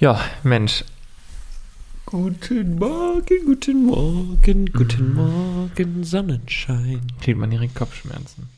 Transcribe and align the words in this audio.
Ja, 0.00 0.20
Mensch. 0.42 0.84
Guten 2.06 2.78
Morgen, 2.78 3.44
guten 3.46 3.86
Morgen, 3.86 4.72
guten 4.72 5.14
Morgen, 5.14 6.04
Sonnenschein. 6.04 7.00
Kriegt 7.20 7.38
man 7.38 7.50
direkt 7.50 7.74
Kopfschmerzen. 7.76 8.48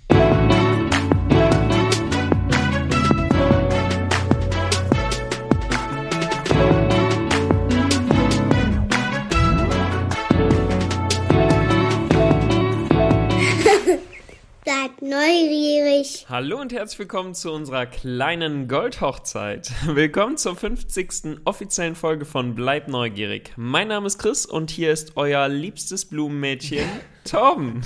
Neugierig. 15.16 16.26
Hallo 16.28 16.60
und 16.60 16.74
herzlich 16.74 16.98
willkommen 16.98 17.34
zu 17.34 17.50
unserer 17.50 17.86
kleinen 17.86 18.68
Goldhochzeit. 18.68 19.72
Willkommen 19.86 20.36
zur 20.36 20.56
50. 20.56 21.38
offiziellen 21.46 21.94
Folge 21.94 22.26
von 22.26 22.54
Bleib 22.54 22.88
neugierig. 22.88 23.54
Mein 23.56 23.88
Name 23.88 24.08
ist 24.08 24.18
Chris 24.18 24.44
und 24.44 24.70
hier 24.70 24.92
ist 24.92 25.16
euer 25.16 25.48
liebstes 25.48 26.04
Blumenmädchen, 26.04 26.86
Torben. 27.24 27.80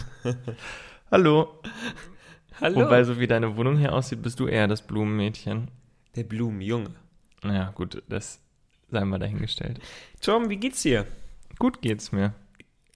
Hallo. 1.13 1.61
Hallo. 2.61 2.81
Wobei, 2.81 3.05
so 3.05 3.21
wie 3.21 3.29
deine 3.29 3.57
Wohnung 3.57 3.79
hier 3.79 3.95
aussieht, 3.95 4.23
bist 4.23 4.41
du 4.41 4.49
eher 4.49 4.67
das 4.67 4.83
Blumenmädchen. 4.83 5.69
Der 6.17 6.25
Blumenjunge. 6.25 6.97
Naja, 7.45 7.71
gut, 7.77 8.03
das 8.09 8.41
sei 8.91 9.05
mal 9.05 9.19
dahingestellt. 9.19 9.79
Torben, 10.21 10.51
wie 10.51 10.57
geht's 10.57 10.83
dir? 10.83 11.07
Gut 11.61 11.81
geht's 11.81 12.11
mir. 12.11 12.35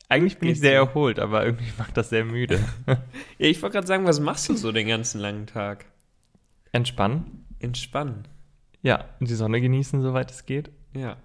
Eigentlich 0.09 0.39
bin 0.39 0.51
ich 0.51 0.61
sehr 0.61 0.75
erholt, 0.75 1.19
aber 1.19 1.45
irgendwie 1.45 1.73
macht 1.79 1.97
das 1.97 2.11
sehr 2.11 2.25
müde. 2.25 2.61
Ja, 3.39 3.49
ich 3.49 3.61
wollte 3.63 3.75
gerade 3.75 3.87
sagen, 3.87 4.07
was 4.07 4.21
machst 4.21 4.49
du 4.49 4.55
so 4.55 4.71
den 4.71 4.87
ganzen 4.87 5.21
langen 5.21 5.47
Tag? 5.47 5.87
Entspannen. 6.73 7.47
Entspannen. 7.59 8.29
Ja, 8.83 9.07
und 9.19 9.29
die 9.29 9.35
Sonne 9.35 9.61
genießen, 9.61 10.03
soweit 10.03 10.31
es 10.31 10.47
geht. 10.47 10.71
Ja. 10.95 11.17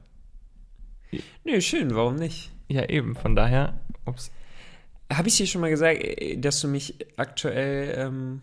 Nö, 1.44 1.62
schön, 1.62 1.94
warum 1.96 2.16
nicht? 2.16 2.52
Ja, 2.68 2.88
eben, 2.88 3.16
von 3.16 3.36
daher, 3.36 3.80
ups. 4.06 4.32
Habe 5.12 5.28
ich 5.28 5.38
dir 5.38 5.48
schon 5.48 5.62
mal 5.62 5.70
gesagt, 5.70 6.02
äh, 6.02 6.38
dass 6.38 6.62
du 6.62 6.68
mich 6.68 6.96
aktuell, 7.18 7.96
ähm, 7.98 8.42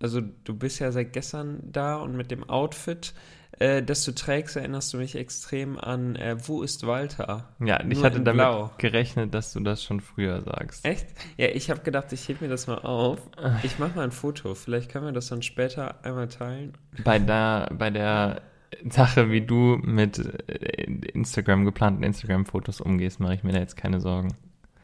also 0.00 0.20
du 0.20 0.54
bist 0.54 0.78
ja 0.80 0.92
seit 0.92 1.12
gestern 1.12 1.60
da 1.62 1.96
und 1.96 2.16
mit 2.16 2.30
dem 2.30 2.48
Outfit, 2.48 3.14
äh, 3.52 3.82
das 3.82 4.04
du 4.04 4.12
trägst, 4.12 4.56
erinnerst 4.56 4.92
du 4.92 4.98
mich 4.98 5.14
extrem 5.16 5.78
an 5.78 6.16
äh, 6.16 6.36
Wo 6.46 6.62
ist 6.62 6.86
Walter? 6.86 7.48
Ja, 7.64 7.80
ich 7.80 7.96
Nur 7.98 8.04
hatte 8.04 8.18
in 8.18 8.24
damit 8.24 8.36
Blau. 8.46 8.70
gerechnet, 8.78 9.34
dass 9.34 9.52
du 9.52 9.60
das 9.60 9.82
schon 9.82 10.00
früher 10.00 10.42
sagst. 10.42 10.84
Echt? 10.84 11.06
Ja, 11.36 11.48
ich 11.48 11.70
habe 11.70 11.80
gedacht, 11.80 12.12
ich 12.12 12.28
hebe 12.28 12.44
mir 12.44 12.50
das 12.50 12.66
mal 12.66 12.78
auf. 12.78 13.18
Ich 13.62 13.78
mache 13.78 13.96
mal 13.96 14.04
ein 14.04 14.12
Foto. 14.12 14.54
Vielleicht 14.54 14.90
können 14.90 15.06
wir 15.06 15.12
das 15.12 15.28
dann 15.28 15.42
später 15.42 16.04
einmal 16.04 16.28
teilen. 16.28 16.74
Bei 17.04 17.18
der, 17.18 17.70
bei 17.72 17.90
der 17.90 18.42
Sache, 18.90 19.30
wie 19.30 19.40
du 19.40 19.78
mit 19.82 20.18
äh, 20.48 20.84
Instagram, 21.14 21.64
geplanten 21.64 22.02
Instagram-Fotos 22.02 22.80
umgehst, 22.80 23.18
mache 23.18 23.34
ich 23.34 23.42
mir 23.42 23.52
da 23.52 23.58
jetzt 23.58 23.76
keine 23.76 24.00
Sorgen. 24.00 24.36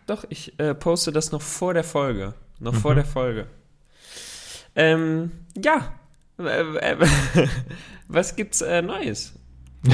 Doch, 0.06 0.24
ich 0.30 0.58
äh, 0.58 0.74
poste 0.74 1.12
das 1.12 1.32
noch 1.32 1.42
vor 1.42 1.74
der 1.74 1.84
Folge. 1.84 2.34
Noch 2.60 2.74
vor 2.74 2.92
Mhm. 2.92 2.96
der 2.96 3.04
Folge. 3.04 3.46
Ähm, 4.76 5.32
ja. 5.62 5.94
Äh, 6.38 6.92
äh, 6.92 6.96
Was 8.08 8.36
gibt's 8.36 8.60
äh, 8.60 8.82
Neues? 8.82 9.34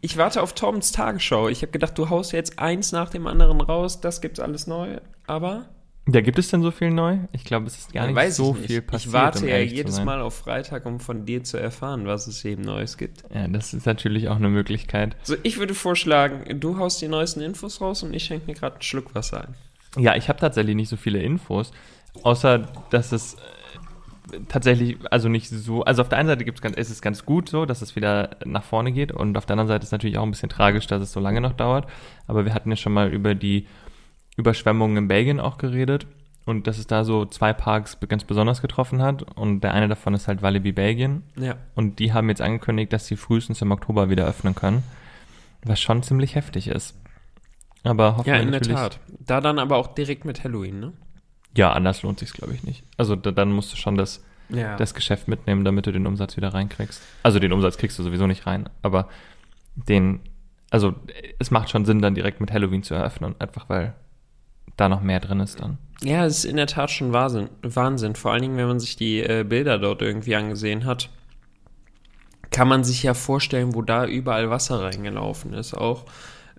Ich 0.00 0.16
warte 0.16 0.42
auf 0.42 0.52
Toms 0.54 0.92
Tagesschau. 0.92 1.48
Ich 1.48 1.62
habe 1.62 1.72
gedacht, 1.72 1.98
du 1.98 2.08
haust 2.08 2.32
jetzt 2.32 2.60
eins 2.60 2.92
nach 2.92 3.10
dem 3.10 3.26
anderen 3.26 3.60
raus. 3.60 4.00
Das 4.00 4.20
gibt's 4.20 4.38
alles 4.38 4.68
neu. 4.68 4.98
Aber 5.26 5.66
Ja, 6.08 6.20
gibt 6.20 6.38
es 6.38 6.50
denn 6.50 6.62
so 6.62 6.70
viel 6.70 6.90
neu? 6.90 7.18
Ich 7.32 7.42
glaube, 7.44 7.66
es 7.66 7.76
ist 7.76 7.92
gar 7.92 8.06
nicht 8.06 8.14
weiß 8.14 8.36
so 8.36 8.52
ich 8.52 8.58
nicht. 8.60 8.66
viel 8.68 8.82
passiert. 8.82 9.08
Ich 9.08 9.12
warte 9.12 9.40
um 9.40 9.48
ja 9.48 9.58
jedes. 9.58 10.00
Mal 10.04 10.20
auf 10.20 10.36
Freitag, 10.36 10.86
um 10.86 11.00
von 11.00 11.26
dir 11.26 11.42
zu 11.42 11.56
erfahren, 11.56 12.06
was 12.06 12.28
es 12.28 12.44
eben 12.44 12.62
Neues 12.62 12.96
gibt. 12.96 13.24
Ja, 13.34 13.48
das 13.48 13.74
ist 13.74 13.86
natürlich 13.86 14.28
auch 14.28 14.36
eine 14.36 14.48
Möglichkeit. 14.48 15.16
So, 15.24 15.34
ich 15.42 15.58
würde 15.58 15.74
vorschlagen, 15.74 16.60
du 16.60 16.78
haust 16.78 17.02
die 17.02 17.08
neuesten 17.08 17.40
Infos 17.40 17.80
raus 17.80 18.04
und 18.04 18.14
ich 18.14 18.22
schenke 18.22 18.46
mir 18.46 18.54
gerade 18.54 18.74
einen 18.76 18.82
Schluck 18.82 19.16
Wasser 19.16 19.48
ein. 19.48 19.54
Ja, 20.00 20.14
ich 20.14 20.28
habe 20.28 20.38
tatsächlich 20.38 20.76
nicht 20.76 20.90
so 20.90 20.96
viele 20.96 21.20
Infos, 21.20 21.72
außer 22.22 22.68
dass 22.90 23.10
es 23.10 23.34
äh, 23.34 23.38
tatsächlich, 24.48 24.96
also 25.10 25.28
nicht 25.28 25.48
so, 25.48 25.84
also 25.84 26.02
auf 26.02 26.08
der 26.08 26.18
einen 26.18 26.28
Seite 26.28 26.44
gibt's 26.44 26.60
ganz, 26.60 26.76
ist 26.76 26.90
es 26.90 27.02
ganz 27.02 27.24
gut 27.24 27.48
so, 27.48 27.66
dass 27.66 27.82
es 27.82 27.96
wieder 27.96 28.36
nach 28.44 28.64
vorne 28.64 28.92
geht 28.92 29.12
und 29.12 29.36
auf 29.36 29.46
der 29.46 29.54
anderen 29.54 29.68
Seite 29.68 29.82
ist 29.82 29.88
es 29.88 29.92
natürlich 29.92 30.18
auch 30.18 30.22
ein 30.22 30.30
bisschen 30.30 30.48
tragisch, 30.48 30.86
dass 30.86 31.02
es 31.02 31.12
so 31.12 31.20
lange 31.20 31.40
noch 31.40 31.52
dauert. 31.52 31.86
Aber 32.26 32.44
wir 32.44 32.54
hatten 32.54 32.70
ja 32.70 32.76
schon 32.76 32.92
mal 32.92 33.12
über 33.12 33.34
die 33.34 33.66
Überschwemmungen 34.36 34.96
in 34.96 35.08
Belgien 35.08 35.40
auch 35.40 35.58
geredet 35.58 36.06
und 36.44 36.66
dass 36.66 36.78
es 36.78 36.86
da 36.86 37.04
so 37.04 37.26
zwei 37.26 37.52
Parks 37.52 37.98
ganz 38.08 38.24
besonders 38.24 38.62
getroffen 38.62 39.02
hat 39.02 39.22
und 39.36 39.60
der 39.60 39.74
eine 39.74 39.88
davon 39.88 40.14
ist 40.14 40.28
halt 40.28 40.42
Walibi 40.42 40.72
Belgien 40.72 41.22
Ja. 41.36 41.56
und 41.74 41.98
die 41.98 42.12
haben 42.12 42.28
jetzt 42.28 42.40
angekündigt, 42.40 42.92
dass 42.92 43.06
sie 43.06 43.16
frühestens 43.16 43.60
im 43.62 43.70
Oktober 43.72 44.10
wieder 44.10 44.26
öffnen 44.26 44.54
können, 44.54 44.82
was 45.64 45.80
schon 45.80 46.02
ziemlich 46.02 46.34
heftig 46.36 46.68
ist. 46.68 46.96
Aber 47.84 48.16
hoffen 48.16 48.28
Ja, 48.28 48.36
in 48.36 48.50
der 48.52 48.60
Tat. 48.60 48.98
Da 49.20 49.40
dann 49.40 49.58
aber 49.58 49.76
auch 49.76 49.88
direkt 49.88 50.24
mit 50.24 50.42
Halloween, 50.44 50.80
ne? 50.80 50.92
Ja, 51.56 51.72
anders 51.72 52.02
lohnt 52.02 52.18
sich's 52.20 52.32
glaube 52.32 52.54
ich 52.54 52.62
nicht. 52.64 52.84
Also 52.96 53.16
da, 53.16 53.30
dann 53.32 53.52
musst 53.52 53.72
du 53.72 53.76
schon 53.76 53.96
das, 53.96 54.22
Ja. 54.48 54.76
das 54.76 54.94
Geschäft 54.94 55.28
mitnehmen, 55.28 55.64
damit 55.64 55.86
du 55.86 55.92
den 55.92 56.06
Umsatz 56.06 56.36
wieder 56.36 56.54
reinkriegst. 56.54 57.02
Also 57.22 57.38
den 57.38 57.52
Umsatz 57.52 57.76
kriegst 57.78 57.98
du 57.98 58.02
sowieso 58.02 58.26
nicht 58.26 58.46
rein, 58.46 58.68
aber 58.82 59.08
den, 59.74 60.20
also 60.70 60.94
es 61.38 61.50
macht 61.50 61.70
schon 61.70 61.84
Sinn, 61.84 62.00
dann 62.02 62.14
direkt 62.14 62.40
mit 62.40 62.52
Halloween 62.52 62.82
zu 62.82 62.94
eröffnen, 62.94 63.34
einfach 63.38 63.68
weil 63.68 63.94
da 64.76 64.88
noch 64.88 65.00
mehr 65.00 65.20
drin 65.20 65.40
ist 65.40 65.60
dann. 65.60 65.78
Ja, 66.02 66.24
es 66.24 66.38
ist 66.38 66.44
in 66.44 66.56
der 66.56 66.68
Tat 66.68 66.90
schon 66.92 67.12
Wahnsinn. 67.12 67.48
Wahnsinn. 67.62 68.14
Vor 68.14 68.30
allen 68.32 68.42
Dingen, 68.42 68.56
wenn 68.56 68.68
man 68.68 68.78
sich 68.78 68.94
die 68.96 69.18
äh, 69.20 69.44
Bilder 69.48 69.78
dort 69.78 70.00
irgendwie 70.02 70.36
angesehen 70.36 70.84
hat, 70.84 71.08
kann 72.50 72.68
man 72.68 72.84
sich 72.84 73.02
ja 73.02 73.14
vorstellen, 73.14 73.74
wo 73.74 73.82
da 73.82 74.06
überall 74.06 74.48
Wasser 74.50 74.80
reingelaufen 74.80 75.52
ist 75.54 75.74
auch. 75.74 76.04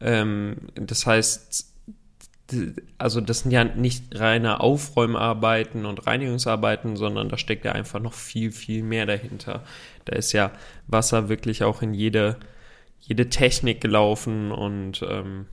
Ähm, 0.01 0.57
das 0.75 1.05
heißt, 1.05 1.68
also 2.97 3.21
das 3.21 3.39
sind 3.39 3.51
ja 3.51 3.63
nicht 3.63 4.19
reine 4.19 4.59
Aufräumarbeiten 4.59 5.85
und 5.85 6.07
Reinigungsarbeiten, 6.07 6.95
sondern 6.95 7.29
da 7.29 7.37
steckt 7.37 7.65
ja 7.65 7.73
einfach 7.73 7.99
noch 7.99 8.13
viel, 8.13 8.51
viel 8.51 8.83
mehr 8.83 9.05
dahinter. 9.05 9.63
Da 10.05 10.15
ist 10.15 10.31
ja 10.33 10.51
Wasser 10.87 11.29
wirklich 11.29 11.63
auch 11.63 11.81
in 11.81 11.93
jede, 11.93 12.37
jede 12.99 13.29
Technik 13.29 13.81
gelaufen 13.81 14.51
und 14.51 15.05
ähm, 15.07 15.45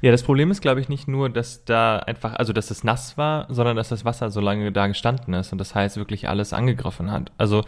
Ja, 0.00 0.10
das 0.10 0.22
Problem 0.22 0.50
ist, 0.50 0.60
glaube 0.60 0.80
ich, 0.80 0.88
nicht 0.88 1.08
nur, 1.08 1.30
dass 1.30 1.64
da 1.64 1.98
einfach, 1.98 2.34
also 2.34 2.52
dass 2.52 2.70
es 2.70 2.84
nass 2.84 3.16
war, 3.16 3.46
sondern 3.48 3.76
dass 3.76 3.88
das 3.88 4.04
Wasser 4.04 4.30
so 4.30 4.40
lange 4.40 4.70
da 4.72 4.86
gestanden 4.86 5.34
ist 5.34 5.52
und 5.52 5.58
das 5.58 5.74
heißt 5.74 5.96
wirklich 5.96 6.28
alles 6.28 6.52
angegriffen 6.52 7.10
hat. 7.10 7.32
Also 7.38 7.64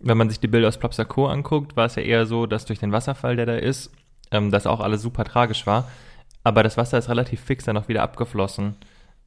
wenn 0.00 0.16
man 0.16 0.28
sich 0.28 0.40
die 0.40 0.48
Bilder 0.48 0.68
aus 0.68 0.78
Plopsaco 0.78 1.26
anguckt, 1.26 1.76
war 1.76 1.86
es 1.86 1.96
ja 1.96 2.02
eher 2.02 2.26
so, 2.26 2.46
dass 2.46 2.64
durch 2.64 2.78
den 2.78 2.92
Wasserfall, 2.92 3.36
der 3.36 3.46
da 3.46 3.56
ist, 3.56 3.90
ähm, 4.30 4.50
das 4.50 4.66
auch 4.66 4.80
alles 4.80 5.02
super 5.02 5.24
tragisch 5.24 5.66
war. 5.66 5.88
Aber 6.48 6.62
das 6.62 6.78
Wasser 6.78 6.96
ist 6.96 7.10
relativ 7.10 7.42
fix 7.42 7.64
dann 7.64 7.76
auch 7.76 7.88
wieder 7.88 8.02
abgeflossen 8.02 8.74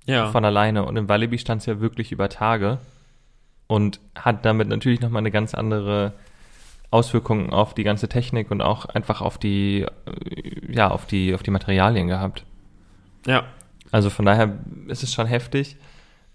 ja. 0.08 0.32
von 0.32 0.44
alleine. 0.44 0.86
Und 0.86 0.98
im 0.98 1.08
Walibi 1.08 1.38
stand 1.38 1.62
es 1.62 1.68
ja 1.68 1.80
wirklich 1.80 2.12
über 2.12 2.30
Tage 2.30 2.80
und 3.68 4.00
hat 4.16 4.44
damit 4.44 4.70
natürlich 4.70 5.02
nochmal 5.02 5.20
eine 5.20 5.30
ganz 5.30 5.54
andere 5.54 6.14
Auswirkung 6.90 7.54
auf 7.54 7.76
die 7.76 7.84
ganze 7.84 8.10
Technik 8.10 8.50
und 8.50 8.64
auch 8.64 8.86
einfach 8.86 9.22
auf 9.22 9.38
die, 9.38 9.82
äh, 9.82 10.74
ja, 10.74 10.90
auf 10.90 11.06
die, 11.06 11.36
auf 11.36 11.44
die 11.44 11.52
Materialien 11.52 12.08
gehabt. 12.08 12.44
ja. 13.28 13.44
Also 13.92 14.10
von 14.10 14.26
daher 14.26 14.58
ist 14.88 15.04
es 15.04 15.14
schon 15.14 15.28
heftig. 15.28 15.78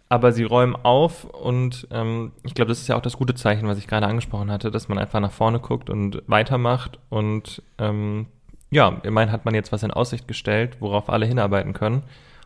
Aber 0.08 0.30
sie 0.30 0.44
räumen 0.44 0.76
auf 0.76 1.24
und 1.24 1.88
ähm, 1.90 2.30
ich 2.44 2.54
glaube, 2.54 2.68
das 2.68 2.80
ist 2.80 2.86
ja 2.86 2.96
auch 2.96 3.02
das 3.02 3.16
gute 3.16 3.34
Zeichen, 3.34 3.66
was 3.66 3.78
ich 3.78 3.88
gerade 3.88 4.06
angesprochen 4.06 4.52
hatte, 4.52 4.70
dass 4.70 4.88
man 4.88 4.98
einfach 4.98 5.18
nach 5.18 5.32
vorne 5.32 5.58
guckt 5.58 5.90
und 5.90 6.22
weitermacht. 6.28 7.00
Und 7.08 7.60
ähm, 7.78 8.26
ja, 8.70 9.00
immerhin 9.02 9.32
hat 9.32 9.44
man 9.44 9.54
jetzt 9.54 9.72
was 9.72 9.82
in 9.82 9.90
Aussicht 9.90 10.26
gestellt, 10.28 10.76
worauf 10.80 11.08
alle 11.08 11.26
hinarbeiten 11.26 11.72
können. 11.72 12.02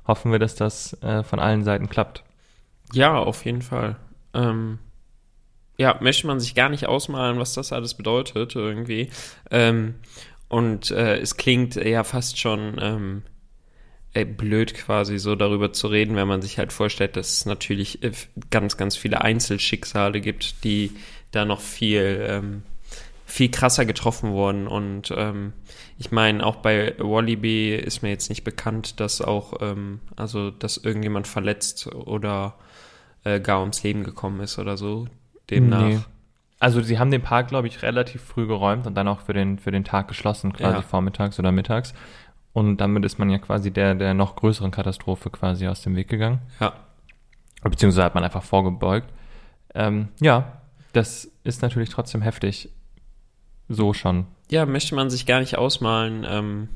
Hoffen 0.07 0.33
wir, 0.33 0.39
dass 0.39 0.55
das 0.55 1.01
äh, 1.03 1.23
von 1.23 1.39
allen 1.39 1.65
Seiten 1.65 1.89
klappt. 1.89 2.25
Ja, 2.93 3.17
auf 3.19 3.45
jeden 3.45 3.63
Fall. 3.63 3.97
Ähm, 4.35 4.79
ja, 5.79 5.97
möchte 6.01 6.27
man 6.27 6.41
sich 6.41 6.55
gar 6.55 6.69
nicht 6.69 6.87
ausmalen, 6.87 7.39
was 7.39 7.55
das 7.55 7.73
alles 7.73 7.95
bedeutet 7.95 8.55
irgendwie. 8.55 9.09
Ähm, 9.51 9.95
und 10.49 10.91
äh, 10.91 11.19
es 11.19 11.37
klingt 11.37 11.77
ja 11.77 12.05
fast 12.05 12.39
schon 12.39 12.77
ähm, 12.81 13.23
äh, 14.13 14.25
blöd 14.25 14.75
quasi 14.75 15.19
so 15.19 15.37
darüber 15.37 15.73
zu 15.73 15.87
reden, 15.87 16.17
wenn 16.17 16.29
man 16.29 16.43
sich 16.43 16.59
halt 16.59 16.73
vorstellt, 16.73 17.17
dass 17.17 17.31
es 17.31 17.47
natürlich 17.47 18.03
äh, 18.03 18.11
ganz, 18.51 18.77
ganz 18.77 18.97
viele 18.97 19.23
Einzelschicksale 19.23 20.21
gibt, 20.21 20.65
die 20.65 20.93
da 21.31 21.45
noch 21.45 21.61
viel, 21.61 22.27
ähm, 22.29 22.63
viel 23.31 23.51
krasser 23.51 23.85
getroffen 23.85 24.33
wurden. 24.33 24.67
Und 24.67 25.13
ähm, 25.17 25.53
ich 25.99 26.11
meine, 26.11 26.45
auch 26.45 26.57
bei 26.57 26.95
Wallaby 26.99 27.75
ist 27.75 28.03
mir 28.03 28.11
jetzt 28.11 28.29
nicht 28.29 28.45
bekannt, 28.45 29.01
dass 29.01 29.21
auch, 29.23 29.55
ähm, 29.61 30.01
also 30.17 30.51
dass 30.51 30.77
irgendjemand 30.77 31.27
verletzt 31.27 31.87
oder 31.95 32.55
äh, 33.25 33.41
gar 33.41 33.61
ums 33.61 33.83
Leben 33.83 34.03
gekommen 34.05 34.41
ist 34.41 34.59
oder 34.59 34.77
so. 34.77 35.07
Demnach. 35.49 35.89
Nee. 35.89 35.99
Also 36.59 36.83
sie 36.83 36.99
haben 36.99 37.11
den 37.11 37.23
Park, 37.23 37.49
glaube 37.49 37.69
ich, 37.69 37.83
relativ 37.83 38.21
früh 38.23 38.47
geräumt 38.47 38.87
und 38.87 38.95
dann 38.95 39.09
auch 39.09 39.21
für 39.21 39.33
den, 39.33 39.59
für 39.59 39.71
den 39.71 39.85
Tag 39.85 40.09
geschlossen, 40.09 40.53
quasi 40.53 40.77
Ja. 40.77 40.83
vormittags 40.83 41.39
oder 41.39 41.53
mittags. 41.53 41.95
Und 42.53 42.79
damit 42.79 43.05
ist 43.05 43.19
man 43.19 43.31
ja 43.31 43.39
quasi 43.39 43.71
der, 43.71 43.95
der 43.95 44.13
noch 44.13 44.35
größeren 44.37 44.71
Katastrophe 44.73 45.31
quasi 45.31 45.69
aus 45.69 45.83
dem 45.83 45.95
Weg 45.97 46.09
gegangen. 46.09 46.41
Ja. 46.59 46.73
Beziehungsweise 47.63 48.05
hat 48.05 48.15
man 48.15 48.25
einfach 48.25 48.43
vorgebeugt. 48.43 49.09
Ähm, 49.75 50.09
ja, 50.21 50.61
das 50.93 51.31
ist 51.45 51.63
natürlich 51.63 51.91
trotzdem 51.91 52.23
heftig. 52.23 52.71
So 53.71 53.95
schon. 53.95 54.27
Ja, 54.51 54.67
möchte 54.67 54.95
man 54.95 55.09
sich 55.09 55.25
gar 55.25 55.41
nicht 55.41 55.57
ausmalen, 55.57 56.27
ähm, 56.29 56.69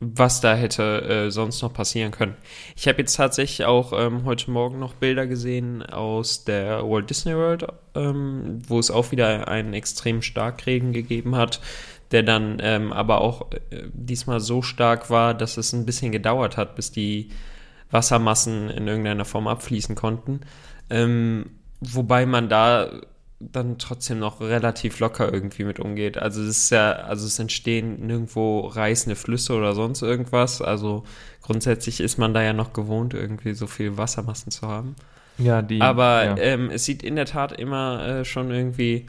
was 0.00 0.40
da 0.40 0.54
hätte 0.54 1.02
äh, 1.02 1.30
sonst 1.30 1.62
noch 1.62 1.72
passieren 1.72 2.10
können. 2.10 2.34
Ich 2.76 2.88
habe 2.88 2.98
jetzt 2.98 3.14
tatsächlich 3.14 3.64
auch 3.66 3.92
ähm, 3.96 4.24
heute 4.24 4.50
Morgen 4.50 4.80
noch 4.80 4.94
Bilder 4.94 5.28
gesehen 5.28 5.82
aus 5.84 6.44
der 6.44 6.82
Walt 6.82 7.08
Disney 7.08 7.36
World, 7.36 7.66
ähm, 7.94 8.58
wo 8.66 8.80
es 8.80 8.90
auch 8.90 9.12
wieder 9.12 9.46
einen 9.46 9.74
extrem 9.74 10.20
Starkregen 10.20 10.92
gegeben 10.92 11.36
hat, 11.36 11.60
der 12.10 12.24
dann 12.24 12.58
ähm, 12.60 12.92
aber 12.92 13.20
auch 13.20 13.52
äh, 13.52 13.84
diesmal 13.92 14.40
so 14.40 14.60
stark 14.60 15.08
war, 15.08 15.34
dass 15.34 15.56
es 15.56 15.72
ein 15.72 15.86
bisschen 15.86 16.10
gedauert 16.10 16.56
hat, 16.56 16.74
bis 16.74 16.90
die 16.90 17.30
Wassermassen 17.92 18.70
in 18.70 18.88
irgendeiner 18.88 19.24
Form 19.24 19.46
abfließen 19.46 19.94
konnten. 19.94 20.40
Ähm, 20.90 21.50
wobei 21.80 22.26
man 22.26 22.48
da 22.48 22.90
dann 23.50 23.78
trotzdem 23.78 24.18
noch 24.18 24.40
relativ 24.40 25.00
locker 25.00 25.32
irgendwie 25.32 25.64
mit 25.64 25.80
umgeht. 25.80 26.18
Also 26.18 26.42
es 26.42 26.48
ist 26.48 26.70
ja, 26.70 26.92
also 26.92 27.26
es 27.26 27.38
entstehen 27.38 28.06
nirgendwo 28.06 28.60
reißende 28.60 29.16
Flüsse 29.16 29.54
oder 29.54 29.74
sonst 29.74 30.02
irgendwas. 30.02 30.62
Also 30.62 31.04
grundsätzlich 31.40 32.00
ist 32.00 32.18
man 32.18 32.34
da 32.34 32.42
ja 32.42 32.52
noch 32.52 32.72
gewohnt, 32.72 33.14
irgendwie 33.14 33.54
so 33.54 33.66
viel 33.66 33.96
Wassermassen 33.96 34.52
zu 34.52 34.68
haben. 34.68 34.94
Ja, 35.38 35.62
die. 35.62 35.80
Aber 35.80 36.24
ja. 36.24 36.36
ähm, 36.36 36.70
es 36.70 36.84
sieht 36.84 37.02
in 37.02 37.16
der 37.16 37.26
Tat 37.26 37.52
immer 37.52 38.06
äh, 38.06 38.24
schon 38.24 38.50
irgendwie 38.50 39.06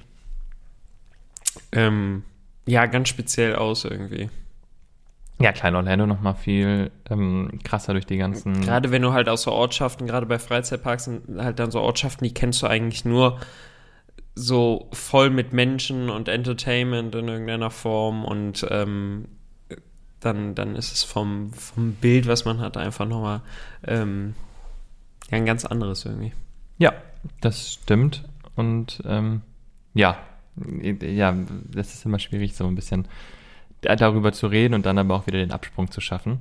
ähm, 1.71 2.24
ja 2.65 2.86
ganz 2.86 3.09
speziell 3.09 3.56
aus 3.56 3.86
irgendwie. 3.86 4.29
ja, 5.39 5.51
Klein 5.51 5.75
Orlando 5.75 6.07
noch 6.07 6.21
mal 6.21 6.33
viel 6.33 6.91
ähm, 7.09 7.59
krasser 7.63 7.94
durch 7.94 8.06
die 8.06 8.18
ganzen. 8.18 8.62
Gerade 8.62 8.89
wenn 8.91 9.01
du 9.01 9.13
halt 9.13 9.29
aus 9.29 9.44
so 9.44 9.51
Ortschaften, 9.51 10.07
gerade 10.07 10.25
bei 10.25 10.39
Freizeitparks 10.39 11.06
sind 11.06 11.39
halt 11.39 11.59
dann 11.59 11.71
so 11.71 11.81
Ortschaften, 11.81 12.24
die 12.24 12.33
kennst 12.33 12.62
du 12.63 12.68
eigentlich 12.68 13.06
nur 13.06 13.39
so 14.35 14.89
voll 14.94 15.30
mit 15.30 15.53
Menschen 15.53 16.09
und 16.09 16.27
Entertainment 16.27 17.13
in 17.15 17.27
irgendeiner 17.27 17.69
Form 17.69 18.25
und 18.25 18.65
ähm, 18.69 19.25
dann, 20.19 20.56
dann 20.56 20.75
ist 20.75 20.94
es 20.94 21.03
vom, 21.03 21.51
vom 21.53 21.94
Bild, 21.94 22.27
was 22.27 22.45
man 22.45 22.59
hat, 22.59 22.77
einfach 22.77 23.06
nochmal 23.07 23.41
ähm, 23.85 24.35
ja, 25.30 25.38
ein 25.38 25.45
ganz 25.45 25.65
anderes 25.65 26.06
irgendwie. 26.06 26.33
Ja, 26.77 26.94
das 27.41 27.74
stimmt. 27.74 28.24
Und 28.56 29.01
ähm, 29.06 29.41
ja, 29.94 30.18
ja, 31.01 31.36
das 31.71 31.94
ist 31.94 32.06
immer 32.06 32.19
schwierig, 32.19 32.56
so 32.56 32.65
ein 32.68 32.75
bisschen 32.75 33.07
da- 33.81 33.95
darüber 33.95 34.31
zu 34.31 34.47
reden 34.47 34.74
und 34.74 34.86
dann 34.86 34.97
aber 34.97 35.15
auch 35.15 35.27
wieder 35.27 35.39
den 35.39 35.51
Absprung 35.51 35.91
zu 35.91 36.01
schaffen. 36.01 36.39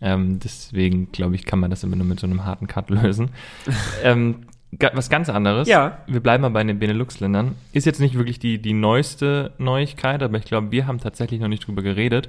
Ähm, 0.00 0.38
deswegen, 0.38 1.10
glaube 1.10 1.34
ich, 1.34 1.44
kann 1.44 1.58
man 1.58 1.70
das 1.70 1.82
immer 1.82 1.96
nur 1.96 2.06
mit 2.06 2.20
so 2.20 2.26
einem 2.26 2.44
harten 2.44 2.68
Cut 2.68 2.88
lösen. 2.90 3.30
ähm, 4.02 4.46
was 4.70 5.08
ganz 5.10 5.28
anderes. 5.28 5.68
Ja. 5.68 5.98
Wir 6.06 6.20
bleiben 6.20 6.42
mal 6.42 6.50
bei 6.50 6.62
den 6.62 6.78
Benelux-Ländern. 6.78 7.54
Ist 7.72 7.86
jetzt 7.86 8.00
nicht 8.00 8.14
wirklich 8.16 8.38
die, 8.38 8.60
die 8.60 8.74
neueste 8.74 9.52
Neuigkeit, 9.58 10.22
aber 10.22 10.38
ich 10.38 10.44
glaube, 10.44 10.70
wir 10.70 10.86
haben 10.86 11.00
tatsächlich 11.00 11.40
noch 11.40 11.48
nicht 11.48 11.66
drüber 11.66 11.82
geredet, 11.82 12.28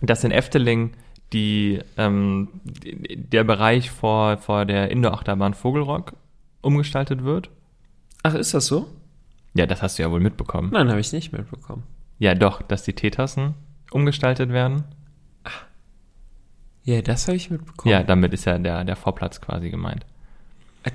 dass 0.00 0.24
in 0.24 0.30
Efteling 0.30 0.92
die, 1.32 1.80
ähm, 1.96 2.48
der 2.64 3.44
Bereich 3.44 3.90
vor, 3.90 4.38
vor 4.38 4.64
der 4.64 4.90
Indoor-Achterbahn 4.90 5.54
Vogelrock 5.54 6.14
umgestaltet 6.60 7.24
wird. 7.24 7.50
Ach, 8.22 8.34
ist 8.34 8.54
das 8.54 8.66
so? 8.66 8.88
Ja, 9.54 9.66
das 9.66 9.82
hast 9.82 9.98
du 9.98 10.02
ja 10.02 10.10
wohl 10.10 10.20
mitbekommen. 10.20 10.70
Nein, 10.72 10.88
habe 10.88 11.00
ich 11.00 11.12
nicht 11.12 11.32
mitbekommen. 11.32 11.82
Ja, 12.18 12.34
doch, 12.34 12.62
dass 12.62 12.84
die 12.84 12.94
Teetassen 12.94 13.54
umgestaltet 13.90 14.50
werden. 14.50 14.84
Ja, 16.84 17.00
das 17.02 17.28
habe 17.28 17.36
ich 17.36 17.50
mitbekommen. 17.50 17.92
Ja, 17.92 18.02
damit 18.02 18.32
ist 18.32 18.44
ja 18.44 18.58
der, 18.58 18.84
der 18.84 18.96
Vorplatz 18.96 19.40
quasi 19.40 19.70
gemeint. 19.70 20.04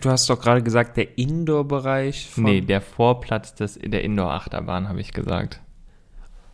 Du 0.01 0.09
hast 0.09 0.29
doch 0.29 0.39
gerade 0.39 0.61
gesagt, 0.61 0.97
der 0.97 1.17
Indoor-Bereich 1.17 2.29
von... 2.29 2.43
Nee, 2.43 2.61
der 2.61 2.81
Vorplatz 2.81 3.55
des, 3.55 3.79
der 3.81 4.03
Indoor-Achterbahn, 4.03 4.89
habe 4.89 4.99
ich 4.99 5.13
gesagt. 5.13 5.61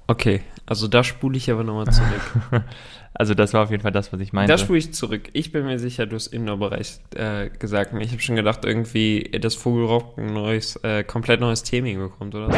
Okay, 0.05 0.41
also 0.65 0.87
da 0.87 1.03
spule 1.03 1.37
ich 1.37 1.49
aber 1.49 1.63
nochmal 1.63 1.91
zurück. 1.91 2.63
Also 3.15 3.35
das 3.35 3.53
war 3.53 3.61
auf 3.61 3.69
jeden 3.69 3.83
Fall 3.83 3.91
das, 3.91 4.11
was 4.11 4.19
ich 4.21 4.33
meinte. 4.33 4.51
Da 4.51 4.57
spule 4.57 4.79
ich 4.79 4.91
zurück. 4.91 5.29
Ich 5.33 5.51
bin 5.51 5.65
mir 5.65 5.77
sicher, 5.77 6.07
du 6.07 6.15
hast 6.15 6.27
Indoor-Bereich 6.27 6.99
äh, 7.15 7.49
gesagt. 7.49 7.93
Ich 7.99 8.11
habe 8.11 8.21
schon 8.21 8.35
gedacht, 8.35 8.65
irgendwie, 8.65 9.29
dass 9.39 9.53
Vogelrock 9.53 10.17
ein 10.17 10.33
neues, 10.33 10.77
äh, 10.77 11.03
komplett 11.03 11.39
neues 11.39 11.61
Theming 11.61 11.99
bekommt, 11.99 12.33
oder? 12.33 12.49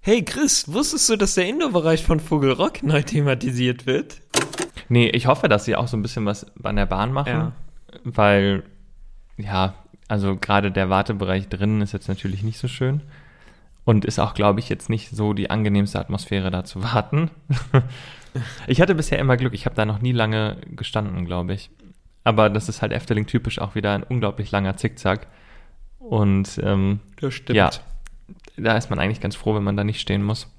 Hey 0.00 0.24
Chris, 0.24 0.72
wusstest 0.72 1.10
du, 1.10 1.16
dass 1.16 1.34
der 1.34 1.46
Indoor-Bereich 1.46 2.04
von 2.04 2.20
Vogelrock 2.20 2.82
neu 2.82 3.02
thematisiert 3.02 3.84
wird? 3.84 4.16
nee, 4.88 5.10
ich 5.10 5.26
hoffe, 5.26 5.48
dass 5.48 5.66
sie 5.66 5.76
auch 5.76 5.88
so 5.88 5.98
ein 5.98 6.02
bisschen 6.02 6.24
was 6.24 6.46
an 6.62 6.76
der 6.76 6.86
Bahn 6.86 7.12
machen. 7.12 7.28
Ja. 7.28 7.52
Weil, 8.04 8.62
ja, 9.36 9.74
also 10.08 10.36
gerade 10.36 10.70
der 10.72 10.90
Wartebereich 10.90 11.48
drinnen 11.48 11.80
ist 11.82 11.92
jetzt 11.92 12.08
natürlich 12.08 12.42
nicht 12.42 12.58
so 12.58 12.68
schön. 12.68 13.02
Und 13.84 14.04
ist 14.04 14.18
auch, 14.18 14.34
glaube 14.34 14.60
ich, 14.60 14.68
jetzt 14.68 14.90
nicht 14.90 15.10
so 15.10 15.32
die 15.32 15.48
angenehmste 15.50 15.98
Atmosphäre 15.98 16.50
da 16.50 16.64
zu 16.64 16.82
warten. 16.82 17.30
ich 18.66 18.80
hatte 18.80 18.94
bisher 18.94 19.18
immer 19.18 19.36
Glück. 19.36 19.54
Ich 19.54 19.64
habe 19.64 19.76
da 19.76 19.86
noch 19.86 20.00
nie 20.00 20.12
lange 20.12 20.58
gestanden, 20.76 21.24
glaube 21.24 21.54
ich. 21.54 21.70
Aber 22.24 22.50
das 22.50 22.68
ist 22.68 22.82
halt 22.82 22.92
Efteling 22.92 23.26
typisch 23.26 23.58
auch 23.58 23.74
wieder 23.74 23.94
ein 23.94 24.02
unglaublich 24.02 24.50
langer 24.50 24.76
Zickzack. 24.76 25.26
Und 25.98 26.60
ähm, 26.62 27.00
Das 27.20 27.32
stimmt. 27.34 27.56
Ja. 27.56 27.70
da 28.56 28.76
ist 28.76 28.90
man 28.90 28.98
eigentlich 28.98 29.20
ganz 29.20 29.36
froh, 29.36 29.54
wenn 29.54 29.64
man 29.64 29.76
da 29.76 29.84
nicht 29.84 30.00
stehen 30.00 30.22
muss. 30.22 30.52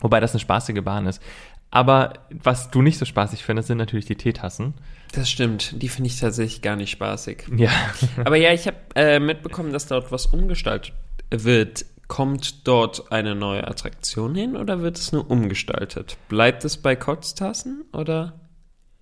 Wobei 0.00 0.20
das 0.20 0.32
eine 0.32 0.40
spaßige 0.40 0.82
Bahn 0.82 1.06
ist. 1.06 1.22
Aber 1.70 2.14
was 2.30 2.70
du 2.70 2.82
nicht 2.82 2.98
so 2.98 3.04
spaßig 3.04 3.44
findest, 3.44 3.68
sind 3.68 3.78
natürlich 3.78 4.06
die 4.06 4.16
Teetassen. 4.16 4.74
Das 5.12 5.30
stimmt. 5.30 5.80
Die 5.82 5.88
finde 5.88 6.08
ich 6.08 6.18
tatsächlich 6.18 6.62
gar 6.62 6.76
nicht 6.76 6.90
spaßig. 6.90 7.44
Ja. 7.56 7.70
Aber 8.24 8.36
ja, 8.36 8.52
ich 8.52 8.66
habe 8.66 8.76
äh, 8.94 9.20
mitbekommen, 9.20 9.72
dass 9.72 9.86
dort 9.86 10.10
was 10.10 10.26
umgestaltet 10.26 10.94
wird. 11.30 11.84
Kommt 12.06 12.66
dort 12.66 13.12
eine 13.12 13.34
neue 13.34 13.68
Attraktion 13.68 14.34
hin 14.34 14.56
oder 14.56 14.80
wird 14.80 14.96
es 14.96 15.12
nur 15.12 15.30
umgestaltet? 15.30 16.16
Bleibt 16.28 16.64
es 16.64 16.78
bei 16.78 16.96
Kotztassen 16.96 17.84
oder? 17.92 18.40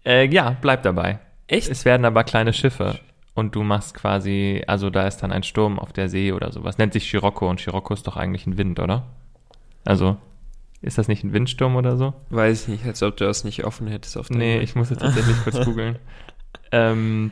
Äh, 0.04 0.26
ja, 0.26 0.56
bleib 0.60 0.82
dabei. 0.82 1.20
Echt? 1.46 1.68
Es 1.68 1.84
werden 1.84 2.04
aber 2.04 2.24
kleine 2.24 2.52
Schiffe. 2.52 2.98
Und 3.34 3.54
du 3.54 3.62
machst 3.62 3.94
quasi, 3.94 4.64
also 4.66 4.90
da 4.90 5.06
ist 5.06 5.18
dann 5.18 5.30
ein 5.30 5.44
Sturm 5.44 5.78
auf 5.78 5.92
der 5.92 6.08
See 6.08 6.32
oder 6.32 6.50
sowas. 6.50 6.78
Nennt 6.78 6.94
sich 6.94 7.04
Scirocco 7.04 7.48
und 7.48 7.60
Scirocco 7.60 7.94
ist 7.94 8.06
doch 8.06 8.16
eigentlich 8.16 8.46
ein 8.46 8.56
Wind, 8.56 8.80
oder? 8.80 9.04
Also, 9.84 10.16
ist 10.82 10.98
das 10.98 11.08
nicht 11.08 11.24
ein 11.24 11.32
Windsturm 11.32 11.76
oder 11.76 11.96
so? 11.96 12.14
Weiß 12.30 12.62
ich 12.62 12.68
nicht, 12.68 12.84
als 12.86 13.02
ob 13.02 13.16
du 13.16 13.24
das 13.24 13.44
nicht 13.44 13.64
offen 13.64 13.86
hättest 13.86 14.16
auf 14.16 14.28
der 14.28 14.36
Nee, 14.36 14.58
ich 14.60 14.74
muss 14.74 14.90
jetzt 14.90 15.00
tatsächlich 15.00 15.36
kurz 15.44 15.60
googeln. 15.64 15.98
Ähm, 16.72 17.30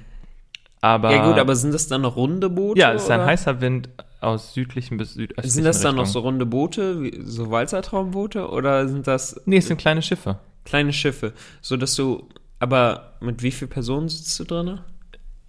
aber. 0.81 1.13
Ja 1.13 1.27
gut, 1.29 1.39
aber 1.39 1.57
sind 1.57 1.73
das 1.73 1.89
dann 1.89 2.03
noch 2.03 2.17
runde 2.17 2.51
Boote? 2.51 2.81
Ja, 2.81 2.93
es 2.93 3.05
ist 3.05 3.11
ein 3.11 3.21
oder? 3.21 3.29
heißer 3.29 3.61
Wind 3.61 3.89
aus 4.21 4.55
südlichen 4.55 4.97
bis 4.97 5.15
südöstlichen 5.15 5.51
Sind 5.51 5.65
das 5.65 5.81
dann 5.81 5.97
noch 5.97 6.03
Richtung. 6.05 6.23
so 6.23 6.27
runde 6.27 6.47
Boote, 6.47 7.03
wie, 7.03 7.21
so 7.25 7.51
Walzertraumboote 7.51 8.49
oder 8.49 8.89
sind 8.89 9.07
das 9.07 9.41
Nee, 9.45 9.59
es 9.59 9.67
sind 9.69 9.77
kleine 9.79 10.01
Schiffe. 10.03 10.39
kleine 10.65 10.93
Schiffe, 10.93 11.33
so 11.61 11.77
dass 11.77 11.95
du 11.95 12.29
aber 12.59 13.13
mit 13.21 13.43
wie 13.43 13.51
vielen 13.51 13.71
Personen 13.71 14.09
sitzt 14.09 14.39
du 14.41 14.45
drin? 14.45 14.81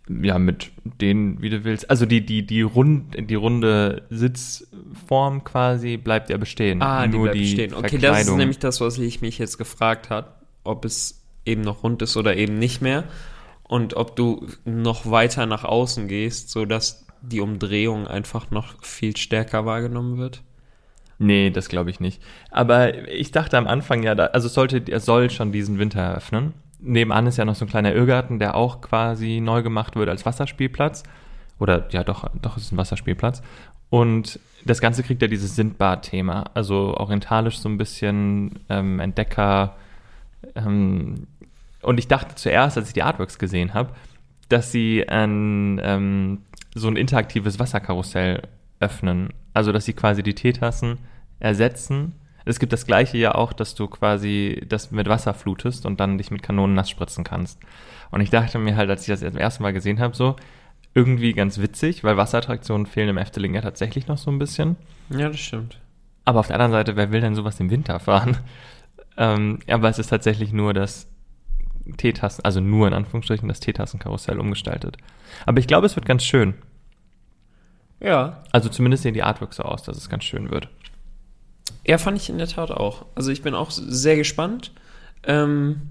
Ja, 0.07 0.37
mit 0.37 0.71
denen, 0.83 1.41
wie 1.41 1.49
du 1.49 1.63
willst. 1.63 1.89
Also 1.89 2.05
die, 2.05 2.23
die, 2.23 2.45
die, 2.45 2.61
rund, 2.61 3.15
die 3.17 3.35
runde 3.35 4.03
Sitzform 4.11 5.43
quasi 5.43 5.97
bleibt 5.97 6.29
ja 6.29 6.37
bestehen. 6.37 6.81
Ah, 6.81 7.07
die 7.07 7.17
Nur 7.17 7.31
bleibt 7.31 7.47
stehen. 7.47 7.73
Okay, 7.73 7.97
das 7.97 8.27
ist 8.27 8.35
nämlich 8.35 8.59
das, 8.59 8.81
was 8.81 8.99
ich 8.99 9.21
mich 9.21 9.39
jetzt 9.39 9.57
gefragt 9.57 10.11
habe, 10.11 10.27
ob 10.63 10.85
es 10.85 11.23
eben 11.45 11.61
noch 11.61 11.83
rund 11.83 12.01
ist 12.01 12.17
oder 12.17 12.35
eben 12.35 12.59
nicht 12.59 12.81
mehr 12.81 13.05
und 13.63 13.95
ob 13.95 14.15
du 14.15 14.47
noch 14.63 15.09
weiter 15.09 15.45
nach 15.45 15.63
außen 15.63 16.07
gehst, 16.07 16.51
so 16.51 16.65
dass 16.65 17.05
die 17.21 17.41
Umdrehung 17.41 18.07
einfach 18.07 18.51
noch 18.51 18.83
viel 18.83 19.17
stärker 19.17 19.65
wahrgenommen 19.65 20.17
wird. 20.17 20.43
Nee, 21.17 21.49
das 21.49 21.69
glaube 21.69 21.89
ich 21.89 21.99
nicht. 21.99 22.21
Aber 22.51 23.07
ich 23.07 23.31
dachte 23.31 23.57
am 23.57 23.67
Anfang 23.67 24.03
ja, 24.03 24.15
da, 24.15 24.25
also 24.27 24.47
es 24.47 24.53
sollte, 24.53 24.83
er 24.87 24.99
soll 24.99 25.29
schon 25.29 25.51
diesen 25.51 25.79
Winter 25.79 26.01
eröffnen. 26.01 26.53
Nebenan 26.79 27.27
ist 27.27 27.37
ja 27.37 27.45
noch 27.45 27.55
so 27.55 27.65
ein 27.65 27.69
kleiner 27.69 27.93
Irrgarten, 27.93 28.39
der 28.39 28.55
auch 28.55 28.81
quasi 28.81 29.39
neu 29.41 29.63
gemacht 29.63 29.95
wird 29.95 30.09
als 30.09 30.25
Wasserspielplatz. 30.25 31.03
Oder 31.59 31.87
ja, 31.91 32.03
doch, 32.03 32.29
doch, 32.41 32.57
es 32.57 32.63
ist 32.63 32.71
ein 32.71 32.77
Wasserspielplatz. 32.77 33.41
Und 33.89 34.39
das 34.65 34.81
Ganze 34.81 35.03
kriegt 35.03 35.21
ja 35.21 35.27
dieses 35.27 35.55
Sindbad-Thema. 35.55 36.45
Also 36.53 36.95
orientalisch 36.97 37.59
so 37.59 37.69
ein 37.69 37.77
bisschen 37.77 38.59
ähm, 38.69 38.99
Entdecker. 38.99 39.75
Ähm, 40.55 41.27
und 41.81 41.99
ich 41.99 42.07
dachte 42.07 42.35
zuerst, 42.35 42.77
als 42.77 42.87
ich 42.87 42.93
die 42.93 43.03
Artworks 43.03 43.37
gesehen 43.37 43.73
habe, 43.73 43.91
dass 44.49 44.71
sie 44.71 45.07
ein, 45.07 45.79
ähm, 45.83 46.41
so 46.73 46.87
ein 46.87 46.97
interaktives 46.97 47.59
Wasserkarussell 47.59 48.41
öffnen. 48.79 49.29
Also, 49.53 49.71
dass 49.71 49.85
sie 49.85 49.93
quasi 49.93 50.23
die 50.23 50.35
Teetassen 50.35 50.97
ersetzen. 51.39 52.13
Es 52.45 52.59
gibt 52.59 52.73
das 52.73 52.85
gleiche 52.85 53.17
ja 53.17 53.35
auch, 53.35 53.53
dass 53.53 53.75
du 53.75 53.87
quasi 53.87 54.63
das 54.67 54.91
mit 54.91 55.09
Wasser 55.09 55.33
flutest 55.33 55.85
und 55.85 55.99
dann 55.99 56.17
dich 56.17 56.31
mit 56.31 56.43
Kanonen 56.43 56.75
nass 56.75 56.89
spritzen 56.89 57.23
kannst. 57.23 57.59
Und 58.11 58.21
ich 58.21 58.29
dachte 58.29 58.59
mir 58.59 58.75
halt, 58.75 58.89
als 58.89 59.01
ich 59.01 59.07
das 59.07 59.19
zum 59.19 59.37
ersten 59.37 59.63
Mal 59.63 59.73
gesehen 59.73 59.99
habe, 59.99 60.15
so 60.15 60.35
irgendwie 60.93 61.33
ganz 61.33 61.57
witzig, 61.59 62.03
weil 62.03 62.17
Wasserattraktionen 62.17 62.85
fehlen 62.85 63.09
im 63.09 63.17
Efteling 63.17 63.55
ja 63.55 63.61
tatsächlich 63.61 64.07
noch 64.07 64.17
so 64.17 64.31
ein 64.31 64.39
bisschen. 64.39 64.77
Ja, 65.09 65.27
das 65.27 65.39
stimmt. 65.39 65.79
Aber 66.23 66.39
auf 66.39 66.47
der 66.47 66.55
anderen 66.55 66.71
Seite, 66.71 66.95
wer 66.95 67.11
will 67.11 67.21
denn 67.21 67.35
sowas 67.35 67.59
im 67.59 67.69
Winter 67.69 67.99
fahren? 67.99 68.37
ähm, 69.17 69.59
aber 69.67 69.89
es 69.89 69.99
ist 69.99 70.07
tatsächlich 70.07 70.53
nur 70.53 70.73
das 70.73 71.07
Teetassen, 71.97 72.43
also 72.45 72.61
nur 72.61 72.87
in 72.87 72.93
Anführungsstrichen 72.93 73.47
das 73.47 73.59
Teetassenkarussell 73.59 74.39
umgestaltet. 74.39 74.97
Aber 75.45 75.59
ich 75.59 75.67
glaube, 75.67 75.85
es 75.85 75.95
wird 75.95 76.05
ganz 76.05 76.23
schön. 76.23 76.55
Ja. 77.99 78.43
Also 78.51 78.69
zumindest 78.69 79.03
sehen 79.03 79.13
die 79.13 79.23
Artworks 79.23 79.57
so 79.57 79.63
aus, 79.63 79.83
dass 79.83 79.97
es 79.97 80.09
ganz 80.09 80.23
schön 80.23 80.51
wird. 80.51 80.69
Ja, 81.85 81.97
fand 81.97 82.17
ich 82.17 82.29
in 82.29 82.37
der 82.37 82.47
Tat 82.47 82.71
auch. 82.71 83.05
Also 83.15 83.31
ich 83.31 83.41
bin 83.41 83.53
auch 83.53 83.71
sehr 83.71 84.15
gespannt. 84.15 84.71
Ähm, 85.23 85.81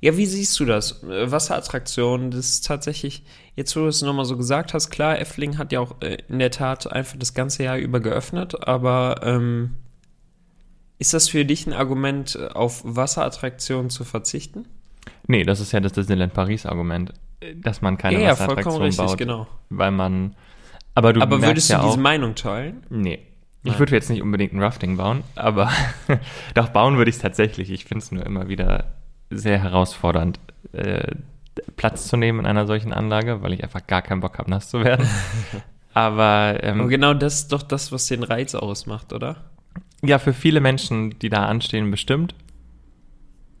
ja, 0.00 0.16
wie 0.18 0.26
siehst 0.26 0.60
du 0.60 0.66
das? 0.66 1.02
Äh, 1.02 1.30
Wasserattraktion, 1.30 2.30
das 2.30 2.50
ist 2.50 2.66
tatsächlich, 2.66 3.22
jetzt 3.56 3.74
wo 3.74 3.80
du 3.80 3.86
es 3.86 4.02
nochmal 4.02 4.26
so 4.26 4.36
gesagt 4.36 4.74
hast, 4.74 4.90
klar, 4.90 5.18
Effling 5.18 5.56
hat 5.56 5.72
ja 5.72 5.80
auch 5.80 6.02
äh, 6.02 6.18
in 6.28 6.38
der 6.38 6.50
Tat 6.50 6.90
einfach 6.92 7.18
das 7.18 7.32
ganze 7.32 7.64
Jahr 7.64 7.78
über 7.78 8.00
geöffnet, 8.00 8.68
aber 8.68 9.20
ähm, 9.22 9.76
ist 10.98 11.14
das 11.14 11.30
für 11.30 11.46
dich 11.46 11.66
ein 11.66 11.72
Argument, 11.72 12.36
äh, 12.36 12.48
auf 12.48 12.82
Wasserattraktionen 12.84 13.88
zu 13.88 14.04
verzichten? 14.04 14.66
Nee, 15.26 15.44
das 15.44 15.60
ist 15.60 15.72
ja 15.72 15.80
das 15.80 15.92
Disneyland 15.92 16.34
Paris-Argument, 16.34 17.14
dass 17.56 17.80
man 17.80 17.96
keine 17.96 18.18
ja, 18.18 18.24
ja, 18.24 18.30
Wasserattraktion 18.32 18.72
vollkommen 18.72 18.86
richtig, 18.86 19.06
baut. 19.06 19.18
genau. 19.18 19.46
Weil 19.70 19.90
man. 19.90 20.36
Aber 20.94 21.14
du 21.14 21.22
Aber 21.22 21.40
würdest 21.40 21.70
ja 21.70 21.78
du 21.78 21.84
auch, 21.84 21.90
diese 21.92 22.00
Meinung 22.02 22.34
teilen? 22.34 22.84
Nee. 22.90 23.20
Ich 23.64 23.70
Nein. 23.70 23.78
würde 23.78 23.94
jetzt 23.94 24.10
nicht 24.10 24.20
unbedingt 24.22 24.52
ein 24.52 24.62
Rafting 24.62 24.98
bauen, 24.98 25.22
aber 25.36 25.70
doch 26.54 26.68
bauen 26.68 26.98
würde 26.98 27.08
ich 27.08 27.16
es 27.16 27.22
tatsächlich. 27.22 27.70
Ich 27.70 27.86
finde 27.86 28.04
es 28.04 28.12
nur 28.12 28.24
immer 28.24 28.48
wieder 28.48 28.92
sehr 29.30 29.58
herausfordernd, 29.58 30.38
äh, 30.72 31.12
Platz 31.76 32.08
zu 32.08 32.18
nehmen 32.18 32.40
in 32.40 32.46
einer 32.46 32.66
solchen 32.66 32.92
Anlage, 32.92 33.42
weil 33.42 33.54
ich 33.54 33.62
einfach 33.64 33.86
gar 33.86 34.02
keinen 34.02 34.20
Bock 34.20 34.38
habe, 34.38 34.50
nass 34.50 34.68
zu 34.68 34.84
werden. 34.84 35.08
aber 35.94 36.58
Und 36.62 36.80
ähm, 36.80 36.88
genau 36.88 37.14
das 37.14 37.34
ist 37.36 37.52
doch 37.52 37.62
das, 37.62 37.90
was 37.90 38.06
den 38.06 38.22
Reiz 38.22 38.54
ausmacht, 38.54 39.12
oder? 39.14 39.36
ja, 40.02 40.18
für 40.18 40.34
viele 40.34 40.60
Menschen, 40.60 41.18
die 41.18 41.30
da 41.30 41.46
anstehen, 41.46 41.90
bestimmt. 41.90 42.34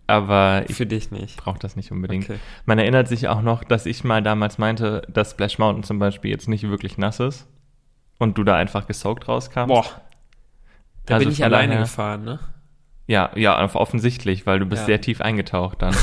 Aber 0.06 0.64
ich 0.68 0.76
Für 0.76 0.84
dich 0.84 1.10
nicht. 1.10 1.38
brauche 1.38 1.58
das 1.58 1.76
nicht 1.76 1.90
unbedingt. 1.90 2.28
Okay. 2.28 2.38
Man 2.66 2.78
erinnert 2.78 3.08
sich 3.08 3.28
auch 3.28 3.40
noch, 3.40 3.64
dass 3.64 3.86
ich 3.86 4.04
mal 4.04 4.22
damals 4.22 4.58
meinte, 4.58 5.06
dass 5.10 5.30
Splash 5.30 5.58
Mountain 5.58 5.82
zum 5.82 5.98
Beispiel 5.98 6.30
jetzt 6.30 6.46
nicht 6.46 6.68
wirklich 6.68 6.98
nass 6.98 7.20
ist 7.20 7.46
und 8.18 8.38
du 8.38 8.44
da 8.44 8.56
einfach 8.56 8.86
gesaugt 8.86 9.28
rauskam. 9.28 9.66
Boah. 9.66 9.84
Da 11.06 11.14
Also 11.14 11.26
bin 11.26 11.32
ich 11.32 11.44
alleine 11.44 11.72
daher- 11.74 11.82
gefahren, 11.82 12.24
ne? 12.24 12.38
Ja, 13.06 13.30
ja, 13.36 13.62
off- 13.62 13.74
offensichtlich, 13.74 14.46
weil 14.46 14.58
du 14.58 14.66
bist 14.66 14.82
Ja. 14.82 14.86
sehr 14.86 15.00
tief 15.02 15.20
eingetaucht 15.20 15.82
dann. 15.82 15.94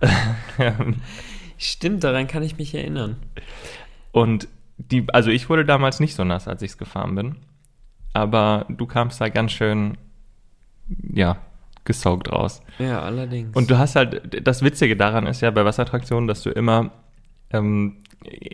Stimmt, 1.58 2.02
daran 2.04 2.26
kann 2.26 2.42
ich 2.42 2.56
mich 2.58 2.74
erinnern. 2.74 3.16
und 4.10 4.48
die, 4.78 5.06
also 5.12 5.30
ich 5.30 5.48
wurde 5.48 5.64
damals 5.64 6.00
nicht 6.00 6.14
so 6.16 6.24
nass, 6.24 6.48
als 6.48 6.62
ich 6.62 6.72
es 6.72 6.78
gefahren 6.78 7.14
bin. 7.14 7.36
Aber 8.14 8.66
du 8.68 8.86
kamst 8.86 9.20
da 9.20 9.28
ganz 9.28 9.52
schön, 9.52 9.96
ja, 11.12 11.36
gesaugt 11.84 12.32
raus. 12.32 12.62
Ja, 12.80 13.00
allerdings. 13.02 13.54
Und 13.54 13.70
du 13.70 13.78
hast 13.78 13.94
halt, 13.94 14.44
das 14.46 14.62
Witzige 14.62 14.96
daran 14.96 15.26
ist 15.26 15.40
ja 15.40 15.50
bei 15.52 15.64
Wasserattraktionen, 15.64 16.26
dass 16.26 16.42
du 16.42 16.50
immer 16.50 16.90
ähm, 17.52 17.96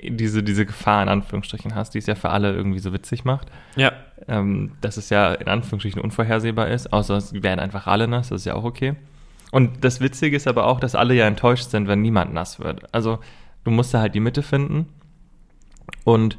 diese, 0.02 0.42
diese 0.42 0.66
Gefahr 0.66 1.02
in 1.02 1.08
Anführungsstrichen 1.08 1.74
hast, 1.74 1.94
die 1.94 1.98
es 1.98 2.06
ja 2.06 2.14
für 2.14 2.30
alle 2.30 2.52
irgendwie 2.52 2.78
so 2.78 2.92
witzig 2.92 3.24
macht. 3.24 3.48
ja, 3.76 3.92
ähm, 4.26 4.72
dass 4.80 4.96
es 4.96 5.10
ja 5.10 5.34
in 5.34 5.48
Anführungsstrichen 5.48 6.00
unvorhersehbar 6.00 6.68
ist, 6.68 6.92
außer 6.92 7.16
es 7.16 7.32
werden 7.34 7.60
einfach 7.60 7.86
alle 7.86 8.08
nass, 8.08 8.30
das 8.30 8.42
ist 8.42 8.46
ja 8.46 8.54
auch 8.54 8.64
okay. 8.64 8.94
Und 9.50 9.84
das 9.84 10.00
Witzige 10.00 10.36
ist 10.36 10.46
aber 10.46 10.66
auch, 10.66 10.80
dass 10.80 10.94
alle 10.94 11.14
ja 11.14 11.26
enttäuscht 11.26 11.70
sind, 11.70 11.88
wenn 11.88 12.02
niemand 12.02 12.34
nass 12.34 12.60
wird. 12.60 12.92
Also 12.92 13.18
du 13.64 13.70
musst 13.70 13.94
da 13.94 14.00
halt 14.00 14.14
die 14.14 14.20
Mitte 14.20 14.42
finden. 14.42 14.88
Und 16.04 16.36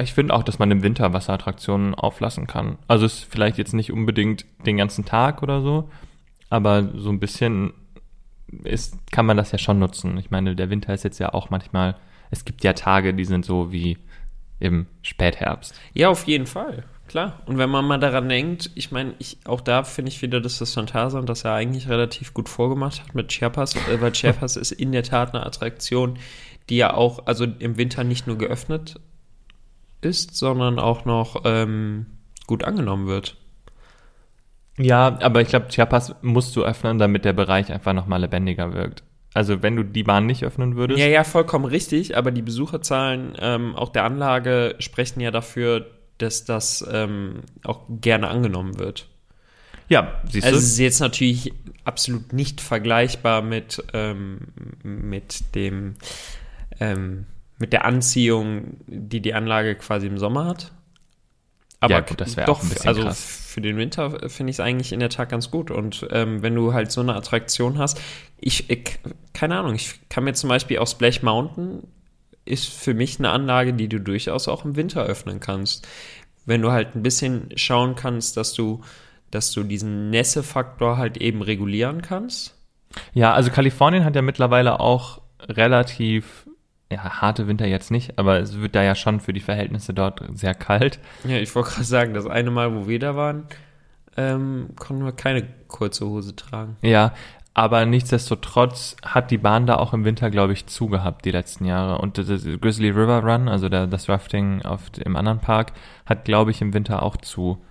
ich 0.00 0.14
finde 0.14 0.34
auch, 0.34 0.42
dass 0.42 0.58
man 0.58 0.70
im 0.70 0.82
Winter 0.82 1.12
Wasserattraktionen 1.12 1.94
auflassen 1.94 2.46
kann. 2.46 2.78
Also 2.88 3.06
es 3.06 3.20
ist 3.20 3.24
vielleicht 3.32 3.58
jetzt 3.58 3.74
nicht 3.74 3.92
unbedingt 3.92 4.46
den 4.66 4.76
ganzen 4.76 5.04
Tag 5.04 5.42
oder 5.42 5.60
so, 5.62 5.90
aber 6.48 6.88
so 6.96 7.10
ein 7.10 7.20
bisschen 7.20 7.72
ist, 8.64 8.96
kann 9.10 9.26
man 9.26 9.36
das 9.36 9.52
ja 9.52 9.58
schon 9.58 9.78
nutzen. 9.78 10.16
Ich 10.18 10.30
meine, 10.30 10.56
der 10.56 10.70
Winter 10.70 10.92
ist 10.94 11.04
jetzt 11.04 11.18
ja 11.18 11.32
auch 11.32 11.50
manchmal, 11.50 11.96
es 12.30 12.44
gibt 12.44 12.64
ja 12.64 12.72
Tage, 12.72 13.14
die 13.14 13.24
sind 13.24 13.44
so 13.44 13.72
wie 13.72 13.98
im 14.58 14.86
Spätherbst. 15.02 15.74
ja, 15.94 16.10
auf 16.10 16.26
jeden 16.26 16.46
Fall. 16.46 16.84
Klar. 17.08 17.40
Und 17.46 17.58
wenn 17.58 17.70
man 17.70 17.84
mal 17.86 17.98
daran 17.98 18.28
denkt, 18.28 18.70
ich 18.76 18.92
meine, 18.92 19.14
ich, 19.18 19.38
auch 19.44 19.60
da 19.60 19.82
finde 19.82 20.10
ich 20.12 20.22
wieder, 20.22 20.40
dass 20.40 20.58
das 20.58 20.74
Phantasien 20.74 21.26
das 21.26 21.42
ja 21.42 21.56
eigentlich 21.56 21.88
relativ 21.88 22.34
gut 22.34 22.48
vorgemacht 22.48 23.02
hat 23.02 23.16
mit 23.16 23.30
Chiapas, 23.30 23.74
äh, 23.74 24.00
weil 24.00 24.12
Chiapas 24.12 24.54
ist 24.56 24.70
in 24.70 24.92
der 24.92 25.02
Tat 25.02 25.34
eine 25.34 25.44
Attraktion, 25.44 26.18
die 26.68 26.76
ja 26.76 26.94
auch, 26.94 27.26
also 27.26 27.46
im 27.58 27.76
Winter 27.76 28.04
nicht 28.04 28.28
nur 28.28 28.38
geöffnet 28.38 29.00
ist, 30.02 30.36
sondern 30.36 30.78
auch 30.78 31.04
noch 31.04 31.42
ähm, 31.44 32.06
gut 32.46 32.62
angenommen 32.62 33.08
wird. 33.08 33.36
Ja, 34.80 35.18
aber 35.20 35.40
ich 35.40 35.48
glaube, 35.48 35.68
Chiapas 35.68 36.14
musst 36.22 36.56
du 36.56 36.64
öffnen, 36.64 36.98
damit 36.98 37.24
der 37.24 37.32
Bereich 37.32 37.72
einfach 37.72 37.92
nochmal 37.92 38.20
lebendiger 38.20 38.72
wirkt. 38.72 39.02
Also 39.32 39.62
wenn 39.62 39.76
du 39.76 39.84
die 39.84 40.02
Bahn 40.02 40.26
nicht 40.26 40.44
öffnen 40.44 40.76
würdest. 40.76 40.98
Ja, 40.98 41.06
ja, 41.06 41.22
vollkommen 41.24 41.64
richtig, 41.64 42.16
aber 42.16 42.30
die 42.32 42.42
Besucherzahlen 42.42 43.34
ähm, 43.38 43.76
auch 43.76 43.90
der 43.90 44.04
Anlage 44.04 44.74
sprechen 44.80 45.20
ja 45.20 45.30
dafür, 45.30 45.86
dass 46.18 46.44
das 46.44 46.86
ähm, 46.92 47.42
auch 47.64 47.82
gerne 47.88 48.28
angenommen 48.28 48.78
wird. 48.78 49.06
Ja, 49.88 50.20
siehst 50.24 50.46
Also 50.46 50.58
du? 50.58 50.64
es 50.64 50.72
ist 50.72 50.78
jetzt 50.78 51.00
natürlich 51.00 51.52
absolut 51.84 52.32
nicht 52.32 52.60
vergleichbar 52.60 53.42
mit, 53.42 53.82
ähm, 53.92 54.48
mit 54.82 55.54
dem 55.54 55.94
ähm, 56.80 57.26
mit 57.58 57.72
der 57.74 57.84
Anziehung, 57.84 58.78
die 58.86 59.20
die 59.20 59.34
Anlage 59.34 59.76
quasi 59.76 60.06
im 60.06 60.18
Sommer 60.18 60.46
hat. 60.46 60.72
Aber 61.80 61.94
Ja, 61.94 62.00
gut, 62.00 62.20
das 62.20 62.36
wär 62.36 62.44
doch, 62.44 62.60
auch 62.60 62.62
ein 62.62 62.68
bisschen 62.68 62.88
also 62.88 63.02
krass. 63.02 63.46
für 63.46 63.60
den 63.60 63.76
Winter 63.76 64.28
finde 64.28 64.50
ich 64.50 64.56
es 64.56 64.60
eigentlich 64.60 64.92
in 64.92 65.00
der 65.00 65.08
Tat 65.08 65.30
ganz 65.30 65.50
gut. 65.50 65.70
Und 65.70 66.06
ähm, 66.10 66.42
wenn 66.42 66.54
du 66.54 66.72
halt 66.74 66.92
so 66.92 67.00
eine 67.00 67.14
Attraktion 67.14 67.78
hast, 67.78 68.00
ich, 68.38 68.70
ich, 68.70 68.98
keine 69.32 69.58
Ahnung, 69.58 69.74
ich 69.74 70.00
kann 70.08 70.24
mir 70.24 70.34
zum 70.34 70.48
Beispiel 70.48 70.78
auch 70.78 70.86
Splash 70.86 71.22
Mountain 71.22 71.82
ist 72.44 72.68
für 72.68 72.94
mich 72.94 73.18
eine 73.18 73.30
Anlage, 73.30 73.72
die 73.74 73.88
du 73.88 74.00
durchaus 74.00 74.48
auch 74.48 74.64
im 74.64 74.76
Winter 74.76 75.04
öffnen 75.04 75.40
kannst. 75.40 75.86
Wenn 76.46 76.62
du 76.62 76.72
halt 76.72 76.94
ein 76.96 77.02
bisschen 77.02 77.50
schauen 77.56 77.94
kannst, 77.94 78.36
dass 78.36 78.54
du, 78.54 78.82
dass 79.30 79.52
du 79.52 79.62
diesen 79.62 80.10
Nässefaktor 80.10 80.96
halt 80.96 81.16
eben 81.18 81.42
regulieren 81.42 82.02
kannst. 82.02 82.56
Ja, 83.14 83.32
also 83.32 83.50
Kalifornien 83.50 84.04
hat 84.04 84.16
ja 84.16 84.22
mittlerweile 84.22 84.80
auch 84.80 85.20
relativ, 85.48 86.39
ja, 86.92 87.20
harte 87.20 87.46
Winter 87.46 87.66
jetzt 87.66 87.90
nicht, 87.90 88.18
aber 88.18 88.38
es 88.40 88.58
wird 88.60 88.74
da 88.74 88.82
ja 88.82 88.94
schon 88.94 89.20
für 89.20 89.32
die 89.32 89.40
Verhältnisse 89.40 89.94
dort 89.94 90.22
sehr 90.34 90.54
kalt. 90.54 90.98
Ja, 91.24 91.36
ich 91.36 91.54
wollte 91.54 91.70
gerade 91.70 91.84
sagen, 91.84 92.14
das 92.14 92.26
eine 92.26 92.50
Mal, 92.50 92.74
wo 92.74 92.88
wir 92.88 92.98
da 92.98 93.14
waren, 93.16 93.44
ähm, 94.16 94.70
konnten 94.76 95.04
wir 95.04 95.12
keine 95.12 95.44
kurze 95.68 96.06
Hose 96.06 96.34
tragen. 96.34 96.76
Ja, 96.82 97.12
aber 97.54 97.84
nichtsdestotrotz 97.84 98.96
hat 99.04 99.30
die 99.30 99.38
Bahn 99.38 99.66
da 99.66 99.76
auch 99.76 99.92
im 99.92 100.04
Winter, 100.04 100.30
glaube 100.30 100.52
ich, 100.52 100.66
zugehabt 100.66 101.24
die 101.24 101.30
letzten 101.30 101.64
Jahre. 101.64 101.98
Und 101.98 102.16
das 102.18 102.28
Grizzly 102.28 102.90
River 102.90 103.22
Run, 103.22 103.48
also 103.48 103.68
der, 103.68 103.86
das 103.86 104.08
Rafting 104.08 104.62
auf, 104.62 104.82
im 105.04 105.16
anderen 105.16 105.40
Park, 105.40 105.72
hat, 106.06 106.24
glaube 106.24 106.50
ich, 106.52 106.60
im 106.60 106.74
Winter 106.74 107.02
auch 107.02 107.16
zu. 107.16 107.62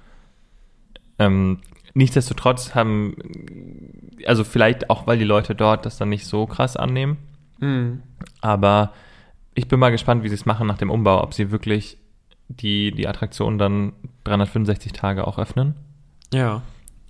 Ähm, 1.18 1.60
nichtsdestotrotz 1.94 2.76
haben, 2.76 3.16
also 4.26 4.44
vielleicht 4.44 4.90
auch, 4.90 5.08
weil 5.08 5.18
die 5.18 5.26
Leute 5.26 5.56
dort 5.56 5.86
das 5.86 5.98
dann 5.98 6.10
nicht 6.10 6.26
so 6.26 6.46
krass 6.46 6.78
annehmen, 6.78 7.18
Mhm. 7.60 8.04
aber 8.42 8.94
ich 9.60 9.68
bin 9.68 9.80
mal 9.80 9.92
gespannt, 9.92 10.24
wie 10.24 10.30
sie 10.30 10.36
es 10.36 10.46
machen 10.46 10.68
nach 10.68 10.78
dem 10.78 10.90
Umbau, 10.90 11.22
ob 11.22 11.34
sie 11.34 11.52
wirklich 11.52 11.98
die, 12.48 12.92
die 12.92 13.08
Attraktion 13.08 13.58
dann 13.58 13.92
365 14.24 14.94
Tage 14.94 15.28
auch 15.28 15.38
öffnen. 15.38 15.76
Ja. 16.34 16.62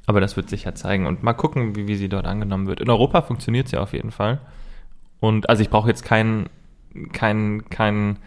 Aber 0.08 0.20
das 0.20 0.36
wird 0.36 0.50
sich 0.50 0.64
ja 0.64 0.74
zeigen 0.74 1.06
und 1.06 1.22
mal 1.22 1.34
gucken, 1.34 1.76
wie, 1.76 1.88
wie 1.88 1.96
sie 1.96 2.10
dort 2.10 2.26
angenommen 2.26 2.66
wird. 2.66 2.82
In 2.82 2.90
Europa 2.90 3.22
funktioniert 3.22 3.68
sie 3.68 3.78
auf 3.78 3.94
jeden 3.94 4.10
Fall. 4.10 4.40
Und 5.20 5.48
also 5.48 5.62
ich 5.62 5.70
brauche 5.70 5.90
jetzt 5.90 6.04
kein, 6.04 6.50
kein, 7.14 7.70
kein 7.70 8.18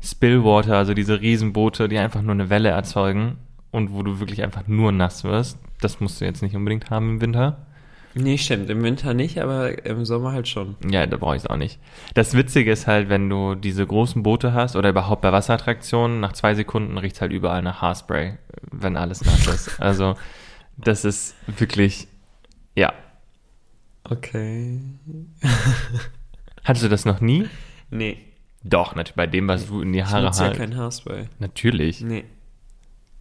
Spillwater, 0.00 0.76
also 0.76 0.92
diese 0.92 1.20
Riesenboote, 1.20 1.88
die 1.88 1.98
einfach 1.98 2.22
nur 2.22 2.32
eine 2.32 2.50
Welle 2.50 2.70
erzeugen 2.70 3.38
und 3.70 3.92
wo 3.92 4.02
du 4.02 4.18
wirklich 4.18 4.42
einfach 4.42 4.66
nur 4.66 4.90
nass 4.90 5.22
wirst. 5.22 5.58
Das 5.80 6.00
musst 6.00 6.20
du 6.20 6.24
jetzt 6.24 6.42
nicht 6.42 6.56
unbedingt 6.56 6.90
haben 6.90 7.10
im 7.10 7.20
Winter. 7.20 7.66
Nee, 8.14 8.36
stimmt. 8.36 8.68
Im 8.68 8.82
Winter 8.82 9.14
nicht, 9.14 9.38
aber 9.40 9.86
im 9.86 10.04
Sommer 10.04 10.32
halt 10.32 10.46
schon. 10.46 10.76
Ja, 10.88 11.06
da 11.06 11.16
brauche 11.16 11.36
ich 11.36 11.42
es 11.42 11.48
auch 11.48 11.56
nicht. 11.56 11.78
Das 12.14 12.34
Witzige 12.34 12.70
ist 12.70 12.86
halt, 12.86 13.08
wenn 13.08 13.28
du 13.28 13.54
diese 13.54 13.86
großen 13.86 14.22
Boote 14.22 14.52
hast 14.52 14.76
oder 14.76 14.90
überhaupt 14.90 15.22
bei 15.22 15.32
Wasserattraktionen, 15.32 16.20
nach 16.20 16.32
zwei 16.32 16.54
Sekunden 16.54 16.98
riecht 16.98 17.20
halt 17.20 17.32
überall 17.32 17.62
nach 17.62 17.80
Haarspray, 17.80 18.38
wenn 18.70 18.96
alles 18.96 19.24
nass 19.24 19.46
ist. 19.46 19.70
Also 19.80 20.16
das 20.76 21.04
ist 21.04 21.34
wirklich, 21.46 22.06
ja. 22.74 22.92
Okay. 24.04 24.80
Hattest 26.64 26.84
du 26.84 26.88
das 26.88 27.04
noch 27.04 27.20
nie? 27.20 27.48
Nee. 27.90 28.18
Doch, 28.64 28.94
natürlich, 28.94 29.16
bei 29.16 29.26
dem, 29.26 29.48
was 29.48 29.66
du 29.66 29.80
in 29.80 29.92
die 29.92 30.04
Haare 30.04 30.24
nutze 30.24 30.42
ja 30.42 30.48
halt. 30.48 30.58
kein 30.58 30.76
Haarspray. 30.76 31.28
Natürlich. 31.38 32.00
Nee. 32.00 32.24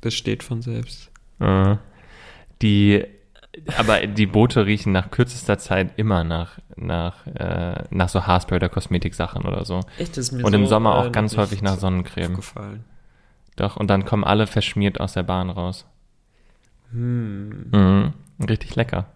Das 0.01 0.13
steht 0.13 0.43
von 0.43 0.61
selbst. 0.61 1.11
Äh, 1.39 1.77
die, 2.61 3.05
aber 3.77 4.07
die 4.07 4.25
Boote 4.25 4.65
riechen 4.65 4.91
nach 4.91 5.11
kürzester 5.11 5.57
Zeit 5.57 5.91
immer 5.97 6.23
nach, 6.23 6.59
nach, 6.75 7.27
äh, 7.27 7.83
nach 7.89 8.09
so 8.09 8.25
Haarspray 8.25 8.55
oder 8.57 8.69
Kosmetiksachen 8.69 9.43
oder 9.43 9.65
so. 9.65 9.81
Echt, 9.97 10.17
das 10.17 10.25
ist 10.25 10.31
mir 10.31 10.45
Und 10.45 10.53
so, 10.53 10.57
im 10.57 10.67
Sommer 10.67 10.91
äh, 10.91 10.93
auch 10.99 11.11
ganz 11.11 11.31
nicht 11.31 11.41
häufig 11.41 11.61
nach 11.61 11.77
Sonnencreme. 11.77 12.31
Aufgefallen. 12.31 12.83
Doch, 13.57 13.77
und 13.77 13.87
dann 13.87 14.05
kommen 14.05 14.23
alle 14.23 14.47
verschmiert 14.47 14.99
aus 14.99 15.13
der 15.13 15.23
Bahn 15.23 15.49
raus. 15.49 15.85
Hm. 16.91 17.67
Mhm. 17.71 18.13
Richtig 18.47 18.75
lecker. 18.75 19.07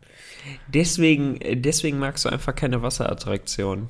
Deswegen, 0.68 1.40
äh, 1.42 1.56
deswegen 1.56 2.00
magst 2.00 2.26
du 2.26 2.30
einfach 2.30 2.56
keine 2.56 2.82
Wasserattraktion. 2.82 3.90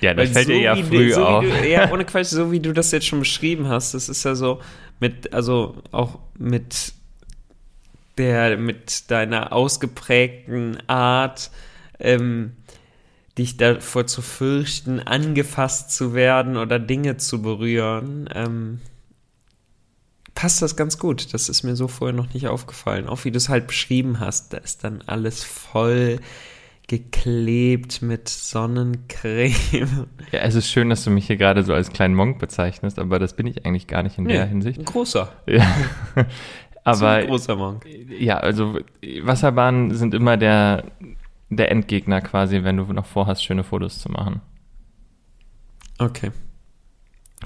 Ja, 0.00 0.14
das 0.14 0.28
Weil 0.28 0.34
fällt 0.34 0.48
dir 0.48 0.60
ja 0.60 0.76
früh 0.76 1.08
du, 1.08 1.14
so 1.14 1.24
auf. 1.24 1.44
Du, 1.44 1.68
ja, 1.68 1.90
ohne 1.90 2.04
Quatsch, 2.04 2.26
so 2.26 2.52
wie 2.52 2.60
du 2.60 2.72
das 2.72 2.92
jetzt 2.92 3.06
schon 3.06 3.18
beschrieben 3.18 3.68
hast, 3.68 3.94
das 3.94 4.08
ist 4.08 4.22
ja 4.24 4.34
so 4.34 4.60
mit, 5.00 5.32
also 5.32 5.82
auch 5.90 6.20
mit 6.38 6.92
der, 8.18 8.56
mit 8.56 9.10
deiner 9.10 9.52
ausgeprägten 9.52 10.78
Art, 10.88 11.50
ähm, 11.98 12.52
dich 13.38 13.56
davor 13.56 14.06
zu 14.06 14.20
fürchten, 14.20 15.00
angefasst 15.00 15.92
zu 15.92 16.12
werden 16.12 16.56
oder 16.56 16.78
Dinge 16.78 17.16
zu 17.16 17.40
berühren, 17.40 18.28
ähm, 18.34 18.80
passt 20.34 20.60
das 20.62 20.76
ganz 20.76 20.98
gut. 20.98 21.32
Das 21.34 21.48
ist 21.48 21.62
mir 21.62 21.76
so 21.76 21.88
vorher 21.88 22.16
noch 22.16 22.32
nicht 22.34 22.48
aufgefallen. 22.48 23.08
Auch 23.08 23.24
wie 23.24 23.30
du 23.30 23.38
es 23.38 23.48
halt 23.48 23.66
beschrieben 23.66 24.20
hast, 24.20 24.52
da 24.52 24.58
ist 24.58 24.84
dann 24.84 25.02
alles 25.06 25.44
voll 25.44 26.20
geklebt 26.88 28.02
mit 28.02 28.28
Sonnencreme. 28.28 29.54
Ja, 30.32 30.40
es 30.40 30.54
ist 30.54 30.70
schön, 30.70 30.90
dass 30.90 31.04
du 31.04 31.10
mich 31.10 31.26
hier 31.26 31.36
gerade 31.36 31.62
so 31.62 31.72
als 31.72 31.90
kleinen 31.90 32.14
Monk 32.14 32.38
bezeichnest, 32.38 32.98
aber 32.98 33.18
das 33.18 33.34
bin 33.34 33.46
ich 33.46 33.64
eigentlich 33.64 33.86
gar 33.86 34.02
nicht 34.02 34.18
in 34.18 34.26
der 34.26 34.46
Hinsicht. 34.46 34.78
Ein 34.78 34.84
großer. 34.84 35.32
Ja. 35.46 35.66
aber 36.84 37.10
ein 37.10 37.26
großer 37.26 37.56
Monk. 37.56 37.84
ja, 38.18 38.38
also 38.38 38.78
Wasserbahnen 39.22 39.94
sind 39.94 40.14
immer 40.14 40.36
der, 40.36 40.84
der 41.50 41.70
Endgegner 41.70 42.20
quasi, 42.20 42.64
wenn 42.64 42.76
du 42.76 42.84
noch 42.92 43.06
vorhast, 43.06 43.44
schöne 43.44 43.64
Fotos 43.64 43.98
zu 43.98 44.10
machen. 44.10 44.40
Okay. 45.98 46.30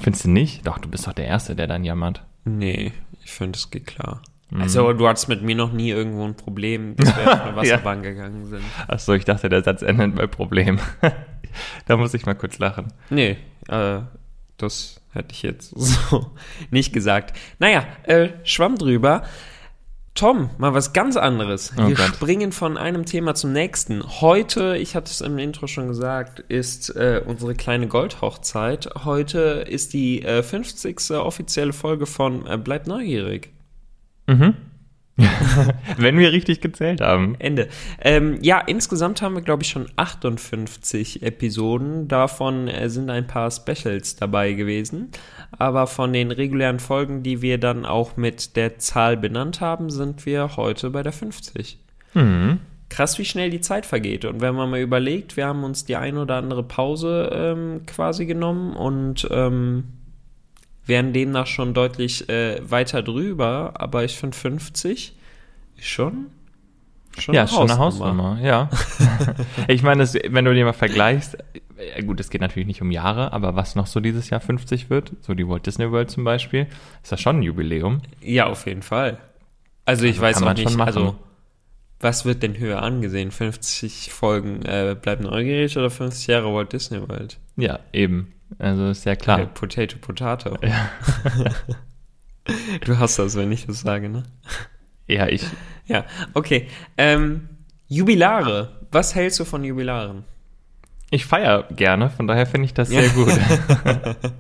Findest 0.01 0.25
du 0.25 0.31
nicht? 0.31 0.67
Doch, 0.67 0.79
du 0.79 0.89
bist 0.89 1.07
doch 1.07 1.13
der 1.13 1.27
Erste, 1.27 1.55
der 1.55 1.67
dann 1.67 1.85
jammert. 1.85 2.25
Nee, 2.45 2.93
ich 3.25 3.31
finde, 3.31 3.57
es 3.59 3.71
geht 3.71 3.87
klar. 3.87 4.23
Mhm. 4.51 4.63
Also, 4.63 4.93
du 4.93 5.07
hattest 5.09 5.29
mit 5.29 5.43
mir 5.43 5.55
noch 5.55 5.73
nie 5.73 5.91
irgendwo 5.91 6.25
ein 6.25 6.35
Problem, 6.37 6.97
dass 6.97 7.15
wir 7.17 7.23
auf 7.33 7.41
eine 7.43 7.51
Ja. 7.51 7.57
Wasserbahn 7.57 8.03
gegangen 8.03 8.47
sind. 8.47 8.63
Achso, 8.89 9.13
ich 9.15 9.25
dachte, 9.25 9.49
der 9.49 9.63
Satz 9.63 9.83
endet 9.83 10.15
bei 10.15 10.27
Problem. 10.27 10.79
da 11.87 11.97
muss 11.97 12.15
ich 12.15 12.27
mal 12.27 12.35
kurz 12.35 12.59
lachen. 12.59 12.93
Nee, 13.11 13.37
äh, 13.69 14.01
das 14.57 15.02
hätte 15.13 15.33
ich 15.33 15.43
jetzt 15.43 15.71
so 15.77 16.33
nicht 16.71 16.93
gesagt. 16.93 17.37
Naja, 17.59 17.87
äh, 18.05 18.31
Schwamm 18.45 18.77
drüber. 18.77 19.23
Tom, 20.15 20.51
mal 20.59 20.75
was 20.75 20.93
ganz 20.93 21.17
anderes. 21.17 21.73
Oh 21.79 21.89
Wir 21.89 21.95
Gott. 21.95 22.07
springen 22.07 22.53
von 22.53 22.77
einem 22.77 23.07
Thema 23.07 23.35
zum 23.35 23.53
nächsten. 23.53 24.03
Heute, 24.21 24.77
ich 24.77 24.95
hatte 24.95 25.11
es 25.11 25.23
im 25.23 25.39
Intro 25.39 25.67
schon 25.67 25.89
gesagt, 25.89 26.41
ist 26.41 26.91
äh, 26.91 27.23
unsere 27.25 27.55
kleine 27.55 27.89
Goldhochzeit. 27.89 28.91
Heute 29.05 29.65
ist 29.67 29.95
die 29.95 30.23
äh, 30.23 30.43
50. 30.43 31.13
offizielle 31.13 31.73
Folge 31.73 32.05
von 32.05 32.47
äh, 32.47 32.59
Bleib 32.59 32.87
neugierig. 32.87 33.53
Mhm. 34.27 34.55
Wenn 35.99 36.19
wir 36.19 36.33
richtig 36.33 36.61
gezählt 36.61 37.01
haben. 37.01 37.37
Ende. 37.39 37.69
Ähm, 38.01 38.39
ja, 38.41 38.61
insgesamt 38.61 39.21
haben 39.21 39.35
wir, 39.35 39.43
glaube 39.43 39.63
ich, 39.63 39.69
schon 39.69 39.87
58 39.97 41.23
Episoden. 41.23 42.09
Davon 42.09 42.69
äh, 42.69 42.89
sind 42.89 43.11
ein 43.11 43.27
paar 43.27 43.51
Specials 43.51 44.17
dabei 44.17 44.55
gewesen. 44.55 45.11
Aber 45.59 45.87
von 45.87 46.13
den 46.13 46.31
regulären 46.31 46.81
Folgen, 46.81 47.23
die 47.23 47.43
wir 47.43 47.59
dann 47.59 47.85
auch 47.85 48.17
mit 48.17 48.57
der 48.57 48.79
Zahl 48.79 49.17
benannt 49.17 49.61
haben, 49.61 49.91
sind 49.91 50.25
wir 50.25 50.57
heute 50.57 50.91
bei 50.91 51.03
der 51.03 51.13
50. 51.13 51.79
Mhm. 52.15 52.61
Krass, 52.89 53.19
wie 53.19 53.25
schnell 53.25 53.51
die 53.51 53.61
Zeit 53.61 53.87
vergeht. 53.87 54.25
Und 54.25 54.41
wenn 54.41 54.55
man 54.55 54.71
mal 54.71 54.81
überlegt, 54.81 55.37
wir 55.37 55.47
haben 55.47 55.65
uns 55.65 55.85
die 55.85 55.97
ein 55.97 56.17
oder 56.17 56.37
andere 56.37 56.63
Pause 56.63 57.31
ähm, 57.33 57.87
quasi 57.87 58.27
genommen 58.27 58.75
und 58.77 59.29
ähm, 59.31 59.85
wären 60.87 61.13
demnach 61.13 61.47
schon 61.47 61.75
deutlich 61.75 62.29
äh, 62.29 62.59
weiter 62.69 63.03
drüber. 63.03 63.75
Aber 63.75 64.05
ich 64.05 64.17
finde 64.17 64.37
50 64.37 65.15
ist 65.77 65.87
schon, 65.87 66.27
schon 67.19 67.35
Ja, 67.35 67.45
ist 67.45 67.51
schon 67.55 67.71
eine 67.71 67.79
Hausnummer, 67.79 68.39
ja. 68.43 68.69
ich 69.69 69.83
meine, 69.83 70.05
wenn 70.05 70.45
du 70.45 70.55
dir 70.55 70.65
mal 70.65 70.73
vergleichst, 70.73 71.39
äh, 71.77 72.03
gut, 72.03 72.21
es 72.21 72.31
geht 72.31 72.41
natürlich 72.41 72.67
nicht 72.67 72.83
um 72.83 72.91
Jahre, 72.91 73.33
aber 73.33 73.57
was 73.57 73.75
noch 73.75 73.87
so 73.87 74.01
dieses 74.01 74.31
Jahr 74.31 74.41
50 74.41 74.91
wird, 74.91 75.13
so 75.21 75.35
die 75.35 75.47
Walt 75.49 75.67
Disney 75.67 75.91
World 75.91 76.11
zum 76.11 76.25
Beispiel, 76.25 76.67
ist 77.03 77.13
das 77.13 77.21
schon 77.21 77.39
ein 77.39 77.43
Jubiläum. 77.43 78.03
Ja, 78.21 78.47
auf 78.47 78.67
jeden 78.67 78.83
Fall. 78.83 79.19
Also 79.85 80.05
ich 80.05 80.21
Also 80.21 80.23
weiß 80.23 80.43
auch 80.43 80.55
nicht, 80.55 80.81
also 80.81 81.17
was 82.01 82.25
wird 82.25 82.43
denn 82.43 82.59
höher 82.59 82.83
angesehen? 82.83 83.31
50 83.31 84.11
Folgen 84.13 84.63
äh, 84.63 84.97
Bleib 85.01 85.21
neugierig 85.21 85.77
oder 85.79 85.89
50 85.89 86.27
Jahre 86.27 86.53
Walt 86.53 86.73
Disney 86.73 87.01
World? 87.01 87.39
Ja, 87.57 87.79
eben. 87.93 88.33
Also 88.59 88.89
ist 88.89 89.05
ja 89.05 89.17
klar. 89.17 89.41
Äh, 89.41 89.47
Potato, 89.47 89.97
Potato. 89.99 90.57
du 92.85 92.99
hast 92.99 93.19
das, 93.19 93.37
wenn 93.37 93.53
ich 93.53 93.67
das 93.67 93.81
sage, 93.81 94.09
ne? 94.09 94.25
Ja, 95.07 95.29
ich, 95.29 95.45
Ja, 95.87 96.05
okay. 96.35 96.69
Ähm, 96.97 97.49
Jubilare. 97.89 98.87
Was 98.91 99.15
hältst 99.15 99.41
du 99.41 99.45
von 99.45 99.65
Jubilaren? 99.65 100.25
ich 101.15 101.27
feiere 101.27 101.65
gerne, 101.71 102.09
von 102.09 102.27
daher 102.27 102.47
finde 102.47 102.65
ich 102.65 102.73
das 102.73 102.89
sehr 102.89 103.05
Ja. 103.07 103.13
gut. 103.13 103.29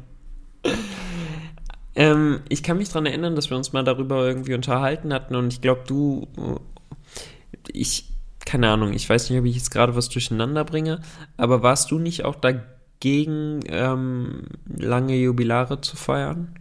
Ähm, 1.95 2.41
ich 2.49 2.63
kann 2.63 2.79
mich 2.79 2.89
dran 2.89 3.05
erinnern, 3.05 3.37
dass 3.37 3.51
wir 3.51 3.57
uns 3.59 3.75
mal 3.75 3.85
darüber 3.85 4.27
irgendwie 4.27 4.55
unterhalten 4.55 5.13
hatten 5.13 5.35
und 5.37 5.53
ich 5.53 5.61
glaube, 5.61 5.83
du, 5.87 6.27
ich, 7.71 8.09
keine 8.47 8.71
Ahnung, 8.71 8.95
ich 8.95 9.07
weiß 9.09 9.29
nicht, 9.29 9.39
ob 9.39 9.45
ich 9.45 9.57
jetzt 9.57 9.71
gerade 9.71 9.95
was 9.95 10.09
durcheinander 10.09 10.65
bringe, 10.65 11.03
aber 11.37 11.63
warst 11.63 11.91
du 11.91 11.99
nicht 11.99 12.25
auch 12.25 12.37
dagegen, 12.37 12.65
ähm, 13.69 14.43
lange 14.69 15.17
Jubilare 15.17 15.81
zu 15.81 15.97
feiern? 15.97 16.55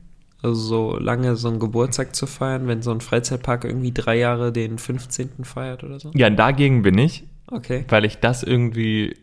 Also 0.43 0.55
so 0.55 0.97
lange 0.97 1.35
so 1.35 1.49
einen 1.49 1.59
Geburtstag 1.59 2.15
zu 2.15 2.25
feiern, 2.25 2.67
wenn 2.67 2.81
so 2.81 2.91
ein 2.91 3.01
Freizeitpark 3.01 3.63
irgendwie 3.63 3.91
drei 3.91 4.17
Jahre 4.17 4.51
den 4.51 4.79
15. 4.79 5.43
feiert 5.43 5.83
oder 5.83 5.99
so? 5.99 6.11
Ja, 6.15 6.29
dagegen 6.31 6.81
bin 6.81 6.97
ich, 6.97 7.23
Okay. 7.51 7.85
weil 7.89 8.05
ich 8.05 8.17
das 8.17 8.41
irgendwie, 8.41 9.15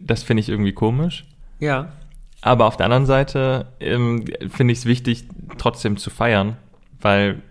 das 0.00 0.22
finde 0.22 0.40
ich 0.42 0.48
irgendwie 0.48 0.72
komisch. 0.72 1.26
Ja. 1.58 1.92
Aber 2.40 2.66
auf 2.66 2.76
der 2.76 2.86
anderen 2.86 3.06
Seite 3.06 3.66
ähm, 3.80 4.24
finde 4.48 4.72
ich 4.72 4.78
es 4.80 4.86
wichtig, 4.86 5.24
trotzdem 5.58 5.96
zu 5.96 6.10
feiern, 6.10 6.56
weil 7.00 7.42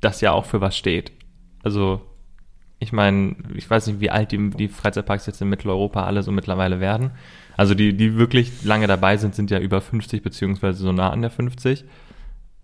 das 0.00 0.20
ja 0.20 0.32
auch 0.32 0.44
für 0.44 0.60
was 0.60 0.76
steht. 0.76 1.12
Also, 1.62 2.00
ich 2.78 2.92
meine, 2.92 3.36
ich 3.54 3.68
weiß 3.68 3.86
nicht, 3.86 4.00
wie 4.00 4.10
alt 4.10 4.32
die, 4.32 4.50
die 4.50 4.68
Freizeitparks 4.68 5.26
jetzt 5.26 5.42
in 5.42 5.48
Mitteleuropa 5.50 6.04
alle 6.04 6.22
so 6.22 6.32
mittlerweile 6.32 6.80
werden. 6.80 7.10
Also 7.60 7.74
die, 7.74 7.94
die 7.94 8.16
wirklich 8.16 8.64
lange 8.64 8.86
dabei 8.86 9.18
sind, 9.18 9.34
sind 9.34 9.50
ja 9.50 9.58
über 9.58 9.82
50 9.82 10.22
beziehungsweise 10.22 10.78
so 10.78 10.92
nah 10.92 11.10
an 11.10 11.20
der 11.20 11.30
50. 11.30 11.84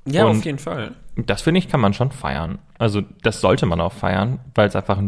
Ja, 0.06 0.24
Und- 0.24 0.38
auf 0.38 0.44
jeden 0.46 0.58
Fall. 0.58 0.92
Das 1.16 1.42
finde 1.42 1.58
ich, 1.58 1.68
kann 1.68 1.80
man 1.80 1.92
schon 1.92 2.12
feiern. 2.12 2.58
Also 2.78 3.02
das 3.22 3.42
sollte 3.42 3.66
man 3.66 3.78
auch 3.82 3.92
feiern, 3.92 4.38
weil 4.54 4.66
es 4.68 4.74
einfach 4.74 4.98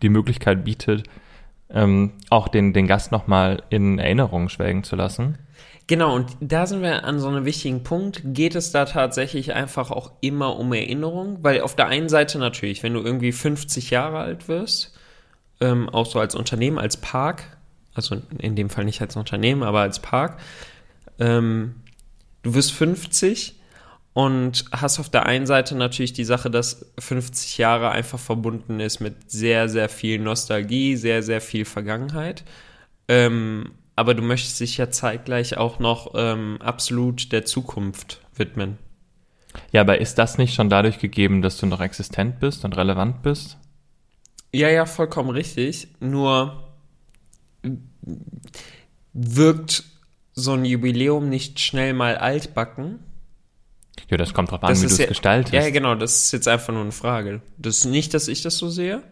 die 0.00 0.10
Möglichkeit 0.10 0.64
bietet, 0.64 1.08
ähm, 1.70 2.12
auch 2.30 2.46
den, 2.46 2.72
den 2.72 2.86
Gast 2.86 3.10
nochmal 3.10 3.64
in 3.68 3.98
Erinnerung 3.98 4.48
schwelgen 4.48 4.84
zu 4.84 4.94
lassen. 4.94 5.38
Genau, 5.88 6.14
und 6.14 6.36
da 6.38 6.68
sind 6.68 6.80
wir 6.80 7.02
an 7.02 7.18
so 7.18 7.26
einem 7.26 7.44
wichtigen 7.44 7.82
Punkt. 7.82 8.22
Geht 8.24 8.54
es 8.54 8.70
da 8.70 8.84
tatsächlich 8.84 9.54
einfach 9.54 9.90
auch 9.90 10.12
immer 10.20 10.56
um 10.56 10.72
Erinnerung? 10.72 11.38
Weil 11.42 11.62
auf 11.62 11.74
der 11.74 11.88
einen 11.88 12.08
Seite 12.08 12.38
natürlich, 12.38 12.84
wenn 12.84 12.94
du 12.94 13.00
irgendwie 13.00 13.32
50 13.32 13.90
Jahre 13.90 14.18
alt 14.20 14.46
wirst, 14.46 14.96
ähm, 15.60 15.88
auch 15.88 16.06
so 16.06 16.20
als 16.20 16.36
Unternehmen, 16.36 16.78
als 16.78 16.96
Park, 16.96 17.42
also 17.94 18.20
in 18.38 18.56
dem 18.56 18.70
Fall 18.70 18.84
nicht 18.84 19.00
als 19.00 19.16
Unternehmen, 19.16 19.62
aber 19.62 19.80
als 19.80 20.00
Park, 20.00 20.38
ähm, 21.18 21.76
du 22.42 22.54
wirst 22.54 22.72
50 22.72 23.54
und 24.14 24.66
hast 24.72 24.98
auf 24.98 25.08
der 25.08 25.26
einen 25.26 25.46
Seite 25.46 25.74
natürlich 25.74 26.12
die 26.12 26.24
Sache, 26.24 26.50
dass 26.50 26.92
50 26.98 27.58
Jahre 27.58 27.90
einfach 27.90 28.18
verbunden 28.18 28.80
ist 28.80 29.00
mit 29.00 29.30
sehr, 29.30 29.68
sehr 29.68 29.88
viel 29.88 30.18
Nostalgie, 30.18 30.96
sehr, 30.96 31.22
sehr 31.22 31.40
viel 31.40 31.64
Vergangenheit. 31.64 32.44
Ähm, 33.08 33.72
aber 33.96 34.14
du 34.14 34.22
möchtest 34.22 34.60
dich 34.60 34.76
ja 34.76 34.90
zeitgleich 34.90 35.56
auch 35.56 35.78
noch 35.78 36.12
ähm, 36.14 36.58
absolut 36.60 37.32
der 37.32 37.44
Zukunft 37.44 38.20
widmen. 38.34 38.78
Ja, 39.70 39.82
aber 39.82 40.00
ist 40.00 40.16
das 40.16 40.38
nicht 40.38 40.54
schon 40.54 40.70
dadurch 40.70 40.98
gegeben, 40.98 41.42
dass 41.42 41.58
du 41.58 41.66
noch 41.66 41.80
existent 41.80 42.40
bist 42.40 42.64
und 42.64 42.76
relevant 42.76 43.22
bist? 43.22 43.58
Ja, 44.54 44.68
ja, 44.68 44.86
vollkommen 44.86 45.30
richtig. 45.30 45.88
Nur 46.00 46.71
wirkt 49.12 49.84
so 50.34 50.52
ein 50.54 50.64
Jubiläum 50.64 51.28
nicht 51.28 51.60
schnell 51.60 51.92
mal 51.94 52.16
altbacken. 52.16 52.98
Ja, 54.08 54.16
das 54.16 54.34
kommt 54.34 54.50
drauf 54.50 54.62
an, 54.62 54.70
Das 54.70 54.82
wie 54.82 54.86
du 54.86 54.92
es 54.92 54.98
ja- 54.98 55.06
gestaltest. 55.06 55.54
Ja, 55.54 55.68
genau, 55.70 55.94
das 55.94 56.24
ist 56.24 56.32
jetzt 56.32 56.48
einfach 56.48 56.72
nur 56.72 56.82
eine 56.82 56.92
Frage. 56.92 57.40
Das 57.58 57.78
ist 57.78 57.84
nicht, 57.86 58.14
dass 58.14 58.28
ich 58.28 58.42
das 58.42 58.58
so 58.58 58.68
sehe. 58.68 59.02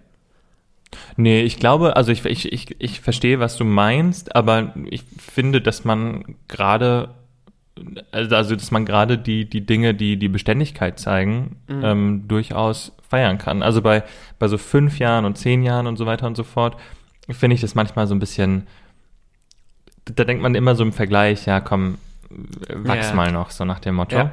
Nee, 1.16 1.42
ich 1.42 1.58
glaube, 1.58 1.96
also 1.96 2.10
ich, 2.10 2.24
ich, 2.24 2.52
ich, 2.52 2.76
ich 2.80 3.00
verstehe, 3.00 3.38
was 3.38 3.56
du 3.56 3.64
meinst, 3.64 4.34
aber 4.34 4.74
ich 4.86 5.04
finde, 5.18 5.60
dass 5.60 5.84
man 5.84 6.34
gerade, 6.48 7.14
also 8.10 8.56
dass 8.56 8.70
man 8.72 8.84
gerade 8.84 9.16
die, 9.16 9.48
die 9.48 9.64
Dinge, 9.64 9.94
die 9.94 10.16
die 10.16 10.28
Beständigkeit 10.28 10.98
zeigen, 10.98 11.56
ähm, 11.68 12.24
durchaus 12.26 12.92
feiern 13.08 13.38
kann. 13.38 13.62
Also 13.62 13.82
bei, 13.82 14.02
bei 14.38 14.48
so 14.48 14.58
fünf 14.58 14.98
Jahren 14.98 15.24
und 15.24 15.38
zehn 15.38 15.62
Jahren 15.62 15.86
und 15.86 15.96
so 15.96 16.06
weiter 16.06 16.26
und 16.26 16.36
so 16.36 16.44
fort, 16.44 16.76
finde 17.32 17.54
ich 17.54 17.60
das 17.60 17.74
manchmal 17.74 18.06
so 18.06 18.14
ein 18.14 18.18
bisschen, 18.20 18.66
da 20.04 20.24
denkt 20.24 20.42
man 20.42 20.54
immer 20.54 20.74
so 20.74 20.82
im 20.82 20.92
Vergleich, 20.92 21.46
ja 21.46 21.60
komm, 21.60 21.98
wachs 22.30 23.08
Ja. 23.10 23.14
mal 23.14 23.32
noch, 23.32 23.50
so 23.50 23.64
nach 23.64 23.80
dem 23.80 23.96
Motto. 23.96 24.16
Ja. 24.16 24.32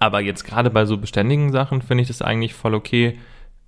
Aber 0.00 0.20
jetzt 0.20 0.44
gerade 0.44 0.70
bei 0.70 0.86
so 0.86 0.96
beständigen 0.96 1.52
Sachen 1.52 1.82
finde 1.82 2.02
ich 2.02 2.08
das 2.08 2.22
eigentlich 2.22 2.54
voll 2.54 2.74
okay. 2.74 3.18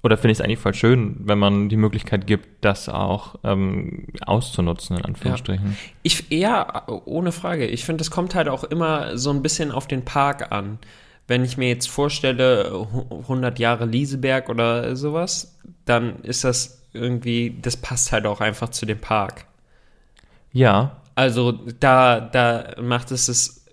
oder 0.02 0.16
finde 0.16 0.32
ich 0.32 0.38
es 0.38 0.44
eigentlich 0.44 0.58
voll 0.58 0.74
schön, 0.74 1.16
wenn 1.24 1.38
man 1.38 1.68
die 1.68 1.76
Möglichkeit 1.76 2.26
gibt, 2.26 2.64
das 2.64 2.88
auch 2.88 3.34
ähm, 3.44 4.06
auszunutzen, 4.24 4.96
in 4.96 5.04
Anführungsstrichen. 5.04 5.76
Ich, 6.02 6.30
ja, 6.30 6.86
ohne 6.86 7.32
Frage. 7.32 7.66
Ich 7.66 7.84
finde, 7.84 8.02
es 8.02 8.10
kommt 8.10 8.34
halt 8.34 8.48
auch 8.48 8.64
immer 8.64 9.18
so 9.18 9.30
ein 9.30 9.42
bisschen 9.42 9.72
auf 9.72 9.88
den 9.88 10.04
Park 10.04 10.52
an. 10.52 10.78
Wenn 11.26 11.44
ich 11.44 11.56
mir 11.56 11.68
jetzt 11.68 11.88
vorstelle, 11.88 12.86
100 13.10 13.58
Jahre 13.58 13.84
Lieseberg 13.84 14.48
oder 14.48 14.94
sowas, 14.94 15.58
dann 15.86 16.20
ist 16.22 16.44
das 16.44 16.85
irgendwie, 16.96 17.56
das 17.62 17.76
passt 17.76 18.12
halt 18.12 18.26
auch 18.26 18.40
einfach 18.40 18.70
zu 18.70 18.86
dem 18.86 18.98
Park. 18.98 19.44
Ja. 20.52 20.96
Also 21.14 21.52
da, 21.52 22.20
da 22.20 22.74
macht 22.82 23.10
es 23.10 23.28
es 23.28 23.64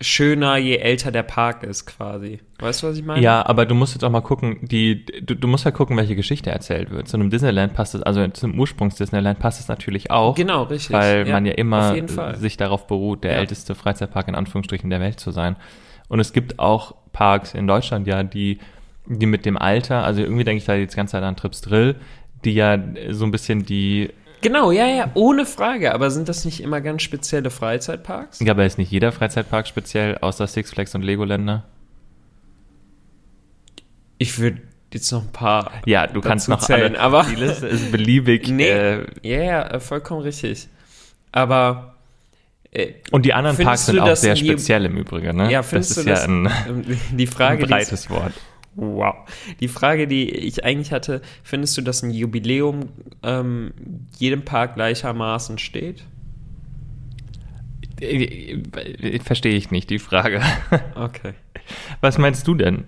schöner, 0.00 0.56
je 0.56 0.76
älter 0.76 1.12
der 1.12 1.22
Park 1.22 1.62
ist, 1.62 1.84
quasi. 1.84 2.40
Weißt 2.58 2.82
du, 2.82 2.88
was 2.88 2.96
ich 2.96 3.04
meine? 3.04 3.20
Ja, 3.20 3.44
aber 3.44 3.66
du 3.66 3.74
musst 3.74 3.94
jetzt 3.94 4.02
auch 4.02 4.10
mal 4.10 4.22
gucken, 4.22 4.58
die, 4.62 5.04
du, 5.04 5.36
du 5.36 5.46
musst 5.46 5.64
ja 5.64 5.70
gucken, 5.70 5.96
welche 5.96 6.16
Geschichte 6.16 6.50
erzählt 6.50 6.90
wird. 6.90 7.06
Zu 7.06 7.18
einem 7.18 7.28
Disneyland 7.28 7.74
passt 7.74 7.94
es, 7.94 8.02
also 8.02 8.26
zum 8.28 8.58
Ursprungs-Disneyland 8.58 9.38
passt 9.38 9.60
es 9.60 9.68
natürlich 9.68 10.10
auch. 10.10 10.34
Genau, 10.36 10.62
richtig. 10.64 10.96
Weil 10.96 11.26
Ja, 11.26 11.34
man 11.34 11.44
ja 11.44 11.52
immer 11.52 11.96
sich 12.36 12.56
darauf 12.56 12.86
beruht, 12.86 13.24
der 13.24 13.32
Ja. 13.32 13.38
älteste 13.38 13.74
Freizeitpark 13.74 14.28
in 14.28 14.34
Anführungsstrichen 14.34 14.88
der 14.88 15.00
Welt 15.00 15.20
zu 15.20 15.32
sein. 15.32 15.56
Und 16.08 16.18
es 16.18 16.32
gibt 16.32 16.58
auch 16.58 16.94
Parks 17.12 17.54
in 17.54 17.66
Deutschland, 17.66 18.06
ja, 18.06 18.22
die, 18.22 18.58
die 19.06 19.26
mit 19.26 19.44
dem 19.44 19.58
Alter, 19.58 20.02
also 20.04 20.22
irgendwie 20.22 20.44
denke 20.44 20.58
ich 20.58 20.64
da 20.64 20.74
jetzt 20.74 20.94
die 20.94 20.96
ganze 20.96 21.12
Zeit 21.12 21.22
an 21.24 21.36
Trips 21.36 21.60
Drill, 21.60 21.96
die 22.44 22.54
ja 22.54 22.78
so 23.10 23.24
ein 23.24 23.30
bisschen 23.30 23.64
die, 23.64 24.10
Genau, 24.42 24.70
ja, 24.72 24.86
ja, 24.86 25.10
ohne 25.14 25.44
Frage. 25.44 25.92
Aber 25.92 26.10
sind 26.10 26.28
das 26.28 26.46
nicht 26.46 26.62
immer 26.62 26.80
ganz 26.80 27.02
spezielle 27.02 27.50
Freizeitparks? 27.50 28.40
ja, 28.40 28.52
aber 28.52 28.64
ist 28.64 28.78
nicht 28.78 28.90
jeder 28.90 29.12
Freizeitpark 29.12 29.66
speziell, 29.68 30.16
außer 30.18 30.46
Six 30.46 30.70
Flags 30.70 30.94
und 30.94 31.02
Legoländer? 31.02 31.64
Ich 34.18 34.38
würde 34.38 34.62
jetzt 34.92 35.10
noch 35.12 35.22
ein 35.22 35.32
paar. 35.32 35.70
Ja, 35.86 36.06
du 36.06 36.20
kannst 36.20 36.48
noch 36.48 36.60
zählen, 36.60 36.94
alle, 36.96 37.00
aber- 37.00 37.26
die 37.30 37.36
Liste 37.36 37.66
ist 37.66 37.90
beliebig. 37.92 38.48
Nee, 38.50 38.68
Äh, 38.68 39.06
ja, 39.22 39.42
ja, 39.42 39.62
äh, 39.72 39.80
vollkommen 39.80 40.22
richtig. 40.22 40.68
Aber 41.32 41.96
äh, 42.72 42.94
und 43.10 43.24
die 43.24 43.32
anderen 43.32 43.56
Parks 43.56 43.86
sind 43.86 44.00
auch 44.00 44.16
sehr 44.16 44.36
speziell 44.36 44.84
im 44.84 44.96
Übrigen, 44.96 45.36
ne? 45.36 45.50
ja, 45.50 45.58
das 45.60 45.68
findest 45.70 45.90
ist 45.98 46.04
du 46.06 46.08
ja 46.10 46.14
das? 46.16 46.24
ein, 46.28 46.46
ähm, 46.68 46.84
die 47.18 47.26
Frage, 47.26 47.62
ein 47.62 47.66
die 47.66 47.72
breites 47.72 48.10
Wort. 48.10 48.32
Wow. 48.76 49.28
Die 49.58 49.68
Frage, 49.68 50.06
die 50.06 50.30
ich 50.30 50.64
eigentlich 50.64 50.92
hatte, 50.92 51.22
findest 51.42 51.76
du, 51.76 51.82
dass 51.82 52.02
ein 52.02 52.10
Jubiläum 52.10 52.90
ähm, 53.22 53.72
jedem 54.18 54.44
Park 54.44 54.74
gleichermaßen 54.74 55.58
steht? 55.58 56.04
Äh, 58.00 58.54
äh, 58.54 59.20
Verstehe 59.20 59.56
ich 59.56 59.70
nicht, 59.70 59.90
die 59.90 59.98
Frage. 59.98 60.40
Okay. 60.94 61.34
Was 62.00 62.18
meinst 62.18 62.46
du 62.48 62.54
denn? 62.54 62.84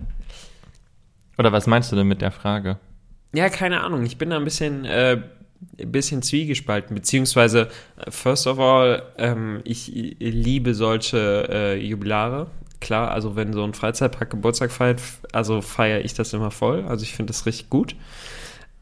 Oder 1.37 1.51
was 1.51 1.67
meinst 1.67 1.91
du 1.91 1.95
denn 1.95 2.07
mit 2.07 2.21
der 2.21 2.31
Frage? 2.31 2.79
Ja, 3.33 3.49
keine 3.49 3.81
Ahnung. 3.81 4.05
Ich 4.05 4.17
bin 4.17 4.29
da 4.29 4.37
ein 4.37 4.43
bisschen, 4.43 4.85
äh, 4.85 5.21
ein 5.79 5.91
bisschen 5.91 6.21
zwiegespalten. 6.21 6.95
Beziehungsweise, 6.95 7.69
äh, 7.97 8.11
first 8.11 8.45
of 8.45 8.59
all, 8.59 9.03
ähm, 9.17 9.61
ich, 9.63 9.95
ich 9.95 10.15
liebe 10.19 10.73
solche 10.73 11.47
äh, 11.49 11.75
Jubilare. 11.77 12.47
Klar, 12.83 13.11
also 13.11 13.37
wenn 13.37 13.53
so 13.53 13.63
ein 13.63 13.73
Freizeitpark 13.73 14.29
Geburtstag 14.29 14.69
feiert, 14.69 15.01
also 15.31 15.61
feiere 15.61 16.03
ich 16.03 16.13
das 16.15 16.33
immer 16.33 16.51
voll. 16.51 16.83
Also 16.83 17.03
ich 17.03 17.13
finde 17.13 17.31
das 17.31 17.45
richtig 17.45 17.69
gut. 17.69 17.95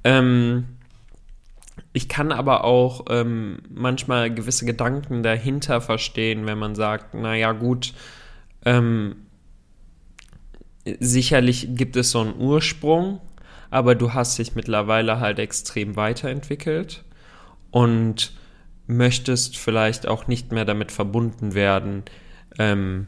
Ähm, 0.04 0.66
ich 1.94 2.10
kann 2.10 2.32
aber 2.32 2.64
auch 2.64 3.06
ähm, 3.12 3.60
manchmal 3.70 4.34
gewisse 4.34 4.66
Gedanken 4.66 5.22
dahinter 5.22 5.82
verstehen, 5.82 6.48
wenn 6.48 6.58
man 6.58 6.74
sagt, 6.74 7.14
naja 7.14 7.52
gut, 7.52 7.94
ähm, 8.66 9.18
sicherlich 11.00 11.76
gibt 11.76 11.96
es 11.96 12.10
so 12.10 12.22
einen 12.22 12.42
Ursprung, 12.42 13.22
aber 13.70 13.94
du 13.94 14.16
hast 14.16 14.40
dich 14.40 14.56
mittlerweile 14.56 15.20
halt 15.20 15.38
extrem 15.38 15.96
weiterentwickelt 15.96 17.04
und 17.70 18.34
möchtest 18.88 19.58
vielleicht 19.58 20.08
auch 20.08 20.26
nicht 20.26 20.52
mehr 20.52 20.66
damit 20.66 20.92
verbunden 20.92 21.54
werden, 21.54 22.02
ähm, 22.58 23.06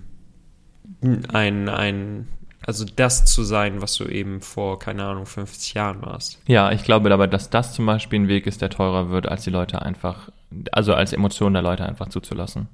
ein, 1.34 1.70
ein, 1.70 2.28
also 2.66 2.86
das 2.86 3.26
zu 3.26 3.44
sein, 3.44 3.82
was 3.82 3.96
du 3.96 4.06
eben 4.06 4.42
vor, 4.42 4.80
keine 4.80 5.06
Ahnung, 5.06 5.26
50 5.26 5.74
Jahren 5.74 6.02
warst. 6.02 6.42
Ja, 6.48 6.72
ich 6.72 6.84
glaube 6.84 7.12
aber, 7.14 7.28
dass 7.28 7.50
das 7.50 7.74
zum 7.74 7.86
Beispiel 7.86 8.20
ein 8.20 8.28
Weg 8.28 8.48
ist, 8.48 8.62
der 8.62 8.70
teurer 8.70 9.10
wird, 9.10 9.28
als 9.28 9.44
die 9.44 9.50
Leute 9.50 9.82
einfach, 9.82 10.30
also 10.72 10.94
als 10.94 11.14
Emotion 11.14 11.54
der 11.54 11.62
Leute 11.62 11.86
einfach 11.86 12.10
zuzulassen. 12.10 12.68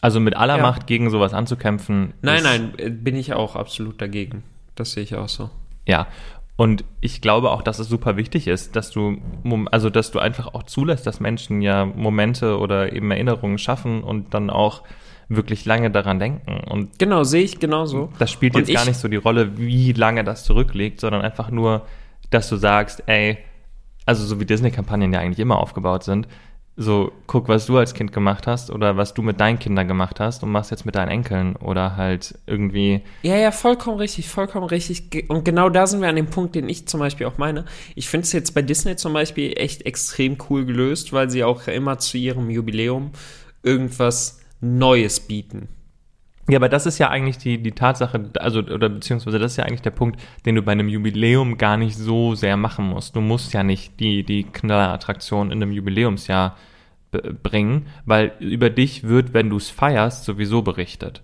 Also 0.00 0.20
mit 0.20 0.36
aller 0.36 0.56
Ja. 0.56 0.62
Macht 0.62 0.86
gegen 0.86 1.10
sowas 1.10 1.34
anzukämpfen. 1.34 2.14
Nein, 2.22 2.42
nein, 2.42 2.72
bin 3.02 3.16
ich 3.16 3.34
auch 3.34 3.56
absolut 3.56 4.00
dagegen. 4.00 4.42
Das 4.74 4.92
sehe 4.92 5.02
ich 5.02 5.14
auch 5.14 5.28
so. 5.28 5.50
Ja. 5.86 6.06
Und 6.56 6.84
ich 7.00 7.22
glaube 7.22 7.50
auch, 7.50 7.62
dass 7.62 7.78
es 7.78 7.88
super 7.88 8.16
wichtig 8.16 8.46
ist, 8.46 8.76
dass 8.76 8.90
du, 8.90 9.18
also 9.70 9.88
dass 9.88 10.10
du 10.10 10.18
einfach 10.18 10.54
auch 10.54 10.64
zulässt, 10.64 11.06
dass 11.06 11.18
Menschen 11.18 11.62
ja 11.62 11.86
Momente 11.86 12.58
oder 12.58 12.92
eben 12.92 13.10
Erinnerungen 13.10 13.56
schaffen 13.56 14.02
und 14.02 14.34
dann 14.34 14.50
auch 14.50 14.82
wirklich 15.30 15.64
lange 15.64 15.90
daran 15.90 16.18
denken. 16.18 16.60
Und 16.70 16.98
Genau, 16.98 17.24
sehe 17.24 17.42
ich 17.44 17.58
genauso. 17.58 18.10
das 18.18 18.30
spielt 18.30 18.56
jetzt 18.56 18.70
gar 18.72 18.82
ich- 18.82 18.88
nicht 18.88 18.98
so 19.00 19.08
die 19.08 19.16
Rolle, 19.16 19.56
wie 19.56 19.92
lange 19.92 20.24
das 20.24 20.44
zurückliegt, 20.44 21.00
sondern 21.00 21.22
einfach 21.22 21.50
nur, 21.50 21.86
dass 22.30 22.48
du 22.48 22.56
sagst, 22.56 23.02
ey, 23.06 23.38
also 24.06 24.24
so 24.26 24.40
wie 24.40 24.44
Disney-Kampagnen 24.44 25.12
ja 25.12 25.20
eigentlich 25.20 25.38
immer 25.38 25.58
aufgebaut 25.58 26.02
sind, 26.04 26.26
so 26.76 27.12
guck, 27.26 27.48
was 27.48 27.66
du 27.66 27.76
als 27.76 27.92
Kind 27.94 28.12
gemacht 28.12 28.46
hast 28.46 28.70
oder 28.70 28.96
was 28.96 29.12
du 29.12 29.20
mit 29.22 29.38
deinen 29.38 29.58
Kindern 29.58 29.86
gemacht 29.86 30.18
hast 30.18 30.42
und 30.42 30.50
machst 30.50 30.70
jetzt 30.70 30.86
mit 30.86 30.94
deinen 30.94 31.08
Enkeln 31.10 31.54
oder 31.56 31.96
halt 31.96 32.38
irgendwie, 32.46 33.02
Ja, 33.22 33.36
ja, 33.36 33.50
vollkommen 33.50 33.98
richtig, 33.98 34.28
vollkommen 34.28 34.66
richtig. 34.66 35.26
Und 35.28 35.44
genau 35.44 35.68
da 35.68 35.86
sind 35.86 36.00
wir 36.00 36.08
an 36.08 36.16
dem 36.16 36.26
Punkt, 36.28 36.54
den 36.54 36.68
ich 36.68 36.88
zum 36.88 36.98
Beispiel 37.00 37.26
auch 37.26 37.36
meine. 37.38 37.66
Ich 37.96 38.08
finde 38.08 38.24
es 38.24 38.32
jetzt 38.32 38.54
bei 38.54 38.62
Disney 38.62 38.96
zum 38.96 39.12
Beispiel 39.12 39.52
echt 39.56 39.84
extrem 39.84 40.38
cool 40.48 40.64
gelöst, 40.64 41.12
weil 41.12 41.28
sie 41.28 41.44
auch 41.44 41.66
immer 41.68 41.98
zu 41.98 42.16
ihrem 42.16 42.48
Jubiläum 42.50 43.10
irgendwas 43.62 44.39
Neues 44.60 45.20
bieten. 45.20 45.68
Ja, 46.48 46.58
aber 46.58 46.68
das 46.68 46.86
ist 46.86 46.98
ja 46.98 47.08
eigentlich 47.10 47.38
die, 47.38 47.62
die 47.62 47.72
Tatsache, 47.72 48.30
also, 48.38 48.60
oder 48.60 48.88
beziehungsweise 48.88 49.38
das 49.38 49.52
ist 49.52 49.56
ja 49.56 49.64
eigentlich 49.64 49.82
der 49.82 49.90
Punkt, 49.92 50.20
den 50.44 50.56
du 50.56 50.62
bei 50.62 50.72
einem 50.72 50.88
Jubiläum 50.88 51.58
gar 51.58 51.76
nicht 51.76 51.96
so 51.96 52.34
sehr 52.34 52.56
machen 52.56 52.86
musst. 52.86 53.14
Du 53.14 53.20
musst 53.20 53.52
ja 53.52 53.62
nicht 53.62 54.00
die, 54.00 54.24
die 54.24 54.44
Knallerattraktion 54.44 55.52
in 55.52 55.62
einem 55.62 55.72
Jubiläumsjahr 55.72 56.56
bringen, 57.42 57.86
weil 58.04 58.32
über 58.40 58.70
dich 58.70 59.04
wird, 59.04 59.32
wenn 59.32 59.50
du 59.50 59.56
es 59.56 59.70
feierst, 59.70 60.24
sowieso 60.24 60.62
berichtet. 60.62 61.22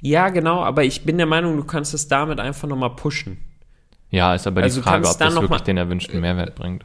Ja, 0.00 0.28
genau, 0.28 0.62
aber 0.62 0.84
ich 0.84 1.04
bin 1.04 1.18
der 1.18 1.26
Meinung, 1.26 1.56
du 1.56 1.64
kannst 1.64 1.94
es 1.94 2.08
damit 2.08 2.38
einfach 2.40 2.68
nochmal 2.68 2.94
pushen. 2.94 3.38
Ja, 4.10 4.34
ist 4.34 4.46
aber 4.46 4.62
Also 4.62 4.80
die 4.80 4.84
Frage, 4.84 5.08
ob 5.08 5.18
das 5.18 5.40
wirklich 5.40 5.60
den 5.62 5.76
erwünschten 5.76 6.20
Mehrwert 6.20 6.54
bringt. 6.54 6.84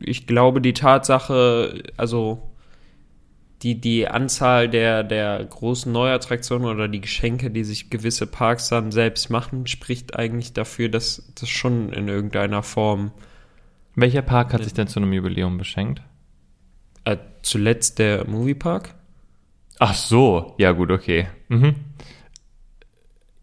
Ich 0.00 0.26
glaube, 0.26 0.60
die 0.60 0.72
Tatsache, 0.72 1.82
also 1.96 2.51
die, 3.62 3.80
die 3.80 4.08
Anzahl 4.08 4.68
der, 4.68 5.04
der 5.04 5.44
großen 5.44 5.92
Neuattraktionen 5.92 6.68
oder 6.68 6.88
die 6.88 7.00
Geschenke, 7.00 7.50
die 7.50 7.64
sich 7.64 7.90
gewisse 7.90 8.26
Parks 8.26 8.68
dann 8.68 8.90
selbst 8.90 9.30
machen, 9.30 9.66
spricht 9.66 10.16
eigentlich 10.16 10.52
dafür, 10.52 10.88
dass 10.88 11.32
das 11.34 11.48
schon 11.48 11.92
in 11.92 12.08
irgendeiner 12.08 12.62
Form 12.62 13.12
Welcher 13.94 14.22
Park 14.22 14.54
hat 14.54 14.64
sich 14.64 14.72
denn 14.72 14.88
zu 14.88 15.00
einem 15.00 15.12
Jubiläum 15.12 15.58
beschenkt? 15.58 16.02
Äh, 17.04 17.18
zuletzt 17.42 17.98
der 17.98 18.26
Moviepark. 18.26 18.94
Ach 19.78 19.94
so, 19.94 20.54
ja 20.58 20.72
gut, 20.72 20.90
okay. 20.90 21.28
Mhm. 21.48 21.74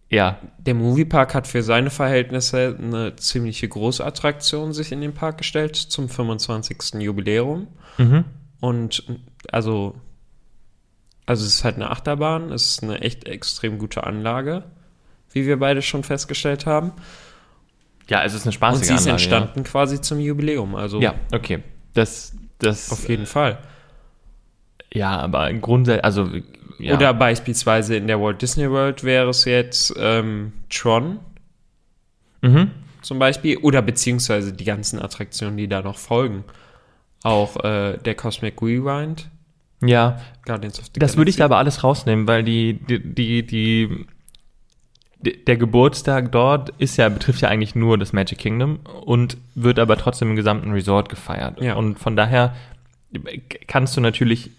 Ja, 0.10 0.40
Der 0.58 0.74
Moviepark 0.74 1.36
hat 1.36 1.46
für 1.46 1.62
seine 1.62 1.92
Verhältnisse 1.92 2.76
eine 2.82 3.16
ziemliche 3.16 3.68
große 3.68 4.04
Attraktion 4.04 4.74
sich 4.74 4.92
in 4.92 5.02
den 5.02 5.14
Park 5.14 5.38
gestellt 5.38 5.76
zum 5.76 6.10
25. 6.10 7.00
Jubiläum. 7.00 7.68
mhm. 7.98 8.26
Und 8.60 9.04
also, 9.52 9.96
also 11.30 11.46
es 11.46 11.54
ist 11.54 11.64
halt 11.64 11.76
eine 11.76 11.92
Achterbahn, 11.92 12.52
es 12.52 12.72
ist 12.72 12.84
eine 12.84 13.02
echt 13.02 13.28
extrem 13.28 13.78
gute 13.78 14.04
Anlage, 14.04 14.64
wie 15.32 15.46
wir 15.46 15.60
beide 15.60 15.84
schon 15.84 16.04
festgestellt 16.04 16.66
haben. 16.66 16.92
ja, 18.08 18.24
es 18.24 18.34
ist 18.34 18.42
eine 18.42 18.48
Und 18.48 18.54
spaßige 18.54 18.88
sie 18.88 18.94
ist 18.96 19.02
Anlage, 19.02 19.12
entstanden 19.12 19.64
quasi 19.64 20.02
zum 20.02 20.20
Jubiläum. 20.20 20.74
Also 20.74 21.00
Ja. 21.00 21.14
ja, 21.14 21.38
okay. 21.38 21.60
Das, 21.94 22.36
das, 22.58 22.92
auf 22.92 23.08
jeden 23.08 23.28
Fall. 23.28 23.60
ja, 24.92 25.20
aber 25.20 25.54
grundsätzlich, 25.54 26.04
also, 26.04 26.32
ja. 26.80 26.96
Oder 26.96 27.14
beispielsweise 27.14 27.98
in 27.98 28.08
der 28.08 28.20
Walt 28.20 28.42
Disney 28.42 28.68
World 28.68 29.04
wäre 29.04 29.30
es 29.30 29.46
jetzt 29.46 29.94
ähm, 30.00 30.54
Tron 30.72 31.20
mhm. 32.42 32.72
zum 33.04 33.20
Beispiel. 33.20 33.58
Oder 33.58 33.84
beziehungsweise 33.84 34.52
die 34.52 34.66
ganzen 34.66 35.00
Attraktionen, 35.00 35.58
die 35.58 35.68
da 35.68 35.84
noch 35.84 36.00
folgen. 36.00 36.44
Auch 37.22 37.64
äh, 37.64 37.98
der 37.98 38.16
Cosmic 38.16 38.60
Rewind, 38.64 39.30
Ja, 39.82 40.20
Guardians 40.46 40.80
of 40.80 40.86
the 40.94 41.00
das 41.00 41.16
würde 41.18 41.30
ich 41.30 41.38
da 41.38 41.46
aber 41.46 41.58
alles 41.58 41.84
rausnehmen, 41.84 42.28
weil 42.28 42.44
die, 42.44 42.74
die, 42.74 43.00
die, 43.00 43.46
die, 43.46 44.06
die- 45.22 45.46
der 45.46 45.58
Geburtstag 45.58 46.32
dort 46.32 46.70
ist 46.78 46.98
ja, 46.98 47.10
betrifft 47.10 47.42
ja 47.42 47.50
eigentlich 47.50 47.76
nur 47.76 47.98
das 47.98 48.14
Magic 48.14 48.38
Kingdom 48.40 48.80
und 49.06 49.38
wird 49.56 49.80
aber 49.80 49.98
trotzdem 49.98 50.30
im 50.32 50.36
gesamten 50.36 50.72
Resort 50.72 51.10
gefeiert. 51.10 51.62
Ja. 51.62 51.76
Und 51.76 52.00
von 52.00 52.16
daher 52.16 52.56
kannst 53.68 53.98
du 53.98 54.02
natürlich, 54.02 54.52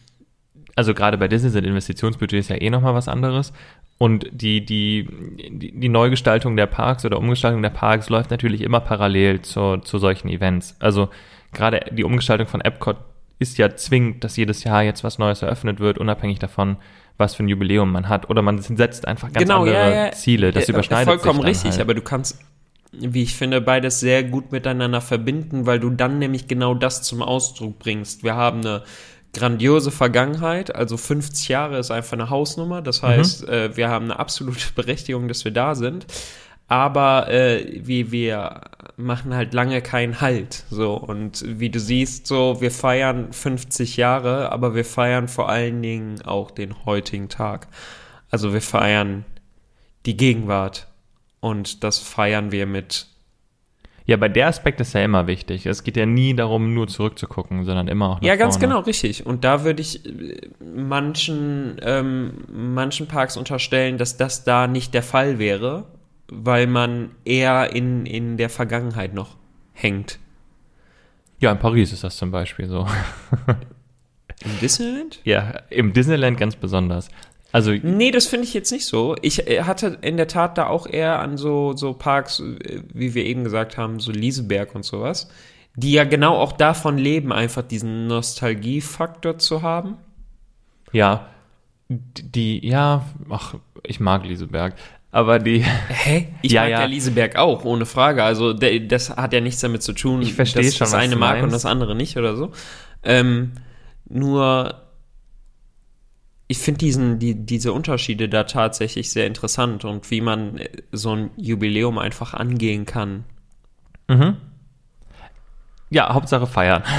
also 0.77 0.93
gerade 0.95 1.17
bei 1.19 1.29
Disney 1.29 1.51
sind 1.51 1.65
Investitionsbudgets 1.67 2.49
ja 2.49 2.57
eh 2.57 2.71
nochmal 2.71 2.95
was 2.95 3.09
anderes. 3.09 3.53
Und 3.99 4.27
die, 4.33 4.65
die, 4.65 5.07
die, 5.51 5.79
die 5.79 5.89
Neugestaltung 5.91 6.57
der 6.57 6.67
Parks 6.67 7.05
oder 7.05 7.19
Umgestaltung 7.19 7.61
der 7.63 7.69
Parks 7.71 8.09
läuft 8.09 8.31
natürlich 8.31 8.63
immer 8.63 8.81
parallel 8.81 9.43
zu, 9.43 9.77
zu 9.79 9.99
solchen 9.99 10.29
Events. 10.29 10.75
Also 10.81 11.11
gerade 11.53 11.81
die 11.93 12.05
Umgestaltung 12.05 12.47
von 12.47 12.61
Epcot 12.63 12.97
ist 13.41 13.59
ja 13.59 13.75
zwingend, 13.75 14.23
dass 14.23 14.37
jedes 14.37 14.63
Jahr 14.63 14.83
jetzt 14.85 15.03
was 15.03 15.19
Neues 15.19 15.43
eröffnet 15.43 15.81
wird, 15.81 15.99
unabhängig 15.99 16.39
davon, 16.39 16.77
was 17.19 17.35
für 17.35 17.43
ein 17.43 17.49
Jubiläum 17.49 17.91
man 17.91 18.09
hat. 18.09 18.31
Oder 18.31 18.43
man 18.43 18.61
setzt 18.61 19.09
einfach 19.09 19.33
ganz 19.33 19.43
Genau, 19.43 19.61
andere 19.61 19.75
ja, 19.75 20.05
ja. 20.07 20.13
Ziele. 20.13 20.53
Das 20.53 20.69
Äh, 20.69 20.73
überschneidet 20.73 21.07
Vollkommen 21.09 21.39
sich 21.39 21.43
dann 21.43 21.49
richtig, 21.49 21.71
halt. 21.73 21.81
aber 21.81 21.95
du 21.95 22.03
kannst, 22.03 22.39
wie 22.93 23.23
ich 23.23 23.35
finde, 23.35 23.61
beides 23.61 23.99
sehr 23.99 24.25
gut 24.25 24.53
miteinander 24.53 25.01
verbinden, 25.01 25.67
weil 25.67 25.81
du 25.81 25.91
dann 25.91 26.19
nämlich 26.19 26.49
genau 26.49 26.75
das 26.75 27.03
zum 27.03 27.23
Ausdruck 27.23 27.79
bringst. 27.79 28.23
Wir 28.25 28.35
haben 28.37 28.61
eine 28.61 28.83
grandiose 29.33 29.91
Vergangenheit, 29.91 30.75
also 30.75 30.97
50 30.97 31.49
Jahre 31.49 31.79
ist 31.79 31.91
einfach 31.91 32.15
eine 32.15 32.31
Hausnummer, 32.31 32.83
das 32.83 33.03
heißt, 33.03 33.49
äh, 33.49 33.77
wir 33.77 33.89
haben 33.89 34.07
eine 34.07 34.19
absolute 34.19 34.67
Berechtigung, 34.75 35.29
dass 35.29 35.45
wir 35.45 35.53
da 35.53 35.75
sind, 35.77 36.07
aber 36.71 37.29
äh, 37.29 37.81
wie 37.85 38.13
wir 38.13 38.61
machen 38.97 39.35
halt 39.35 39.53
lange 39.55 39.83
keinen 39.83 40.21
Halt, 40.21 40.65
so 40.71 40.95
und 40.95 41.43
wie 41.45 41.69
du 41.69 41.81
siehst, 41.81 42.27
so 42.29 42.61
wir 42.61 42.71
feiern 42.71 43.33
50 43.33 43.97
Jahre, 43.97 44.53
aber 44.53 44.75
wir 44.77 44.85
feiern 44.85 45.27
vor 45.27 45.49
allen 45.49 45.83
Dingen 45.83 46.23
auch 46.23 46.53
den 46.53 46.85
heutigen 46.87 47.29
Tag. 47.29 47.67
Also 48.31 48.53
wir 48.53 48.63
feiern 48.63 49.25
die 50.07 50.17
Gegenwart 50.17 50.87
und 51.41 51.83
das 51.83 51.99
feiern 51.99 52.53
wir 52.53 52.67
mit 52.67 53.09
Ja, 54.07 54.17
aber 54.17 54.29
der 54.29 54.47
Aspekt 54.47 54.81
ist 54.81 54.93
ja 54.93 55.03
immer 55.03 55.27
wichtig. 55.27 55.67
Es 55.67 55.83
geht 55.83 55.97
ja 55.97 56.07
nie 56.07 56.35
darum, 56.35 56.73
nur 56.73 56.87
zurückzugucken, 56.87 57.65
sondern 57.65 57.89
immer 57.89 58.11
auch 58.11 58.21
nach 58.21 58.23
Ja, 58.23 58.37
ganz 58.37 58.59
vorne. 58.59 58.69
genau, 58.69 58.81
richtig. 58.83 59.27
Und 59.27 59.43
da 59.43 59.65
würde 59.65 59.83
ich 59.83 60.07
äh, 60.07 60.49
manchen, 60.65 61.81
ähm, 61.83 62.45
manchen 62.53 63.09
Parks 63.09 63.37
unterstellen, 63.37 63.99
dass 63.99 64.17
das 64.17 64.45
da 64.45 64.69
nicht 64.69 64.95
der 64.95 65.03
Fall 65.03 65.41
wäre, 65.41 65.87
weil 66.31 66.67
man 66.67 67.11
eher 67.25 67.75
in, 67.75 68.07
in 68.07 68.37
der 68.37 68.51
Vergangenheit 68.51 69.15
noch 69.15 69.37
hängt. 69.73 70.19
Ja, 71.39 71.53
in 71.53 71.59
Paris 71.59 71.93
ist 71.93 72.05
das 72.05 72.17
zum 72.17 72.31
Beispiel 72.31 72.69
so. 72.69 72.87
Im 74.45 74.59
Disneyland? 74.61 75.21
ja, 75.25 75.61
im 75.69 75.93
Disneyland 75.93 76.39
ganz 76.39 76.57
besonders. 76.57 77.11
Also, 77.53 77.73
Nee, 77.73 78.11
das 78.11 78.27
finde 78.27 78.47
ich 78.47 78.55
jetzt 78.55 78.71
nicht 78.71 78.87
so. 78.87 79.17
Ich 79.21 79.47
äh, 79.49 79.65
hatte 79.65 79.99
in 80.01 80.17
der 80.17 80.29
Tat 80.29 80.57
da 80.57 80.69
auch 80.69 80.87
eher 80.87 81.19
an 81.19 81.37
so, 81.37 81.77
so 81.77 81.93
Parks, 81.93 82.41
äh, 82.41 82.83
wie 82.95 83.15
wir 83.15 83.27
eben 83.27 83.45
gesagt 83.45 83.77
haben, 83.77 84.01
so 84.01 84.13
Lieseberg 84.13 84.75
und 84.75 84.85
sowas, 84.85 85.31
die 85.75 85.93
ja 85.93 86.05
genau 86.05 86.37
auch 86.37 86.53
davon 86.53 86.97
leben, 86.97 87.33
einfach 87.33 87.63
diesen 87.63 88.07
Nostalgiefaktor 88.07 89.39
zu 89.39 89.63
haben. 89.63 89.97
ja, 90.93 91.27
die, 91.89 92.65
ja, 92.65 93.05
ach, 93.31 93.57
ich 93.83 93.99
mag 93.99 94.25
Lieseberg. 94.25 94.75
Aber 95.13 95.39
die, 95.41 95.65
Hä? 95.65 96.29
Ich 96.43 96.53
Ja, 96.53 96.63
mag 96.63 96.71
ja. 96.71 96.85
Lieseberg 96.85 97.37
auch, 97.37 97.65
ohne 97.65 97.85
Frage. 97.87 98.23
Also 98.23 98.53
der, 98.53 98.79
das 98.81 99.11
hat 99.11 99.33
ja 99.33 99.41
nichts 99.41 99.61
damit 99.61 99.83
zu 99.83 99.93
tun, 99.93 100.23
Ich 100.23 100.35
verstehe 100.35 100.63
dass 100.65 100.77
schon, 100.77 100.85
das 100.85 100.95
eine 100.95 101.17
mag 101.17 101.43
und 101.43 101.53
das 101.53 101.67
andere 101.67 101.95
nicht 101.97 102.17
oder 102.17 102.37
so. 102.37 102.53
Ähm, 103.03 103.53
nur 104.09 104.83
ich 106.47 106.59
finde 106.59 106.79
diesen, 106.79 107.19
die, 107.21 107.35
diese 107.47 107.73
Unterschiede 107.73 108.29
da 108.29 108.45
tatsächlich 108.45 109.11
sehr 109.11 109.27
interessant 109.27 109.85
und 109.85 110.11
wie 110.11 110.21
man 110.21 110.59
äh, 110.59 110.69
so 110.93 111.15
ein 111.15 111.31
Jubiläum 111.37 111.99
einfach 111.99 112.35
angehen 112.35 112.87
kann. 112.87 113.25
mhm. 114.09 114.37
Ja, 115.93 116.15
Hauptsache 116.15 116.47
feiern. 116.47 116.85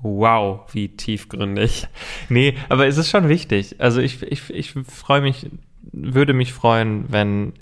Wow, 0.00 0.60
wie 0.72 0.90
tiefgründig. 0.90 1.88
Nee, 2.28 2.56
aber 2.68 2.86
es 2.86 2.98
ist 2.98 3.10
schon 3.10 3.28
wichtig. 3.28 3.80
Also 3.80 4.00
ich, 4.00 4.22
ich, 4.22 4.48
ich 4.50 4.72
freue 4.72 5.20
mich, 5.20 5.50
würde 5.92 6.32
mich 6.32 6.52
freuen, 6.52 7.06
wenn 7.08 7.54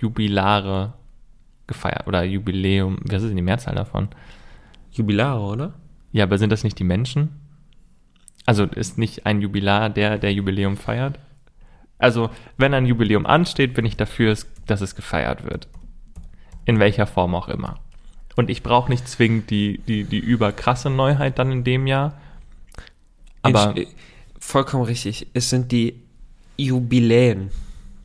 Jubilare 0.00 0.94
gefeiert 1.66 2.06
oder 2.06 2.24
Jubiläum, 2.24 2.98
was 3.02 3.22
ist 3.22 3.28
denn 3.28 3.36
die 3.36 3.42
Mehrzahl 3.42 3.74
davon? 3.74 4.08
Jubilare, 4.92 5.40
oder? 5.40 5.74
Ja, 6.12 6.24
aber 6.24 6.38
sind 6.38 6.50
das 6.50 6.64
nicht 6.64 6.78
die 6.78 6.84
Menschen? 6.84 7.40
Also 8.46 8.64
ist 8.64 8.98
nicht 8.98 9.26
ein 9.26 9.40
Jubilar 9.40 9.90
der, 9.90 10.18
der 10.18 10.32
Jubiläum 10.32 10.76
feiert? 10.76 11.18
Also, 11.98 12.30
wenn 12.56 12.72
ein 12.72 12.86
Jubiläum 12.86 13.26
ansteht, 13.26 13.74
bin 13.74 13.84
ich 13.84 13.96
dafür, 13.96 14.34
dass 14.66 14.80
es 14.80 14.96
gefeiert 14.96 15.44
wird. 15.44 15.68
In 16.64 16.80
welcher 16.80 17.06
Form 17.06 17.34
auch 17.34 17.48
immer. 17.48 17.78
Und 18.36 18.48
ich 18.48 18.62
brauche 18.62 18.90
nicht 18.90 19.06
zwingend 19.06 19.50
die, 19.50 19.78
die, 19.86 20.04
die 20.04 20.18
überkrasse 20.18 20.88
Neuheit 20.88 21.38
dann 21.38 21.52
in 21.52 21.62
dem 21.62 21.86
Jahr. 21.86 22.18
Aber, 23.42 23.76
äh, 23.76 23.86
vollkommen 24.38 24.84
richtig. 24.84 25.26
Es 25.34 25.50
sind 25.50 25.72
die 25.72 26.02
Jubiläen. 26.64 27.50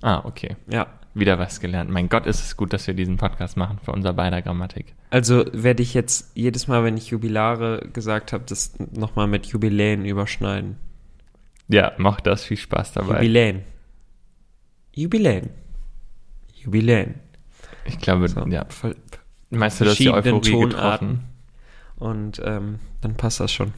ah, 0.02 0.22
okay. 0.26 0.56
Ja. 0.68 0.88
Wieder 1.14 1.40
was 1.40 1.62
gelernt. 1.62 1.90
Mein 1.90 2.10
Gott, 2.10 2.26
ist 2.26 2.42
es 2.44 2.58
gut, 2.58 2.74
dass 2.74 2.88
wir 2.88 2.94
diesen 2.94 3.16
Podcast 3.16 3.56
machen 3.56 3.80
für 3.82 3.94
unser 3.94 4.12
beider 4.12 4.42
Grammatik. 4.42 4.94
Also 5.12 5.46
werde 5.54 5.82
ich 5.82 5.94
jetzt 5.94 6.32
jedes 6.36 6.68
Mal, 6.68 6.84
wenn 6.84 6.98
ich 6.98 7.08
Jubilare 7.08 7.88
gesagt 7.94 8.34
habe, 8.34 8.44
das 8.46 8.74
nochmal 8.92 9.28
mit 9.28 9.46
Jubiläen 9.46 10.04
überschneiden. 10.04 10.76
Ja, 11.70 11.94
mach 11.98 12.20
das. 12.20 12.44
Viel 12.44 12.58
Spaß 12.58 12.92
dabei. 12.94 13.16
Jubiläen. 13.16 13.62
Jubiläen. 14.94 15.50
Jubiläen. 16.54 17.16
ich 17.86 17.98
glaube, 18.00 18.28
So, 18.28 18.46
ja. 18.48 18.66
voll- 18.68 18.98
Meinst 19.52 19.80
du, 19.80 19.86
dass 19.86 19.96
die 19.96 20.10
Euphorie 20.10 20.52
Tonarten. 20.52 20.70
getroffen? 21.08 21.24
Und 21.96 22.42
ähm, 22.44 22.80
dann 23.00 23.16
passt 23.16 23.40
das 23.40 23.54
schon. 23.54 23.74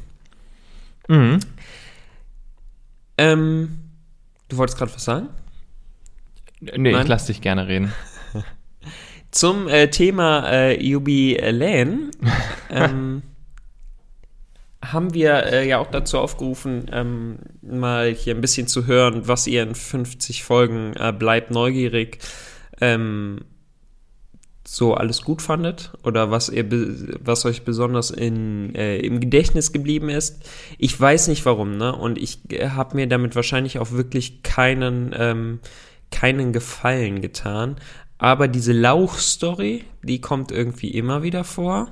Mhm. 1.07 1.39
Ähm, 3.17 3.77
du 4.49 4.57
wolltest 4.57 4.77
gerade 4.77 4.93
was 4.93 5.03
sagen? 5.03 5.29
Nee, 6.60 6.91
Nein? 6.91 7.03
ich 7.03 7.07
lass 7.07 7.25
dich 7.25 7.41
gerne 7.41 7.67
reden. 7.67 7.93
Zum 9.31 9.67
äh, 9.67 9.89
Thema 9.89 10.49
äh, 10.49 10.81
Jubiläen 10.81 12.12
ähm, 12.69 13.21
haben 14.83 15.13
wir 15.13 15.45
äh, 15.45 15.67
ja 15.67 15.79
auch 15.79 15.91
dazu 15.91 16.17
aufgerufen, 16.19 16.89
ähm, 16.91 17.39
mal 17.62 18.12
hier 18.13 18.36
ein 18.36 18.41
bisschen 18.41 18.67
zu 18.67 18.88
hören, 18.88 19.27
was 19.27 19.47
ihr 19.47 19.63
in 19.63 19.75
50 19.75 20.43
Folgen 20.43 20.93
äh, 20.95 21.12
bleibt 21.12 21.51
neugierig 21.51 22.19
ähm, 22.79 23.41
so 24.69 24.95
alles 24.95 25.21
gut 25.21 25.41
fandet 25.41 25.93
oder 26.03 26.30
was 26.30 26.49
ihr 26.49 26.65
was 27.23 27.45
euch 27.45 27.63
besonders 27.63 28.12
in, 28.12 28.75
äh, 28.75 28.97
im 28.97 29.21
Gedächtnis 29.21 29.71
geblieben 29.71 30.10
ist. 30.10 30.43
Ich 30.77 30.99
weiß 30.99 31.30
nicht 31.30 31.45
warum, 31.45 31.77
ne? 31.77 31.95
Und 31.95 32.17
ich 32.17 32.39
äh, 32.51 32.71
habe 32.71 32.97
mir 32.97 33.08
damit 33.08 33.38
wahrscheinlich 33.38 33.80
auch 33.80 33.91
wirklich 33.91 34.43
keinen 34.43 35.15
ähm, 35.17 35.60
keinen 36.12 36.51
Gefallen 36.51 37.21
getan. 37.21 37.77
Aber 38.17 38.49
diese 38.49 38.73
Lauch-Story, 38.73 39.86
die 40.03 40.19
kommt 40.19 40.51
irgendwie 40.51 40.89
immer 40.91 41.23
wieder 41.23 41.45
vor. 41.45 41.89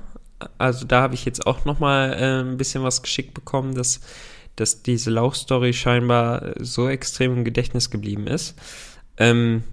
Also 0.58 0.86
da 0.86 1.02
habe 1.02 1.14
ich 1.14 1.24
jetzt 1.24 1.48
auch 1.48 1.64
noch 1.64 1.80
mal 1.80 2.12
äh, 2.12 2.42
ein 2.42 2.58
bisschen 2.58 2.84
was 2.84 3.02
geschickt 3.02 3.34
bekommen, 3.34 3.74
dass, 3.74 4.02
dass 4.58 4.84
diese 4.84 5.12
Lauch-Story 5.12 5.72
scheinbar 5.72 6.56
so 6.60 6.90
extrem 6.90 7.38
im 7.38 7.46
Gedächtnis 7.46 7.90
geblieben 7.90 8.28
ist. 8.28 8.56
Ähm, 9.18 9.64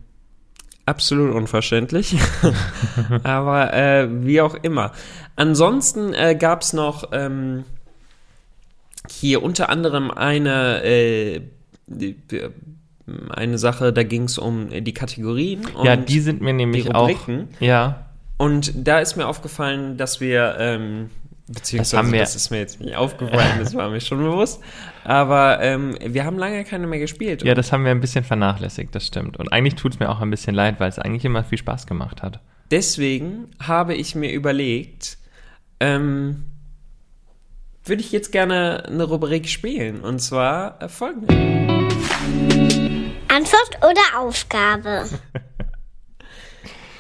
absolut 0.87 1.35
unverständlich. 1.35 2.17
Aber 3.23 3.73
äh, 3.73 4.09
wie 4.25 4.41
auch 4.41 4.55
immer. 4.55 4.93
Ansonsten 5.37 6.15
äh, 6.15 6.35
gab 6.35 6.63
es 6.63 6.73
noch 6.73 7.11
ähm, 7.13 7.65
hier 9.09 9.43
unter 9.43 9.69
anderem 9.69 10.11
eine 10.11 10.83
äh, 10.85 11.41
eine 13.31 13.59
Sache, 13.59 13.93
da 13.93 14.05
ging 14.05 14.25
es 14.25 14.39
um 14.39 14.69
die 14.71 14.95
Kategorien. 14.95 15.63
ja, 15.83 15.97
die 15.97 16.21
sind 16.21 16.41
mir 16.41 16.53
nämlich 16.53 16.95
auch. 16.95 17.11
Ja, 17.61 18.07
Und 18.39 18.73
da 18.87 19.01
ist 19.01 19.17
mir 19.17 19.27
aufgefallen, 19.27 19.97
dass 19.97 20.21
wir, 20.21 20.57
ähm, 20.59 21.11
beziehungsweise 21.49 21.99
haben 21.99 22.13
wir- 22.13 22.21
das 22.21 22.37
ist 22.37 22.51
mir 22.51 22.59
jetzt 22.59 22.81
nicht 22.81 22.97
aufgefallen, 22.97 23.59
das 23.59 23.75
war 23.75 23.91
mir 23.91 24.01
schon 24.01 24.19
bewusst, 24.19 24.61
aber 25.05 25.61
ähm, 25.61 25.97
wir 26.01 26.25
haben 26.25 26.39
lange 26.39 26.65
keine 26.65 26.87
mehr 26.87 26.99
gespielt. 26.99 27.43
ja, 27.43 27.55
das 27.55 27.73
haben 27.73 27.85
wir 27.85 27.91
ein 27.91 28.01
bisschen 28.01 28.25
vernachlässigt, 28.25 28.95
das 28.95 29.07
stimmt. 29.07 29.37
Und 29.39 29.53
eigentlich 29.53 29.75
tut 29.75 29.95
es 29.95 30.01
mir 30.01 30.09
auch 30.09 30.21
ein 30.21 30.31
bisschen 30.31 30.55
leid, 30.55 30.81
weil 30.81 30.89
es 30.89 30.99
eigentlich 30.99 31.25
immer 31.25 31.45
viel 31.45 31.59
Spaß 31.59 31.87
gemacht 31.87 32.23
hat. 32.23 32.41
Deswegen 32.71 33.51
habe 33.61 33.95
ich 33.95 34.15
mir 34.15 34.33
überlegt, 34.33 35.19
ähm, 35.81 36.45
würde 37.85 38.01
ich 38.03 38.13
jetzt 38.13 38.31
gerne 38.33 38.85
eine 38.87 39.05
Rubrik 39.05 39.49
spielen. 39.49 40.01
Und 40.01 40.21
zwar 40.21 40.81
äh, 40.81 40.89
folgende. 40.89 41.35
Antwort 43.29 43.79
oder 43.81 44.21
Aufgabe? 44.21 45.09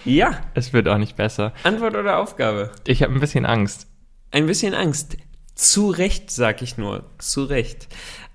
Ja, 0.04 0.40
Es 0.54 0.72
wird 0.72 0.88
auch 0.88 0.98
nicht 0.98 1.14
besser. 1.16 1.52
Antwort 1.62 1.94
oder 1.94 2.18
Aufgabe? 2.18 2.70
Ich 2.86 3.02
habe 3.02 3.14
ein 3.14 3.20
bisschen 3.20 3.46
Angst. 3.46 3.86
Ein 4.32 4.46
bisschen 4.46 4.74
Angst. 4.74 5.16
Zu 5.54 5.90
Recht, 5.90 6.30
sag 6.30 6.62
ich 6.62 6.78
nur. 6.78 7.04
Zu 7.18 7.44
Recht. 7.44 7.88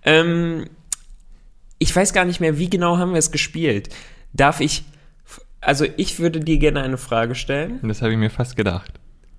Ähm, 0.03 0.69
ich 1.79 1.95
weiß 1.95 2.13
gar 2.13 2.25
nicht 2.25 2.39
mehr, 2.39 2.57
wie 2.57 2.69
genau 2.69 2.97
haben 2.97 3.11
wir 3.11 3.19
es 3.19 3.31
gespielt. 3.31 3.89
Darf 4.33 4.61
ich. 4.61 4.83
Also, 5.59 5.85
ich 5.97 6.19
würde 6.19 6.39
dir 6.39 6.57
gerne 6.59 6.81
eine 6.81 6.97
Frage 6.97 7.35
stellen. 7.35 7.79
Und 7.81 7.89
das 7.89 8.01
habe 8.01 8.11
ich 8.11 8.17
mir 8.17 8.29
fast 8.29 8.55
gedacht. 8.55 8.93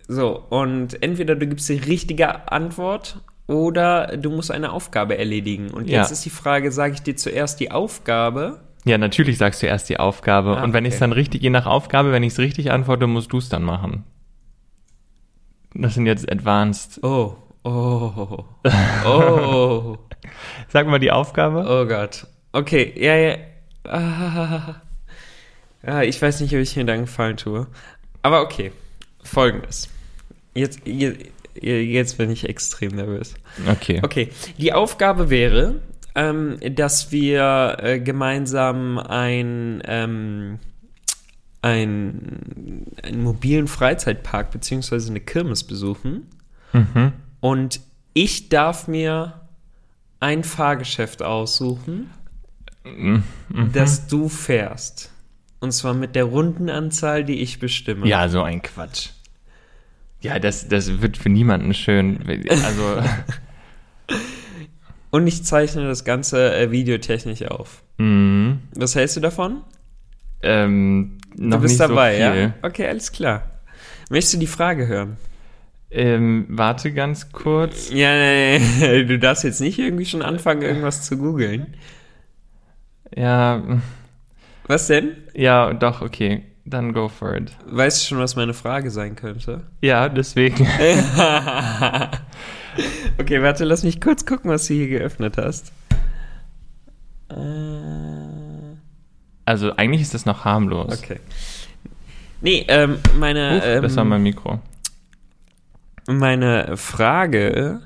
So, 0.09 0.37
und 0.51 1.03
entweder 1.03 1.37
du 1.37 1.47
gibst 1.47 1.69
die 1.69 1.75
richtige 1.75 2.51
Antwort 2.51 3.21
oder 3.47 4.17
du 4.17 4.31
musst 4.31 4.51
eine 4.51 4.73
Aufgabe 4.73 5.17
erledigen. 5.17 5.71
Und 5.71 5.89
jetzt 5.89 6.09
Ja. 6.09 6.13
ist 6.13 6.25
die 6.25 6.31
Frage, 6.31 6.73
sage 6.73 6.95
ich 6.95 7.03
dir 7.03 7.17
zuerst 7.17 7.61
die 7.61 7.71
Aufgabe? 7.71 8.61
Ja, 8.85 8.99
natürlich 8.99 9.39
sagst 9.39 9.63
du 9.63 9.67
erst 9.67 9.89
die 9.89 9.99
Aufgabe. 9.99 10.57
Ah, 10.59 10.65
und 10.65 10.73
wenn 10.73 10.85
ich 10.85 10.91
es 10.95 10.97
okay. 10.97 11.01
dann 11.01 11.13
richtig, 11.13 11.43
je 11.43 11.51
nach 11.51 11.67
Aufgabe, 11.67 12.11
wenn 12.11 12.23
ich 12.23 12.33
es 12.33 12.39
richtig 12.39 12.71
antworte, 12.73 13.07
musst 13.07 13.33
du 13.33 13.39
es 13.39 13.49
dann 13.49 13.63
machen. 13.63 14.05
Das 15.81 15.95
sind 15.95 16.07
jetzt 16.07 16.31
Advanced. 16.31 17.03
Oh, 17.05 17.37
oh, 17.63 18.45
oh, 19.07 19.97
Sag 20.69 20.89
mal 20.89 20.99
die 20.99 21.13
Aufgabe. 21.13 21.65
oh 21.69 21.87
Gott. 21.87 22.27
Okay, 22.51 22.93
ja, 22.97 23.15
ja. 23.15 23.37
Ah, 23.85 24.83
ja, 25.87 26.03
ich 26.03 26.21
weiß 26.21 26.41
nicht, 26.41 26.53
ob 26.53 26.61
ich 26.61 26.75
mir 26.75 26.85
da 26.85 26.95
einen 26.95 27.05
Gefallen 27.05 27.37
tue. 27.37 27.69
Aber 28.23 28.43
okay, 28.43 28.73
folgendes. 29.23 29.89
Jetzt, 30.53 30.81
jetzt, 30.85 31.27
jetzt 31.55 32.19
bin 32.19 32.31
ich 32.31 32.49
extrem 32.49 32.97
nervös. 32.97 33.35
Okay. 33.71 34.01
Okay, 34.03 34.31
die 34.59 34.73
Aufgabe 34.73 35.31
wäre, 35.31 35.77
ähm, 36.17 36.59
dass 36.75 37.13
wir 37.13 37.77
äh, 37.81 38.01
gemeinsam 38.01 38.99
ein, 38.99 39.81
ähm, 39.87 40.59
ein, 41.63 42.87
einen 43.03 43.23
mobilen 43.23 43.67
Freizeitpark 43.69 44.51
beziehungsweise 44.51 45.11
eine 45.11 45.21
Kirmes 45.21 45.65
besuchen 45.65 46.27
Mhm. 46.73 47.13
und 47.41 47.81
ich 48.15 48.49
darf 48.49 48.89
mir 48.89 49.41
ein 50.21 50.45
Fahrgeschäft 50.45 51.23
aussuchen, 51.23 52.11
Mhm. 52.85 53.23
das 53.73 54.07
du 54.07 54.29
fährst. 54.29 55.11
Und 55.61 55.73
zwar 55.73 55.95
mit 55.95 56.15
der 56.15 56.25
Rundenanzahl, 56.25 57.25
die 57.25 57.41
ich 57.41 57.59
bestimme. 57.59 58.07
Ja, 58.07 58.29
so 58.29 58.43
ein 58.43 58.63
Quatsch. 58.63 59.11
Ja, 60.21 60.39
das, 60.39 60.69
das 60.69 61.01
wird 61.01 61.17
für 61.17 61.29
niemanden 61.29 61.75
schön. 61.75 62.19
Also, 62.49 63.03
Und 65.11 65.27
ich 65.27 65.43
zeichne 65.45 65.87
das 65.87 66.05
Ganze 66.05 66.55
äh, 66.55 66.71
videotechnisch 66.71 67.43
auf. 67.45 67.83
mhm. 67.99 68.59
Was 68.75 68.95
hältst 68.95 69.17
du 69.17 69.21
davon? 69.21 69.63
Ähm, 70.43 71.19
noch 71.37 71.57
du 71.59 71.63
bist 71.63 71.79
nicht 71.79 71.91
dabei, 71.91 72.13
so 72.19 72.33
viel. 72.33 72.43
ja? 72.43 72.55
Okay, 72.63 72.87
alles 72.89 73.13
klar. 73.13 73.43
Möchtest 74.11 74.35
du 74.35 74.39
die 74.39 74.47
Frage 74.47 74.87
hören? 74.87 75.17
Ähm, 75.91 76.47
warte 76.49 76.93
ganz 76.93 77.33
kurz. 77.33 77.91
Ja, 77.91 78.13
nee, 78.13 78.61
nee, 78.81 79.05
du 79.07 79.19
darfst 79.19 79.45
jetzt 79.45 79.61
nicht 79.61 79.79
irgendwie 79.79 80.05
schon 80.07 80.23
anfangen, 80.23 80.63
irgendwas 80.63 81.03
zu 81.03 81.17
googeln. 81.17 81.75
Ja, 83.15 83.63
Was 84.67 84.87
denn? 84.89 85.17
ja, 85.35 85.73
doch, 85.73 86.03
okay. 86.03 86.45
Dann 86.67 86.93
go 86.93 87.09
for 87.09 87.35
it. 87.35 87.53
Weißt 87.65 88.03
du 88.03 88.09
schon, 88.09 88.19
was 88.19 88.37
meine 88.37 88.53
Frage 88.53 88.91
sein 88.91 89.17
könnte? 89.17 89.63
Ja, 89.81 90.11
deswegen. 90.11 90.67
okay, 93.19 93.43
warte, 93.43 93.65
lass 93.65 93.85
mich 93.85 94.03
kurz 94.03 94.27
gucken, 94.27 94.51
was 94.51 94.67
du 94.67 94.75
hier 94.75 94.89
geöffnet 94.89 95.39
hast. 95.39 95.73
Äh, 97.31 97.35
Also 99.49 99.75
eigentlich 99.77 100.03
ist 100.03 100.13
das 100.13 100.27
noch 100.27 100.45
harmlos. 100.45 100.99
okay. 101.03 101.21
Nee, 102.43 102.65
ähm, 102.69 102.99
meine, 103.19 103.57
Huch, 103.57 103.63
ähm, 103.65 103.83
das 103.83 103.97
war 103.97 104.05
mein 104.05 104.23
Mikro. 104.23 104.61
meine 106.07 106.77
Frage 106.77 107.81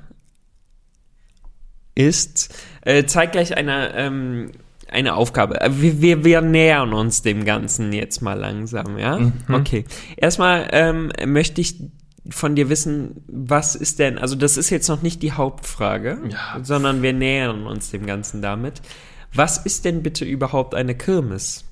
ist, 1.94 2.54
äh, 2.82 3.04
zeig 3.04 3.32
gleich 3.32 3.56
eine, 3.56 3.94
ähm, 3.94 4.50
eine 4.90 5.14
Aufgabe. 5.14 5.60
Äh, 5.60 5.70
Wir, 5.74 6.00
wir, 6.02 6.24
wir 6.24 6.40
nähern 6.40 6.92
uns 6.92 7.22
dem 7.22 7.44
Ganzen 7.44 7.92
jetzt 7.92 8.22
mal 8.22 8.38
langsam, 8.38 8.98
ja? 8.98 9.18
Mhm. 9.18 9.32
Okay. 9.48 9.84
Erstmal 10.16 10.68
ähm, 10.72 11.12
möchte 11.26 11.60
ich 11.60 11.76
von 12.28 12.54
dir 12.54 12.68
wissen, 12.68 13.22
was 13.26 13.74
ist 13.74 13.98
denn, 13.98 14.18
also 14.18 14.36
das 14.36 14.56
ist 14.56 14.70
jetzt 14.70 14.88
noch 14.88 15.02
nicht 15.02 15.22
die 15.22 15.32
Hauptfrage, 15.32 16.18
Ja. 16.28 16.60
sondern 16.62 17.02
wir 17.02 17.12
nähern 17.12 17.66
uns 17.66 17.90
dem 17.90 18.06
Ganzen 18.06 18.42
damit. 18.42 18.80
Was 19.34 19.58
ist 19.58 19.84
denn 19.84 20.02
bitte 20.02 20.24
überhaupt 20.24 20.74
eine 20.74 20.94
Kirmes? 20.94 21.64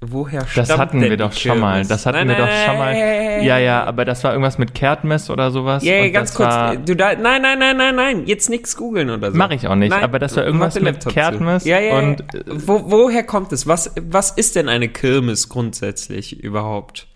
Woher 0.00 0.46
Das 0.54 0.66
stammt 0.66 0.80
hatten 0.80 1.00
denn 1.00 1.10
wir 1.10 1.16
die 1.16 1.22
doch 1.22 1.32
schon 1.32 1.58
mal. 1.60 1.84
Das 1.86 2.04
hatten 2.04 2.18
Nein, 2.18 2.28
wir 2.28 2.36
doch 2.36 2.46
nein, 2.46 2.66
schon 2.66 2.78
mal. 2.78 2.94
Ja, 3.42 3.58
ja, 3.58 3.84
aber 3.84 4.04
das 4.04 4.22
war 4.22 4.32
irgendwas 4.32 4.58
mit 4.58 4.74
Kehrtmess 4.74 5.30
oder 5.30 5.50
sowas. 5.50 5.82
Ja, 5.82 5.94
ja, 5.94 6.04
und 6.04 6.12
ganz 6.12 6.34
das 6.34 6.36
kurz. 6.36 6.84
Du 6.84 6.94
da, 6.94 7.14
nein, 7.14 7.40
nein, 7.40 7.58
nein, 7.58 7.76
nein, 7.76 7.96
nein. 7.96 8.26
Jetzt 8.26 8.50
nichts 8.50 8.76
googeln 8.76 9.08
oder 9.08 9.32
so. 9.32 9.38
Mach 9.38 9.50
ich 9.50 9.66
auch 9.66 9.76
nicht, 9.76 9.90
Nein, 9.90 10.02
aber 10.02 10.18
das 10.18 10.36
war 10.36 10.44
irgendwas 10.44 10.78
mit 10.78 11.02
zu. 11.02 11.10
Ja, 11.10 11.30
ja, 11.78 11.98
und, 11.98 12.20
ja. 12.20 12.40
Wo, 12.46 12.90
woher 12.90 13.22
kommt 13.22 13.52
es? 13.52 13.66
Was, 13.66 13.92
was 13.98 14.32
ist 14.32 14.56
denn 14.56 14.68
eine 14.68 14.88
Kirmes 14.88 15.48
grundsätzlich 15.48 16.42
überhaupt? 16.42 17.06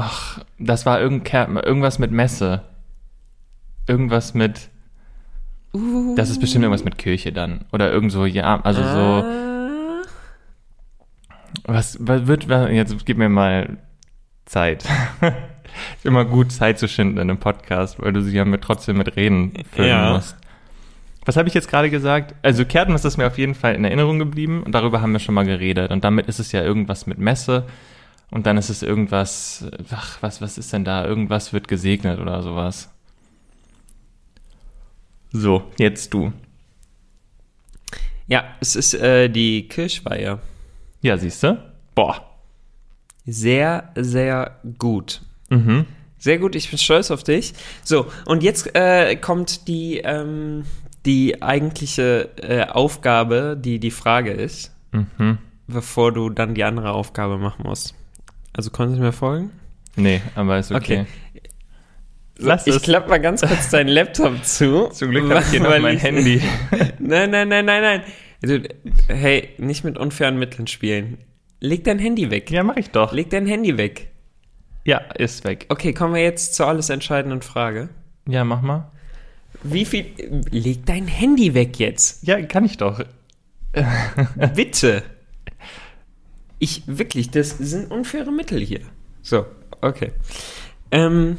ach, 0.00 0.40
das 0.58 0.86
war 0.86 1.00
irgend, 1.00 1.32
irgendwas 1.32 1.98
mit 1.98 2.10
Messe. 2.10 2.62
Irgendwas 3.86 4.34
mit. 4.34 4.69
Das 6.16 6.30
ist 6.30 6.40
bestimmt 6.40 6.64
irgendwas 6.64 6.84
mit 6.84 6.98
Kirche 6.98 7.32
dann. 7.32 7.64
Oder 7.72 7.92
irgend 7.92 8.10
so, 8.12 8.26
ja, 8.26 8.60
also 8.62 8.82
so. 8.82 8.88
Ah, 8.88 10.02
Was, 11.64 11.96
was 12.00 12.26
wird, 12.26 12.48
jetzt 12.70 13.06
gib 13.06 13.18
mir 13.18 13.28
mal 13.28 13.78
Zeit. 14.46 14.84
ist 14.84 16.04
immer 16.04 16.24
gut, 16.24 16.50
Zeit 16.52 16.78
zu 16.78 16.88
schinden 16.88 17.18
in 17.18 17.30
einem 17.30 17.38
Podcast, 17.38 18.00
weil 18.02 18.12
du 18.12 18.22
sie 18.22 18.36
ja 18.36 18.44
mit, 18.44 18.62
trotzdem 18.62 18.98
mit 18.98 19.14
Reden 19.16 19.52
füllen 19.72 19.88
Ja. 19.88 20.12
musst. 20.14 20.36
Was 21.26 21.36
habe 21.36 21.46
ich 21.48 21.54
jetzt 21.54 21.68
gerade 21.68 21.90
gesagt? 21.90 22.34
Also 22.42 22.64
Kehrtmess 22.64 23.04
ist 23.04 23.16
mir 23.18 23.26
auf 23.26 23.38
jeden 23.38 23.54
Fall 23.54 23.74
in 23.74 23.84
Erinnerung 23.84 24.18
geblieben 24.18 24.62
und 24.64 24.72
darüber 24.74 25.00
haben 25.02 25.12
wir 25.12 25.18
schon 25.20 25.34
mal 25.34 25.44
geredet. 25.44 25.92
Und 25.92 26.02
damit 26.02 26.26
ist 26.26 26.40
es 26.40 26.50
ja 26.50 26.62
irgendwas 26.62 27.06
mit 27.06 27.18
Messe 27.18 27.66
und 28.30 28.46
dann 28.46 28.56
ist 28.56 28.70
es 28.70 28.82
irgendwas, 28.82 29.66
ach, 29.92 30.18
was, 30.22 30.40
was 30.40 30.56
ist 30.58 30.72
denn 30.72 30.84
da? 30.84 31.04
Irgendwas 31.04 31.52
wird 31.52 31.68
gesegnet 31.68 32.18
oder 32.18 32.42
sowas. 32.42 32.90
So, 35.32 35.62
jetzt 35.78 36.12
du. 36.12 36.32
ja, 38.26 38.44
es 38.60 38.76
ist 38.76 38.94
äh, 38.94 39.28
die 39.28 39.68
Kirchweihe. 39.68 40.38
Ja, 41.02 41.16
siehst 41.16 41.42
du? 41.42 41.56
Boah. 41.94 42.26
Sehr, 43.26 43.90
sehr 43.96 44.58
gut. 44.78 45.22
Mhm. 45.50 45.86
Sehr 46.18 46.38
gut, 46.38 46.54
ich 46.54 46.68
bin 46.68 46.78
stolz 46.78 47.10
auf 47.10 47.22
dich. 47.22 47.54
So, 47.84 48.06
und 48.26 48.42
jetzt 48.42 48.74
äh, 48.74 49.16
kommt 49.16 49.68
die, 49.68 49.98
ähm, 49.98 50.64
die 51.06 51.40
eigentliche 51.42 52.28
äh, 52.42 52.66
Aufgabe, 52.66 53.56
die 53.58 53.78
die 53.78 53.90
Frage 53.90 54.32
ist, 54.32 54.72
Mhm. 54.92 55.38
bevor 55.68 56.12
du 56.12 56.30
dann 56.30 56.54
die 56.54 56.64
andere 56.64 56.90
Aufgabe 56.92 57.38
machen 57.38 57.62
musst. 57.64 57.94
Also 58.52 58.70
konntest 58.70 58.98
du 58.98 59.04
mir 59.04 59.12
folgen? 59.12 59.50
Nee, 59.96 60.20
aber 60.34 60.58
ist 60.58 60.72
okay. 60.72 61.00
Okay. 61.02 61.06
Lass 62.40 62.66
ich 62.66 62.82
klappe 62.82 63.08
mal 63.08 63.20
ganz 63.20 63.42
kurz 63.42 63.70
deinen 63.70 63.88
Laptop 63.88 64.44
zu. 64.44 64.88
Zum 64.92 65.10
Glück 65.10 65.30
habe 65.30 65.40
ich 65.42 65.50
hier 65.50 65.60
noch 65.60 65.78
mein 65.78 65.98
Handy. 65.98 66.42
Nein, 66.98 67.30
nein, 67.30 67.48
nein, 67.48 67.64
nein, 67.64 67.82
nein. 67.82 68.02
Du, 68.42 68.62
hey, 69.08 69.50
nicht 69.58 69.84
mit 69.84 69.98
unfairen 69.98 70.38
Mitteln 70.38 70.66
spielen. 70.66 71.18
Leg 71.60 71.84
dein 71.84 71.98
Handy 71.98 72.30
weg. 72.30 72.50
Ja, 72.50 72.62
mache 72.62 72.80
ich 72.80 72.90
doch. 72.90 73.12
Leg 73.12 73.30
dein 73.30 73.46
Handy 73.46 73.76
weg. 73.76 74.10
Ja, 74.84 74.98
ist 74.98 75.44
weg. 75.44 75.66
Okay, 75.68 75.92
kommen 75.92 76.14
wir 76.14 76.22
jetzt 76.22 76.54
zur 76.54 76.66
alles 76.66 76.88
entscheidenden 76.88 77.42
Frage. 77.42 77.90
Ja, 78.26 78.44
mach 78.44 78.62
mal. 78.62 78.90
Wie 79.62 79.84
viel. 79.84 80.06
Leg 80.50 80.86
dein 80.86 81.06
Handy 81.06 81.52
weg 81.54 81.78
jetzt. 81.78 82.26
Ja, 82.26 82.40
kann 82.42 82.64
ich 82.64 82.78
doch. 82.78 83.04
Bitte. 84.54 85.02
Ich, 86.58 86.82
wirklich, 86.86 87.30
das 87.30 87.50
sind 87.58 87.90
unfaire 87.90 88.32
Mittel 88.32 88.60
hier. 88.60 88.80
So, 89.22 89.46
okay. 89.80 90.12
Ähm. 90.90 91.38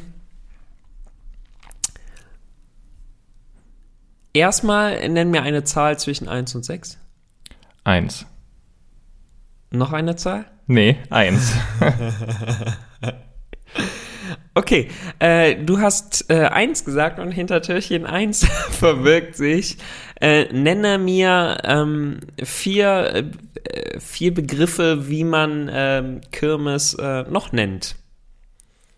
Erstmal 4.34 5.08
nenn 5.10 5.32
mir 5.32 5.44
eine 5.44 5.64
Zahl 5.64 6.00
zwischen 6.00 6.28
1 6.28 6.56
und 6.56 6.64
6. 6.64 6.98
Eins. 7.84 8.26
Noch 9.72 9.94
eine 9.94 10.16
Zahl? 10.16 10.46
Nee, 10.68 10.98
eins. 11.10 11.54
Okay, 14.54 14.90
äh, 15.20 15.56
du 15.56 15.80
hast 15.80 16.30
äh, 16.30 16.46
1 16.46 16.84
gesagt 16.84 17.20
und 17.20 17.32
hinter 17.32 17.62
Türchen 17.62 18.06
1 18.06 18.46
verbirgt 18.72 19.38
sich. 19.38 19.78
Äh, 20.20 20.52
nenne 20.52 20.98
mir 20.98 21.58
ähm, 21.64 22.20
vier, 22.44 23.32
äh, 23.64 24.00
vier 24.00 24.34
Begriffe, 24.34 25.08
wie 25.08 25.24
man 25.24 25.70
ähm, 25.74 26.22
Kirmes 26.32 26.96
äh, 26.96 27.24
noch 27.24 27.54
nennt. 27.54 27.96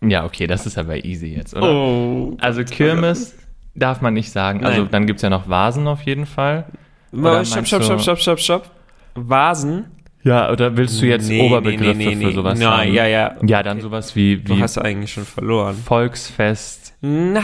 ja, 0.01 0.25
okay, 0.25 0.47
das 0.47 0.65
ist 0.65 0.79
aber 0.79 1.05
easy 1.05 1.27
jetzt, 1.27 1.55
oder? 1.55 1.71
Oh. 1.71 2.35
Also 2.39 2.63
Kirmes 2.63 3.35
darf 3.75 4.01
man 4.01 4.13
nicht 4.13 4.31
sagen. 4.31 4.63
Also 4.65 4.81
Nein. 4.81 4.91
dann 4.91 5.07
gibt's 5.07 5.21
ja 5.21 5.29
noch 5.29 5.49
Vasen 5.49 5.88
auf 5.88 6.01
jeden 6.03 6.26
Fall. 6.26 6.65
Oder 7.11 7.45
Stopp, 7.45 7.67
stopp, 7.67 7.80
du- 7.82 7.86
stopp, 7.86 8.01
stopp, 8.01 8.19
stopp, 8.19 8.39
stopp. 8.39 8.71
Vasen. 9.15 9.86
Ja, 10.24 10.49
oder 10.51 10.78
willst 10.78 11.01
du 11.01 11.05
jetzt 11.05 11.28
Nee, 11.28 11.41
Oberbegriffe 11.45 11.97
nee, 11.97 12.15
nee, 12.15 12.26
für 12.28 12.32
sowas 12.32 12.57
nee. 12.57 12.65
haben? 12.65 12.93
Ja, 12.93 13.05
ja, 13.05 13.07
ja. 13.07 13.36
Ja, 13.45 13.61
dann 13.61 13.82
sowas 13.82 14.15
wie, 14.15 14.38
Du 14.38 14.55
wie 14.55 14.61
hast 14.61 14.78
eigentlich 14.78 15.11
schon 15.11 15.26
verloren. 15.26 15.76
Volksfest. 15.76 16.93
Na, 17.01 17.41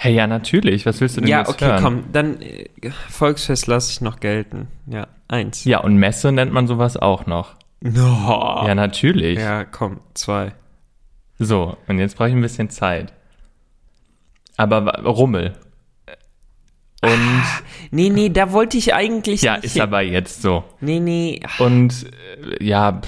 Hey, 0.00 0.14
ja, 0.14 0.28
natürlich. 0.28 0.86
Was 0.86 1.00
willst 1.00 1.16
du 1.16 1.22
denn 1.22 1.30
ja, 1.30 1.40
jetzt 1.40 1.48
okay, 1.48 1.64
hören? 1.66 1.82
komm, 1.82 2.04
dann 2.12 2.40
äh, 2.40 2.68
Volksfest 3.08 3.66
lasse 3.66 3.90
ich 3.90 4.00
noch 4.00 4.20
gelten. 4.20 4.68
Ja, 4.86 5.08
eins. 5.26 5.64
Ja, 5.64 5.80
und 5.80 5.96
Messe 5.96 6.30
nennt 6.30 6.52
man 6.52 6.68
sowas 6.68 6.96
auch 6.96 7.26
noch. 7.26 7.54
No. 7.80 8.62
Ja, 8.64 8.76
natürlich. 8.76 9.38
Ja, 9.40 9.64
komm, 9.64 9.98
zwei. 10.14 10.52
So, 11.40 11.76
und 11.88 11.98
jetzt 11.98 12.16
brauche 12.16 12.28
ich 12.28 12.34
ein 12.34 12.40
bisschen 12.40 12.70
Zeit. 12.70 13.12
Aber 14.58 15.02
Rummel. 15.04 15.54
Und 17.00 17.42
Nee, 17.90 18.10
nee, 18.10 18.28
da 18.28 18.52
wollte 18.52 18.76
ich 18.76 18.92
eigentlich 18.92 19.40
ja, 19.42 19.54
nicht 19.54 19.64
ist 19.66 19.72
hin. 19.74 19.82
aber 19.82 20.02
jetzt 20.02 20.42
so. 20.42 20.64
Nee, 20.80 20.98
nee. 21.00 21.40
Und 21.58 22.06
äh, 22.58 22.62
ja, 22.64 23.00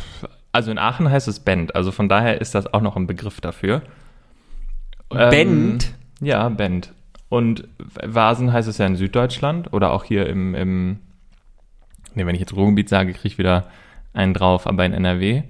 also 0.53 0.71
in 0.71 0.79
Aachen 0.79 1.11
heißt 1.11 1.29
es 1.29 1.41
Bend. 1.41 1.75
Also 1.75 1.91
von 1.93 2.09
daher 2.09 2.41
ist 2.41 2.55
das 2.55 2.73
auch 2.73 2.81
noch 2.81 2.97
ein 2.97 3.07
Begriff 3.07 3.41
dafür. 3.41 3.83
Ähm, 5.11 5.31
Bend? 5.31 5.95
Ja, 6.21 6.49
Bend. 6.49 6.93
Und 7.29 7.67
Vasen 7.79 8.53
heißt 8.53 8.69
es 8.69 8.79
ja 8.79 8.87
in 8.87 8.97
Süddeutschland 8.97 9.73
oder 9.73 9.93
auch 9.93 10.05
hier 10.05 10.27
im, 10.29 10.55
im 10.55 10.99
nee, 12.15 12.25
wenn 12.27 12.35
ich 12.35 12.41
jetzt 12.41 12.55
Ruhrgebiet 12.55 12.89
sage, 12.89 13.13
kriege 13.13 13.29
ich 13.29 13.39
wieder 13.39 13.67
einen 14.13 14.35
drauf, 14.35 14.67
aber 14.69 14.85
in 14.87 14.93
NRW. 14.93 15.43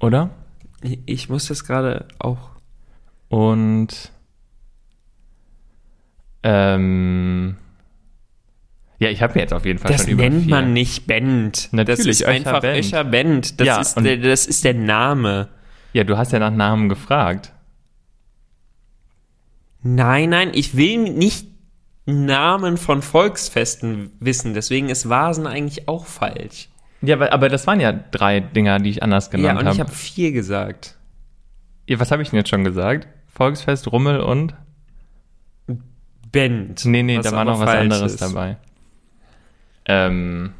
Oder? 0.00 0.30
Ich- 0.82 1.00
Ich 1.06 1.28
muss 1.30 1.46
das 1.48 1.64
gerade 1.64 2.06
auch. 2.18 2.50
Und 3.28 4.12
ähm, 6.42 7.56
ja, 8.98 9.10
ich 9.10 9.22
habe 9.22 9.34
mir 9.34 9.40
jetzt 9.42 9.52
auf 9.54 9.64
jeden 9.64 9.78
Fall 9.78 9.92
Das 9.92 10.02
schon 10.02 10.10
über 10.12 10.22
nennt 10.24 10.42
vier. 10.44 10.50
man 10.50 10.72
nicht 10.72 11.06
Bend. 11.06 11.68
Natürlich, 11.72 11.98
das 11.98 12.06
ist 12.20 12.24
einfach 12.24 12.60
Bend. 12.60 12.78
Öscher 12.78 13.04
Bend. 13.04 13.60
Das, 13.60 13.66
Ja, 13.66 13.80
ist 13.80 13.94
der, 14.00 14.16
das 14.16 14.46
ist 14.46 14.64
der 14.64 14.74
Name. 14.74 15.48
Ja, 15.92 16.04
du 16.04 16.16
hast 16.16 16.32
ja 16.32 16.38
nach 16.38 16.50
Namen 16.50 16.88
gefragt. 16.88 17.52
Nein, 19.82 20.30
nein, 20.30 20.50
ich 20.52 20.76
will 20.76 20.98
nicht 21.12 21.46
Namen 22.06 22.76
von 22.76 23.02
Volksfesten 23.02 24.10
wissen. 24.18 24.54
Deswegen 24.54 24.88
ist 24.88 25.08
Vasen 25.08 25.46
eigentlich 25.46 25.88
auch 25.88 26.06
falsch. 26.06 26.68
Ja, 27.00 27.14
aber, 27.14 27.32
aber 27.32 27.48
das 27.48 27.66
waren 27.66 27.78
ja 27.80 27.92
drei 27.92 28.40
Dinger, 28.40 28.78
die 28.80 28.90
ich 28.90 29.02
anders 29.02 29.26
Ja, 29.26 29.32
genannt 29.32 29.60
und 29.60 29.66
ich 29.66 29.78
habe. 29.80 29.88
habe 29.90 29.92
vier 29.96 30.32
gesagt. 30.32 30.96
Ja, 31.86 32.00
was 32.00 32.10
habe 32.10 32.22
ich 32.22 32.30
denn 32.30 32.38
jetzt 32.38 32.48
schon 32.48 32.64
gesagt? 32.64 33.06
Volksfest, 33.28 33.92
Rummel 33.92 34.20
und? 34.20 34.54
Bend. 36.32 36.84
Nee, 36.84 37.02
nee, 37.02 37.18
da 37.20 37.32
war 37.32 37.44
noch 37.44 37.60
was 37.60 37.68
anderes 37.68 38.12
ist. 38.12 38.22
dabei. 38.22 38.56
Ähm, 39.84 40.52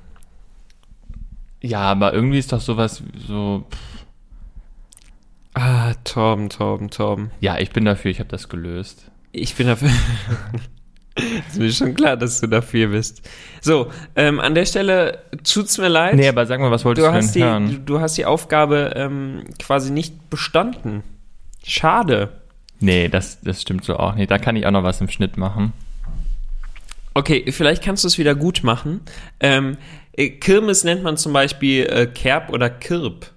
ja, 1.61 1.81
aber 1.81 2.13
irgendwie 2.15 2.39
ist 2.39 2.53
doch 2.53 2.61
sowas 2.61 3.03
so. 3.27 3.67
pff, 3.71 3.99
Ah, 5.55 5.95
Torben, 6.05 6.51
Torben, 6.51 6.89
Torben. 6.89 7.33
Ja, 7.41 7.59
ich 7.59 7.71
bin 7.71 7.85
dafür, 7.85 8.13
ich 8.13 8.21
habe 8.21 8.29
das 8.29 8.49
gelöst. 8.49 9.11
Ich 9.33 9.57
bin 9.57 9.67
dafür. 9.67 9.91
ist 11.49 11.59
mir 11.59 11.73
schon 11.73 11.95
klar, 11.95 12.17
dass 12.17 12.41
du 12.41 12.47
dafür 12.47 12.89
bist. 12.89 13.29
So, 13.61 13.91
ähm, 14.15 14.39
an 14.39 14.55
der 14.55 14.67
Stelle 14.67 15.25
tut's 15.43 15.77
mir 15.79 15.89
leid. 15.89 16.15
Nee, 16.15 16.29
aber 16.29 16.47
sag 16.47 16.61
mal, 16.61 16.71
was 16.71 16.85
wolltest 16.85 17.05
du, 17.07 17.11
du, 17.11 17.17
hast 17.17 17.35
denn 17.35 17.43
die, 17.43 17.49
hören? 17.49 17.71
du, 17.71 17.79
du 17.95 18.01
hast 18.01 18.17
die 18.17 18.25
Aufgabe 18.25 18.93
ähm, 18.95 19.47
quasi 19.59 19.91
nicht 19.91 20.31
bestanden. 20.31 21.03
Schade. 21.65 22.41
Nee, 22.81 23.09
das, 23.09 23.41
das 23.41 23.63
stimmt 23.63 23.85
so 23.85 23.97
auch 23.97 24.15
nicht. 24.15 24.31
Da 24.31 24.39
kann 24.39 24.57
ich 24.57 24.67
auch 24.67 24.71
noch 24.71 24.85
was 24.85 25.01
im 25.01 25.09
Schnitt 25.09 25.37
machen. 25.37 25.73
Okay, 27.15 27.51
vielleicht 27.51 27.83
kannst 27.83 28.05
du 28.05 28.09
es 28.09 28.19
wieder 28.19 28.35
gut 28.35 28.63
machen. 28.63 29.01
Ähm, 29.41 29.77
äh, 30.13 30.29
Kirmes 30.31 30.85
nennt 30.85 31.03
man 31.03 31.17
zum 31.17 31.33
Beispiel 31.33 31.87
äh, 31.87 32.07
Kerb 32.07 32.51
oder 32.51 32.71
Kirb. 32.71 33.33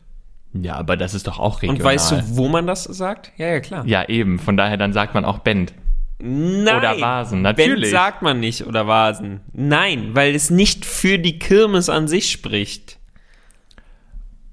Ja, 0.53 0.75
aber 0.75 0.97
das 0.97 1.13
ist 1.13 1.27
doch 1.27 1.39
auch 1.39 1.61
regional. 1.61 1.81
Und 1.81 1.85
weißt 1.85 2.11
du, 2.11 2.37
wo 2.37 2.47
man 2.47 2.67
das 2.67 2.83
sagt? 2.83 3.31
Ja, 3.37 3.47
ja, 3.47 3.59
klar. 3.59 3.85
Ja, 3.87 4.07
eben. 4.07 4.37
Von 4.37 4.57
daher, 4.57 4.77
dann 4.77 4.93
sagt 4.93 5.13
man 5.13 5.25
auch 5.25 5.39
Bend. 5.39 5.73
Nein. 6.19 6.77
Oder 6.77 7.01
Vasen, 7.01 7.41
Bend 7.41 7.57
natürlich. 7.57 7.89
sagt 7.89 8.21
man 8.21 8.39
nicht 8.39 8.67
oder 8.67 8.85
Vasen. 8.85 9.41
Nein, 9.53 10.09
weil 10.13 10.35
es 10.35 10.51
nicht 10.51 10.85
für 10.85 11.17
die 11.17 11.39
Kirmes 11.39 11.89
an 11.89 12.07
sich 12.07 12.29
spricht. 12.29 12.99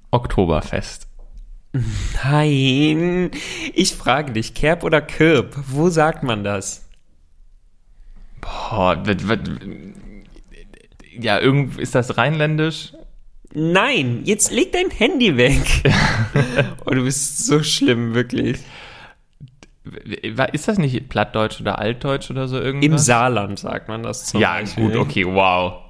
Oktoberfest. 0.09 1.08
Nein. 2.23 3.31
Ich 3.73 3.95
frage 3.95 4.33
dich, 4.33 4.53
Kerb 4.53 4.83
oder 4.83 5.01
Kirb? 5.01 5.55
Wo 5.67 5.89
sagt 5.89 6.23
man 6.23 6.43
das? 6.43 6.87
Boah, 8.41 9.03
ja, 11.19 11.39
irgend, 11.39 11.77
ist 11.77 11.95
das 11.95 12.17
rheinländisch? 12.17 12.93
Nein, 13.53 14.21
jetzt 14.25 14.51
leg 14.51 14.71
dein 14.71 14.89
Handy 14.91 15.35
weg. 15.35 15.83
oh, 16.85 16.91
du 16.91 17.03
bist 17.03 17.45
so 17.45 17.63
schlimm, 17.63 18.13
wirklich. 18.13 18.59
Ist 20.53 20.67
das 20.67 20.77
nicht 20.77 21.09
Plattdeutsch 21.09 21.59
oder 21.59 21.79
Altdeutsch 21.79 22.29
oder 22.29 22.47
so 22.47 22.59
irgendwas? 22.59 22.85
Im 22.85 22.97
Saarland 22.99 23.57
sagt 23.59 23.87
man 23.89 24.03
das 24.03 24.25
zum 24.27 24.39
Ja, 24.39 24.59
Beispiel. 24.59 24.83
gut, 24.85 24.95
okay, 24.95 25.25
wow. 25.25 25.81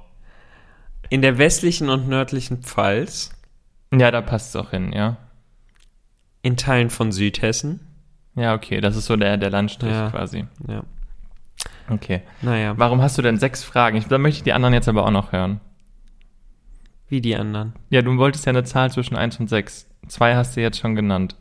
In 1.10 1.22
der 1.22 1.38
westlichen 1.38 1.90
und 1.90 2.08
nördlichen 2.08 2.62
Pfalz, 2.62 3.30
Ja, 3.92 4.10
da 4.10 4.22
passt 4.22 4.54
es 4.54 4.56
auch 4.56 4.70
hin, 4.70 4.92
ja. 4.92 5.18
In 6.42 6.56
Teilen 6.56 6.90
von 6.90 7.12
Südhessen. 7.12 7.80
Ja, 8.34 8.54
okay, 8.54 8.80
das 8.80 8.96
ist 8.96 9.06
so 9.06 9.16
der, 9.16 9.36
der 9.36 9.50
Landstrich 9.50 9.92
Ja. 9.92 10.10
quasi. 10.10 10.46
Ja, 10.68 10.82
Okay. 11.90 12.22
naja, 12.40 12.74
Warum 12.78 13.02
hast 13.02 13.18
du 13.18 13.22
denn 13.22 13.36
sechs 13.36 13.64
Fragen? 13.64 13.96
Ich, 13.96 14.06
da 14.06 14.16
möchte 14.18 14.38
ich 14.38 14.42
die 14.44 14.52
anderen 14.52 14.72
jetzt 14.74 14.88
aber 14.88 15.04
auch 15.04 15.10
noch 15.10 15.32
hören. 15.32 15.60
wie 17.08 17.20
die 17.20 17.34
anderen. 17.34 17.72
Ja, 17.90 18.02
du 18.02 18.16
wolltest 18.18 18.46
ja 18.46 18.50
eine 18.50 18.62
Zahl 18.62 18.90
zwischen 18.92 19.16
1 19.16 19.40
und 19.40 19.48
6. 19.50 19.88
Zwei 20.06 20.36
hast 20.36 20.56
du 20.56 20.60
jetzt 20.60 20.78
schon 20.78 20.94
genannt. 20.94 21.34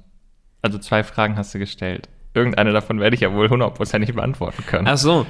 Also 0.64 0.80
zwei 0.80 1.04
Fragen 1.04 1.38
hast 1.38 1.54
du 1.54 1.60
gestellt. 1.60 2.10
Irgendeine 2.34 2.72
davon 2.72 3.00
werde 3.00 3.14
ich 3.16 3.22
ja 3.22 3.32
wohl 3.34 3.50
hundertprozentig 3.50 4.16
beantworten 4.16 4.66
können. 4.66 4.88
Ach 4.88 4.98
so, 4.98 5.28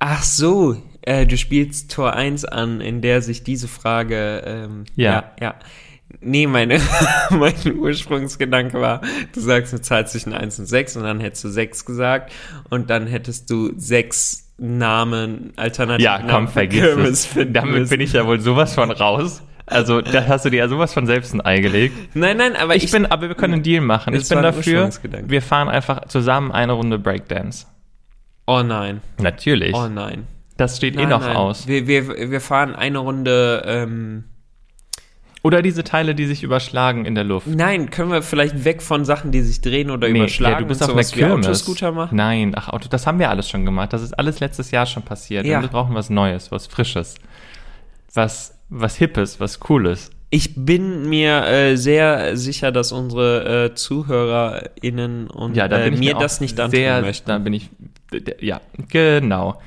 ach 0.00 0.24
so, 0.24 0.76
äh, 1.02 1.24
du 1.24 1.36
spielst 1.36 1.92
Tor 1.92 2.14
1 2.14 2.44
an, 2.44 2.80
in 2.80 3.00
der 3.00 3.22
sich 3.22 3.44
diese 3.44 3.68
Frage, 3.68 4.42
ähm, 4.44 4.84
Ja. 4.96 5.12
ja, 5.12 5.24
ja. 5.40 5.54
Nee, 6.20 6.46
meine, 6.46 6.80
mein 7.30 7.54
Ursprungsgedanke 7.76 8.80
war, 8.80 9.00
du 9.32 9.40
sagst 9.40 9.72
eine 9.72 9.82
Zahl 9.82 10.06
zwischen 10.06 10.32
1 10.32 10.58
und 10.60 10.66
6 10.66 10.96
und 10.96 11.02
dann 11.04 11.20
hättest 11.20 11.44
du 11.44 11.48
6 11.48 11.84
gesagt 11.84 12.32
und 12.70 12.90
dann 12.90 13.06
hättest 13.06 13.50
du 13.50 13.72
sechs 13.76 14.44
Namen, 14.58 15.52
alternativ 15.56 16.04
ja, 16.04 16.22
komm, 16.28 16.48
vergiss 16.48 16.84
es. 16.96 17.28
Damit 17.52 17.90
bin 17.90 18.00
ich 18.00 18.12
ja 18.14 18.26
wohl 18.26 18.40
sowas 18.40 18.74
von 18.74 18.90
raus. 18.90 19.42
Also, 19.66 20.00
da 20.00 20.26
hast 20.26 20.44
du 20.44 20.50
dir 20.50 20.58
ja 20.58 20.68
sowas 20.68 20.94
von 20.94 21.06
selbst 21.06 21.34
ein 21.34 21.44
Ei 21.44 21.58
gelegt. 21.60 22.14
Nein, 22.14 22.36
nein, 22.36 22.54
aber 22.56 22.76
Ich, 22.76 22.84
ich, 22.84 22.92
bin, 22.92 23.04
aber 23.04 23.28
wir 23.28 23.34
können 23.34 23.54
einen 23.54 23.62
Deal 23.64 23.82
machen. 23.82 24.14
Ich 24.14 24.28
bin 24.28 24.40
dafür, 24.40 24.88
wir 25.26 25.42
fahren 25.42 25.68
einfach 25.68 26.06
zusammen 26.06 26.52
eine 26.52 26.72
Runde 26.72 26.98
Breakdance. 27.00 27.66
oh 28.46 28.62
nein, 28.62 29.00
Natürlich. 29.18 29.74
oh 29.74 29.88
nein. 29.88 30.26
das 30.56 30.76
steht 30.76 30.94
eh 30.94 30.98
Nein, 31.00 31.08
noch 31.08 31.20
nein. 31.20 31.36
aus. 31.36 31.66
Wir, 31.66 31.86
wir, 31.88 32.30
wir 32.30 32.40
fahren 32.40 32.76
eine 32.76 32.98
Runde, 32.98 33.62
ähm, 33.66 34.24
Oder 35.46 35.62
diese 35.62 35.84
Teile, 35.84 36.16
die 36.16 36.26
sich 36.26 36.42
überschlagen 36.42 37.04
in 37.04 37.14
der 37.14 37.22
Luft. 37.22 37.46
nein, 37.46 37.90
können 37.90 38.10
wir 38.10 38.22
vielleicht 38.22 38.64
weg 38.64 38.82
von 38.82 39.04
Sachen, 39.04 39.30
die 39.30 39.42
sich 39.42 39.60
drehen 39.60 39.92
oder 39.92 40.08
überschlagen 40.08 40.54
ja, 40.54 40.60
du 40.60 40.66
bist 40.66 40.82
auf 40.82 40.90
einer 40.90 41.04
Kirmes. 41.04 41.46
Autoscooter 41.46 41.92
machen? 41.92 42.16
Nein, 42.16 42.52
ach, 42.56 42.70
Auto, 42.70 42.88
das 42.88 43.06
haben 43.06 43.20
wir 43.20 43.30
alles 43.30 43.48
schon 43.48 43.64
gemacht. 43.64 43.92
Das 43.92 44.02
ist 44.02 44.12
alles 44.18 44.40
letztes 44.40 44.72
Jahr 44.72 44.86
schon 44.86 45.04
passiert. 45.04 45.46
Ja. 45.46 45.58
Und 45.58 45.62
wir 45.62 45.68
brauchen 45.68 45.94
was 45.94 46.10
Neues, 46.10 46.50
was 46.50 46.66
Frisches. 46.66 47.14
Was, 48.12 48.58
was 48.70 48.96
Hippes, 48.96 49.38
was 49.38 49.60
Cooles. 49.60 50.10
Ich 50.30 50.56
bin 50.56 51.08
mir 51.08 51.46
äh, 51.46 51.76
sehr 51.76 52.36
sicher, 52.36 52.72
dass 52.72 52.90
unsere 52.90 53.66
äh, 53.66 53.74
ZuhörerInnen 53.76 55.30
und 55.30 55.56
Ja, 55.56 55.68
da 55.68 55.78
äh, 55.78 55.92
mir 55.92 55.98
mir, 55.98 56.14
das 56.14 56.40
nicht 56.40 56.58
antun 56.58 56.72
sehr, 56.72 57.02
möchten. 57.02 57.28
Da 57.28 57.38
bin 57.38 57.52
ich, 57.52 57.70
ja, 58.40 58.60
genau. 58.88 59.60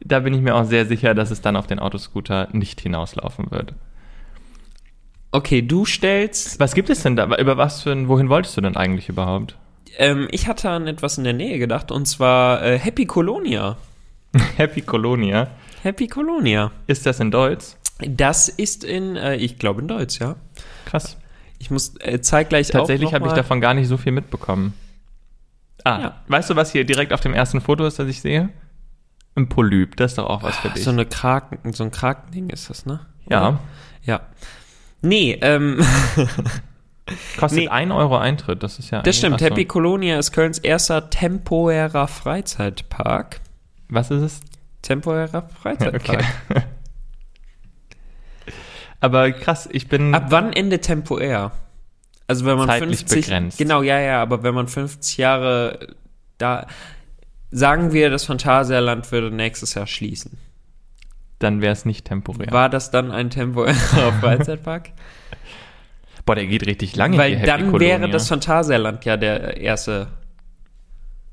Da 0.00 0.18
bin 0.18 0.34
ich 0.34 0.40
mir 0.40 0.56
auch 0.56 0.64
sehr 0.64 0.84
sicher, 0.84 1.14
dass 1.14 1.30
es 1.30 1.42
dann 1.42 1.54
auf 1.54 1.68
den 1.68 1.78
Autoscooter 1.78 2.48
nicht 2.50 2.80
hinauslaufen 2.80 3.52
wird. 3.52 3.74
Okay, 5.36 5.60
du 5.60 5.84
stellst. 5.84 6.58
Was 6.60 6.74
gibt 6.74 6.88
es 6.88 7.02
denn 7.02 7.14
da? 7.14 7.26
Über 7.36 7.58
was 7.58 7.82
für 7.82 7.92
ein, 7.92 8.08
wohin 8.08 8.30
wolltest 8.30 8.56
du 8.56 8.62
denn 8.62 8.74
eigentlich 8.74 9.10
überhaupt? 9.10 9.54
Ähm, 9.98 10.28
ich 10.30 10.48
hatte 10.48 10.70
an 10.70 10.86
etwas 10.86 11.18
in 11.18 11.24
der 11.24 11.34
Nähe 11.34 11.58
gedacht 11.58 11.92
und 11.92 12.06
zwar 12.06 12.62
äh, 12.62 12.78
Happy 12.78 13.04
Colonia. 13.04 13.76
Happy 14.56 14.80
Colonia. 14.80 15.48
Happy 15.82 16.06
Colonia. 16.06 16.72
Ist 16.86 17.04
das 17.04 17.20
in 17.20 17.30
Deutsch? 17.30 17.66
Das 18.00 18.48
ist 18.48 18.82
in, 18.82 19.16
äh, 19.16 19.36
ich 19.36 19.58
glaube 19.58 19.82
in 19.82 19.88
Deutsch, 19.88 20.20
ja. 20.20 20.36
Krass. 20.86 21.18
Ich 21.58 21.70
muss 21.70 21.94
äh, 22.00 22.22
zeitgleich 22.22 22.68
Tatsächlich 22.68 23.10
auch 23.10 23.12
habe 23.12 23.26
ich 23.26 23.34
davon 23.34 23.60
gar 23.60 23.74
nicht 23.74 23.88
so 23.88 23.98
viel 23.98 24.12
mitbekommen. 24.12 24.72
Ah, 25.84 26.00
Ja. 26.00 26.22
weißt 26.28 26.48
du, 26.48 26.56
was 26.56 26.72
hier 26.72 26.84
direkt 26.84 27.12
auf 27.12 27.20
dem 27.20 27.34
ersten 27.34 27.60
Foto 27.60 27.84
ist, 27.84 27.98
das 27.98 28.08
ich 28.08 28.22
sehe? 28.22 28.48
Ein 29.34 29.50
Polyp. 29.50 29.96
Das 29.96 30.12
ist 30.12 30.18
doch 30.18 30.30
auch 30.30 30.42
was 30.42 30.56
für 30.56 30.70
dich. 30.70 30.82
so 30.82 30.90
eine 30.90 31.04
Kraken, 31.04 31.74
so 31.74 31.84
ein 31.84 31.90
Krakending 31.90 32.48
ist 32.48 32.70
das, 32.70 32.86
ne? 32.86 33.00
ja. 33.28 33.60
Ja. 34.02 34.20
Nee, 35.06 35.38
ähm, 35.40 35.84
Kostet 37.38 37.60
Nee. 37.60 37.68
1 37.68 37.92
Euro 37.92 38.18
Eintritt. 38.18 38.62
Das 38.62 38.78
ist 38.78 38.90
ja. 38.90 39.02
das 39.02 39.16
stimmt. 39.16 39.36
ach 39.36 39.40
so. 39.40 39.44
Happy 39.46 39.64
Colonia 39.64 40.18
ist 40.18 40.32
Kölns 40.32 40.58
erster 40.58 41.08
temporärer 41.08 42.08
Freizeitpark. 42.08 43.40
Was 43.88 44.10
ist 44.10 44.22
es? 44.22 44.40
Temporärer 44.82 45.48
Freizeitpark. 45.60 46.24
Okay. 46.48 46.62
Aber 48.98 49.30
krass, 49.30 49.68
ich 49.70 49.88
bin. 49.88 50.14
Ab 50.14 50.26
wann 50.30 50.52
endet 50.54 50.82
temporär? 50.82 51.52
Also 52.26 52.46
wenn 52.46 52.56
man 52.56 52.66
Zeitlich 52.66 53.00
50 53.00 53.20
begrenzt. 53.20 53.58
Genau, 53.58 53.82
ja, 53.82 54.00
ja, 54.00 54.22
aber 54.22 54.42
wenn 54.42 54.54
man 54.54 54.68
50 54.68 55.18
Jahre 55.18 55.94
da 56.38 56.66
sagen 57.50 57.92
wir, 57.92 58.10
das 58.10 58.24
Phantasialand 58.24 59.12
würde 59.12 59.30
nächstes 59.30 59.74
Jahr 59.74 59.86
schließen. 59.86 60.38
Dann 61.38 61.60
wäre 61.60 61.72
es 61.72 61.84
nicht 61.84 62.04
temporär. 62.06 62.48
War 62.50 62.68
das 62.68 62.90
dann 62.90 63.10
ein 63.10 63.30
temporärer 63.30 64.12
Freizeitpark? 64.20 64.90
Boah, 66.24 66.34
der 66.34 66.46
geht 66.46 66.66
richtig 66.66 66.96
lange. 66.96 67.18
Weil 67.18 67.40
dann 67.42 67.70
Colonia. 67.70 68.00
wäre 68.00 68.10
das 68.10 68.28
Phantasialand 68.28 69.04
ja 69.04 69.16
der 69.16 69.58
erste 69.58 70.08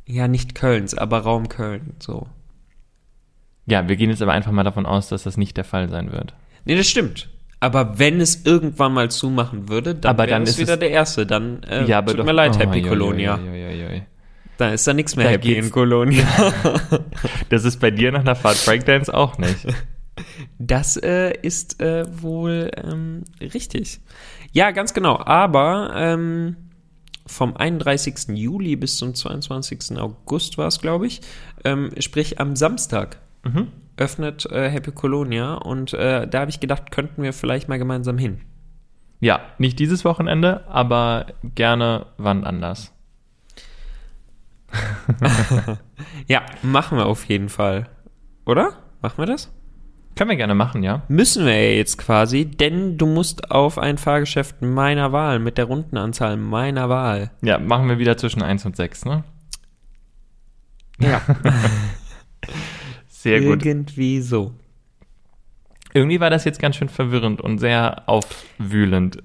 ja, 0.06 0.28
nicht 0.28 0.56
Kölns, 0.56 0.96
aber 0.98 1.20
Raum 1.20 1.48
Köln, 1.50 1.96
so. 2.00 2.28
Ja, 3.66 3.88
wir 3.88 3.96
gehen 3.96 4.10
jetzt 4.10 4.22
aber 4.22 4.34
einfach 4.34 4.52
mal 4.52 4.64
davon 4.64 4.86
aus, 4.86 5.08
dass 5.08 5.24
das 5.24 5.38
nicht 5.38 5.56
der 5.56 5.64
Fall 5.64 5.88
sein 5.90 6.12
wird. 6.12 6.34
Nee, 6.66 6.76
das 6.76 6.88
stimmt. 6.88 7.30
Aber 7.62 7.98
wenn 7.98 8.20
es 8.20 8.46
irgendwann 8.46 8.94
mal 8.94 9.10
zumachen 9.10 9.70
würde, 9.70 9.96
dann 9.96 10.10
Aber 10.10 10.24
wäre 10.24 10.32
dann 10.32 10.44
es 10.44 10.50
ist 10.52 10.58
wieder 10.60 10.74
es- 10.74 10.80
der 10.80 10.90
Erste. 10.90 11.26
Dann 11.26 11.64
äh, 11.64 11.86
ja, 11.86 12.00
aber 12.00 12.12
tut 12.12 12.20
doch, 12.20 12.26
mir 12.26 12.34
leid, 12.34 12.52
oh, 12.58 12.60
Happy 12.60 12.82
Colonia. 12.82 13.40
Da 14.58 14.70
ist 14.70 14.86
da 14.86 14.94
nichts 14.94 15.16
mehr 15.16 15.26
Da 15.28 15.32
Happy 15.32 15.54
in 15.54 15.72
Colonia. 15.72 16.26
Das 17.50 17.64
ist 17.64 17.80
bei 17.80 17.90
dir 17.92 18.12
nach 18.12 18.20
einer 18.22 18.36
Fahrt 18.36 18.64
Breakdance 18.66 19.14
auch 19.14 19.38
nicht. 19.38 19.66
Das 20.66 20.96
äh, 20.98 21.34
ist 21.42 21.82
äh, 21.82 22.06
wohl 22.22 22.72
ähm, 22.78 23.24
richtig. 23.42 24.00
Ja, 24.54 24.72
ganz 24.72 24.94
genau. 24.94 25.20
Aber 25.20 25.92
ähm, 25.96 26.56
vom 27.26 27.58
31. 27.58 28.30
Juli 28.30 28.76
bis 28.76 28.98
zum 28.98 29.14
22. 29.14 29.98
August 29.98 30.58
war 30.58 30.68
es, 30.68 30.80
glaube 30.80 31.08
ich. 31.08 31.22
Ähm, 31.66 31.92
sprich 32.00 32.40
am 32.40 32.56
Samstag 32.56 33.20
Mhm. 33.46 33.68
öffnet 33.98 34.46
äh, 34.52 34.70
Happy 34.70 34.92
Colonia 34.92 35.56
und 35.56 35.92
äh, 35.94 36.26
da 36.28 36.40
habe 36.40 36.50
ich 36.50 36.62
gedacht, 36.62 36.92
könnten 36.92 37.24
wir 37.24 37.34
vielleicht 37.34 37.68
mal 37.68 37.78
gemeinsam 37.78 38.18
hin. 38.18 38.40
Ja, 39.20 39.42
nicht 39.58 39.80
dieses 39.80 40.06
Wochenende, 40.06 40.66
aber 40.70 41.26
gerne 41.56 42.06
wann 42.18 42.46
anders. 42.46 42.94
Ja, 46.28 46.42
machen 46.62 46.98
wir 46.98 47.06
auf 47.06 47.26
jeden 47.26 47.50
Fall. 47.50 47.90
Oder? 48.46 48.74
Machen 49.02 49.18
wir 49.18 49.26
das? 49.26 49.52
Können 50.16 50.30
wir 50.30 50.38
gerne 50.38 50.54
machen, 50.56 50.84
ja? 50.84 51.02
Müssen 51.08 51.46
wir 51.46 51.54
ja 51.54 51.76
jetzt 51.76 51.98
quasi, 51.98 52.46
denn 52.46 52.98
du 52.98 53.06
musst 53.08 53.50
auf 53.52 53.80
ein 53.80 53.98
Fahrgeschäft 53.98 54.62
meiner 54.62 55.12
Wahl 55.12 55.40
mit 55.40 55.58
der 55.58 55.66
Rundenanzahl 55.66 56.38
meiner 56.38 56.88
Wahl. 56.90 57.32
Ja, 57.42 57.58
machen 57.58 57.90
wir 57.90 57.98
wieder 57.98 58.16
zwischen 58.18 58.44
1 58.44 58.66
und 58.66 58.76
6, 58.76 59.06
ne? 59.06 59.24
Ja, 61.00 61.22
Sehr 63.08 63.42
gut. 63.42 63.66
irgendwie 63.66 64.22
so. 64.22 64.54
Irgendwie 65.94 66.20
war 66.20 66.30
das 66.30 66.44
jetzt 66.46 66.60
ganz 66.60 66.76
schön 66.76 66.90
verwirrend 66.90 67.40
und 67.42 67.60
sehr 67.60 68.04
aufwühlend. 68.08 69.24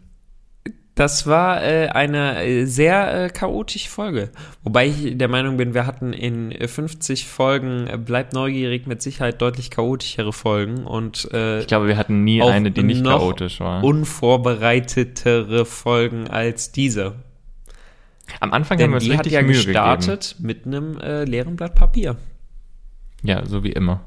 Das 0.99 1.29
war 1.29 1.63
äh, 1.63 1.91
eine 1.91 2.45
äh, 2.45 2.65
sehr 2.65 3.27
äh, 3.27 3.29
chaotische 3.29 3.89
Folge. 3.89 4.31
Wobei 4.65 4.89
ich 4.89 5.17
der 5.17 5.29
Meinung 5.29 5.57
bin, 5.57 5.73
wir 5.73 5.87
hatten 5.87 6.13
in 6.13 6.51
äh, 6.51 6.67
50 6.67 7.29
Folgen 7.29 7.87
äh, 7.87 7.97
Bleibt 7.97 8.33
neugierig 8.33 8.89
mit 8.89 9.01
Sicherheit 9.01 9.41
deutlich 9.41 9.71
chaotischere 9.71 10.33
Folgen 10.33 10.85
und 10.85 11.29
äh, 11.33 11.61
Ich 11.61 11.69
glaube, 11.69 11.87
wir 11.87 11.97
hatten 11.97 12.25
nie 12.25 12.43
eine, 12.43 12.73
die 12.73 12.83
nicht 12.83 13.05
chaotisch 13.05 13.61
war. 13.61 13.85
unvorbereitetere 13.85 15.65
Folgen 15.67 16.27
als 16.27 16.73
diese. 16.73 17.15
Am 18.41 18.53
Anfang 18.53 18.79
haben 18.79 18.83
Denn 18.83 18.91
wir 18.91 18.95
uns 18.97 19.05
die 19.05 19.13
hat 19.13 19.21
richtig 19.21 19.33
ja 19.35 19.43
Mühe 19.43 19.53
gestartet 19.53 20.35
mit 20.41 20.67
einem 20.67 20.99
äh, 20.99 21.23
leeren 21.23 21.55
Blatt 21.55 21.77
Papier. 21.77 22.17
gegeben. 22.17 22.27
Ja, 23.23 23.47
so 23.47 23.63
wie 23.63 23.71
immer. 23.71 24.01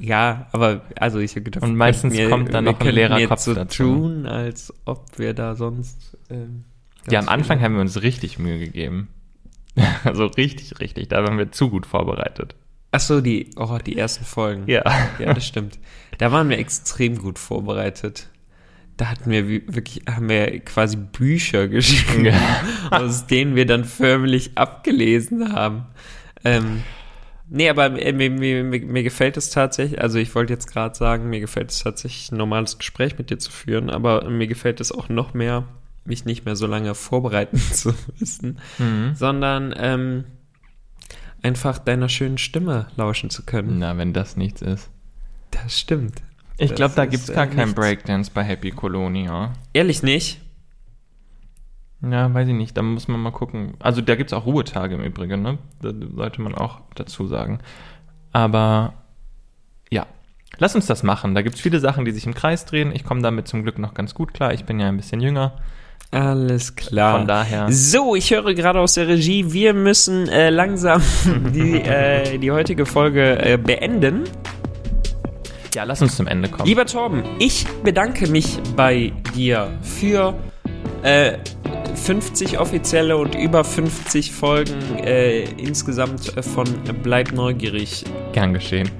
Ja, 0.00 0.46
aber 0.52 0.82
also 0.96 1.18
ich 1.18 1.32
habe 1.32 1.42
gedacht, 1.42 1.62
Und 1.62 1.76
meistens 1.76 2.14
könnten 2.14 2.30
kommt 2.30 2.54
dann 2.54 2.64
noch 2.64 2.80
ein 2.80 2.94
leerer 2.94 3.24
Kopf 3.26 3.40
so 3.40 3.54
dazu. 3.54 3.82
tun, 3.84 4.26
als 4.26 4.72
ob 4.84 5.18
wir 5.18 5.34
da 5.34 5.54
sonst. 5.54 6.16
Ähm, 6.30 6.64
Ja, 7.10 7.20
am 7.20 7.28
Anfang 7.28 7.60
haben 7.60 7.74
wir 7.74 7.80
uns 7.82 8.02
richtig 8.02 8.38
Mühe 8.38 8.58
gegeben. 8.58 9.08
Also 10.04 10.26
richtig, 10.26 10.80
richtig. 10.80 11.08
Da 11.08 11.22
waren 11.24 11.38
wir 11.38 11.50
zu 11.52 11.70
gut 11.70 11.86
vorbereitet. 11.86 12.54
Ach 12.90 13.00
so, 13.00 13.22
die, 13.22 13.50
oh, 13.56 13.78
die 13.84 13.96
ersten 13.96 14.24
Folgen. 14.24 14.64
Ja. 14.66 14.82
Ja, 15.18 15.32
das 15.32 15.46
stimmt. 15.46 15.78
Da 16.18 16.30
waren 16.30 16.50
wir 16.50 16.58
extrem 16.58 17.16
gut 17.16 17.38
vorbereitet. 17.38 18.28
Da 18.98 19.06
hatten 19.08 19.30
wir 19.30 19.48
wirklich, 19.48 20.02
haben 20.06 20.28
wir 20.28 20.60
quasi 20.60 20.96
Bücher 20.98 21.68
geschrieben, 21.68 22.26
Ja. 22.26 22.62
aus 22.90 23.26
denen 23.26 23.56
wir 23.56 23.64
dann 23.64 23.84
förmlich 23.84 24.50
abgelesen 24.58 25.54
haben. 25.54 25.86
Ähm, 26.44 26.82
nee, 27.52 27.68
aber 27.68 27.86
äh, 28.00 28.12
mir, 28.12 28.30
mir, 28.30 28.64
mir, 28.64 28.80
mir 28.80 29.02
gefällt 29.02 29.36
es 29.36 29.50
tatsächlich, 29.50 30.00
also 30.00 30.18
ich 30.18 30.34
wollte 30.34 30.52
jetzt 30.52 30.66
gerade 30.66 30.94
sagen, 30.94 31.28
mir 31.30 31.40
gefällt 31.40 31.70
es 31.70 31.78
tatsächlich, 31.82 32.32
ein 32.32 32.36
normales 32.38 32.78
Gespräch 32.78 33.18
mit 33.18 33.30
dir 33.30 33.38
zu 33.38 33.50
führen, 33.52 33.90
aber 33.90 34.28
mir 34.28 34.46
gefällt 34.46 34.80
es 34.80 34.90
auch 34.92 35.08
noch 35.08 35.34
mehr, 35.34 35.64
mich 36.04 36.24
nicht 36.24 36.44
mehr 36.44 36.56
so 36.56 36.66
lange 36.66 36.94
vorbereiten 36.94 37.58
zu 37.72 37.94
müssen, 38.18 38.58
Mhm. 38.78 39.14
sondern 39.14 39.74
ähm, 39.76 40.24
einfach 41.42 41.78
deiner 41.78 42.08
schönen 42.08 42.38
Stimme 42.38 42.86
lauschen 42.96 43.30
zu 43.30 43.44
können. 43.44 43.78
Na, 43.78 43.96
wenn 43.98 44.12
das 44.12 44.36
nichts 44.36 44.62
ist. 44.62 44.90
Das 45.50 45.78
stimmt. 45.78 46.22
Ich 46.58 46.74
glaube, 46.74 46.94
da 46.94 47.06
gibt's 47.06 47.28
äh, 47.28 47.34
gar 47.34 47.46
keinen 47.46 47.68
nichts. 47.68 47.74
Breakdance 47.74 48.30
bei 48.32 48.42
Happy 48.44 48.70
Colonia. 48.70 49.52
Ehrlich 49.72 50.02
nicht? 50.02 50.40
Ja, 52.02 52.32
weiß 52.32 52.48
ich 52.48 52.54
nicht. 52.54 52.76
Da 52.76 52.82
muss 52.82 53.08
man 53.08 53.20
mal 53.20 53.30
gucken. 53.30 53.74
Also 53.78 54.00
da 54.00 54.16
gibt's 54.16 54.32
auch 54.32 54.44
Ruhetage 54.46 54.94
im 54.96 55.02
Übrigen, 55.02 55.42
ne? 55.42 55.58
Da 55.80 55.92
sollte 56.14 56.42
man 56.42 56.54
auch 56.54 56.80
dazu 56.94 57.26
sagen. 57.26 57.60
Aber 58.32 58.94
ja, 59.90 60.06
lass 60.58 60.74
uns 60.74 60.86
das 60.86 61.02
machen. 61.02 61.34
Da 61.34 61.42
gibt's 61.42 61.60
viele 61.60 61.78
Sachen, 61.78 62.04
die 62.04 62.10
sich 62.10 62.26
im 62.26 62.34
Kreis 62.34 62.64
drehen. 62.64 62.92
Ich 62.92 63.04
komme 63.04 63.22
damit 63.22 63.46
zum 63.46 63.62
Glück 63.62 63.78
noch 63.78 63.94
ganz 63.94 64.14
gut 64.14 64.34
klar. 64.34 64.52
Ich 64.52 64.64
bin 64.64 64.80
ja 64.80 64.88
ein 64.88 64.96
bisschen 64.96 65.20
jünger. 65.20 65.52
Alles 66.10 66.76
klar. 66.76 67.18
Von 67.18 67.28
daher. 67.28 67.70
So, 67.70 68.14
ich 68.16 68.30
höre 68.32 68.52
gerade 68.54 68.80
aus 68.80 68.94
der 68.94 69.08
Regie, 69.08 69.52
wir 69.52 69.72
müssen 69.72 70.28
äh, 70.28 70.50
langsam 70.50 71.00
die, 71.54 71.80
äh, 71.80 72.36
die 72.38 72.50
heutige 72.50 72.84
Folge 72.84 73.38
äh, 73.42 73.56
beenden. 73.56 74.24
Ja, 75.74 75.84
lass 75.84 76.02
uns 76.02 76.16
zum 76.16 76.26
Ende 76.26 76.50
kommen. 76.50 76.68
Lieber 76.68 76.84
Torben, 76.84 77.22
ich 77.38 77.66
bedanke 77.82 78.28
mich 78.28 78.58
bei 78.76 79.12
dir 79.34 79.70
für 79.80 80.34
äh, 81.02 81.38
50 81.94 82.58
offizielle 82.58 83.16
und 83.16 83.34
über 83.34 83.64
50 83.64 84.32
Folgen 84.32 84.98
äh, 85.04 85.42
insgesamt 85.42 86.36
äh, 86.36 86.42
von 86.42 86.66
Bleib 87.02 87.32
neugierig. 87.32 88.04
Gern 88.32 88.54
geschehen. 88.54 88.90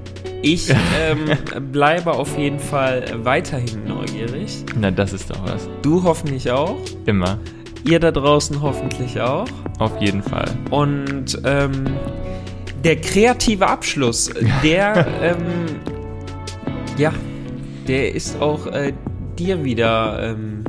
Ich 0.41 0.69
ähm, 1.01 1.71
bleibe 1.71 2.11
auf 2.11 2.37
jeden 2.37 2.59
Fall 2.59 3.05
weiterhin 3.23 3.85
neugierig. 3.87 4.63
Na, 4.77 4.91
das 4.91 5.13
ist 5.13 5.29
doch 5.29 5.41
was. 5.45 5.67
Du 5.81 6.03
hoffentlich 6.03 6.51
auch. 6.51 6.77
Immer. 7.05 7.39
Ihr 7.85 7.99
da 7.99 8.11
draußen 8.11 8.61
hoffentlich 8.61 9.19
auch. 9.19 9.47
Auf 9.79 9.99
jeden 10.01 10.21
Fall. 10.21 10.49
Und 10.69 11.39
ähm, 11.45 11.85
der 12.83 12.97
kreative 12.97 13.67
Abschluss, 13.67 14.29
der, 14.63 15.07
ähm, 15.21 15.37
ja, 16.97 17.13
der 17.87 18.13
ist 18.13 18.41
auch 18.41 18.67
äh, 18.67 18.93
dir 19.37 19.63
wieder 19.63 20.31
ähm, 20.31 20.62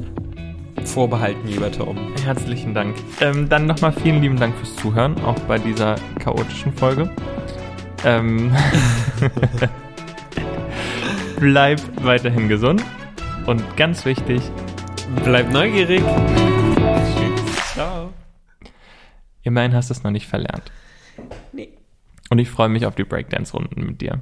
vorbehalten, 0.87 1.47
lieber 1.49 1.71
Tom. 1.71 1.97
Herzlichen 2.25 2.75
Dank. 2.75 2.97
Ähm, 3.21 3.49
dann 3.49 3.67
nochmal 3.67 3.93
vielen 3.93 4.21
lieben 4.21 4.39
Dank 4.39 4.55
fürs 4.57 4.75
Zuhören, 4.77 5.17
auch 5.25 5.39
bei 5.41 5.59
dieser 5.59 5.97
chaotischen 6.19 6.73
Folge. 6.73 7.11
Ähm, 8.05 8.55
bleib 11.39 11.81
weiterhin 12.05 12.49
gesund 12.49 12.83
und 13.47 13.63
ganz 13.77 14.05
wichtig, 14.05 14.43
Bleib 15.23 15.53
neugierig. 15.53 16.03
Ciao. 17.73 18.13
immerhin 19.43 19.75
hast 19.75 19.91
du 19.91 19.95
es 19.95 20.03
noch 20.03 20.11
nicht 20.11 20.27
verlernt. 20.27 20.73
Nee. 21.53 21.71
Und 22.31 22.39
ich 22.39 22.51
freue 22.51 22.69
mich 22.69 22.87
auf 22.87 22.95
die 22.95 23.05
Breakdance-Runden 23.05 23.85
mit 23.85 24.01
dir. 24.01 24.21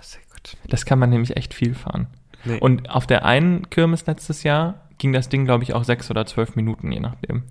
Sehr 0.00 0.20
gut. 0.30 0.56
Das 0.68 0.86
kann 0.86 0.98
man 0.98 1.10
nämlich 1.10 1.36
echt 1.36 1.52
viel 1.52 1.74
fahren. 1.74 2.06
Nee. 2.44 2.58
Und 2.58 2.90
auf 2.90 3.06
der 3.06 3.24
einen 3.24 3.68
Kirmes 3.70 4.06
letztes 4.06 4.44
Jahr 4.44 4.83
ging 5.04 5.12
das 5.12 5.28
Ding, 5.28 5.44
glaube 5.44 5.64
ich, 5.64 5.74
auch 5.74 5.84
sechs 5.84 6.10
oder 6.10 6.24
zwölf 6.24 6.56
Minuten, 6.56 6.90
je 6.90 6.98
nachdem. 6.98 7.42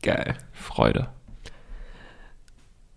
Geil. 0.00 0.38
Freude. 0.52 1.10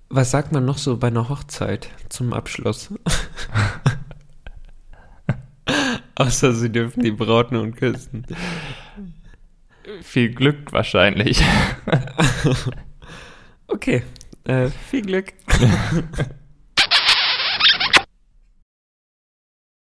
Was 0.07 0.31
sagt 0.31 0.53
man 0.53 0.63
noch 0.63 0.77
so 0.77 0.95
bei 0.95 1.07
einer 1.07 1.27
Hochzeit 1.27 1.89
zum 2.07 2.31
Abschluss? 2.31 2.93
Außer 6.15 6.53
sie 6.53 6.71
dürfen 6.71 7.03
die 7.03 7.11
Braut 7.11 7.51
nun 7.51 7.75
küssen. 7.75 8.25
Viel 10.01 10.33
Glück 10.33 10.71
wahrscheinlich. 10.71 11.43
Okay, 13.65 14.03
äh, 14.43 14.69
viel 14.69 15.01
Glück. 15.01 15.33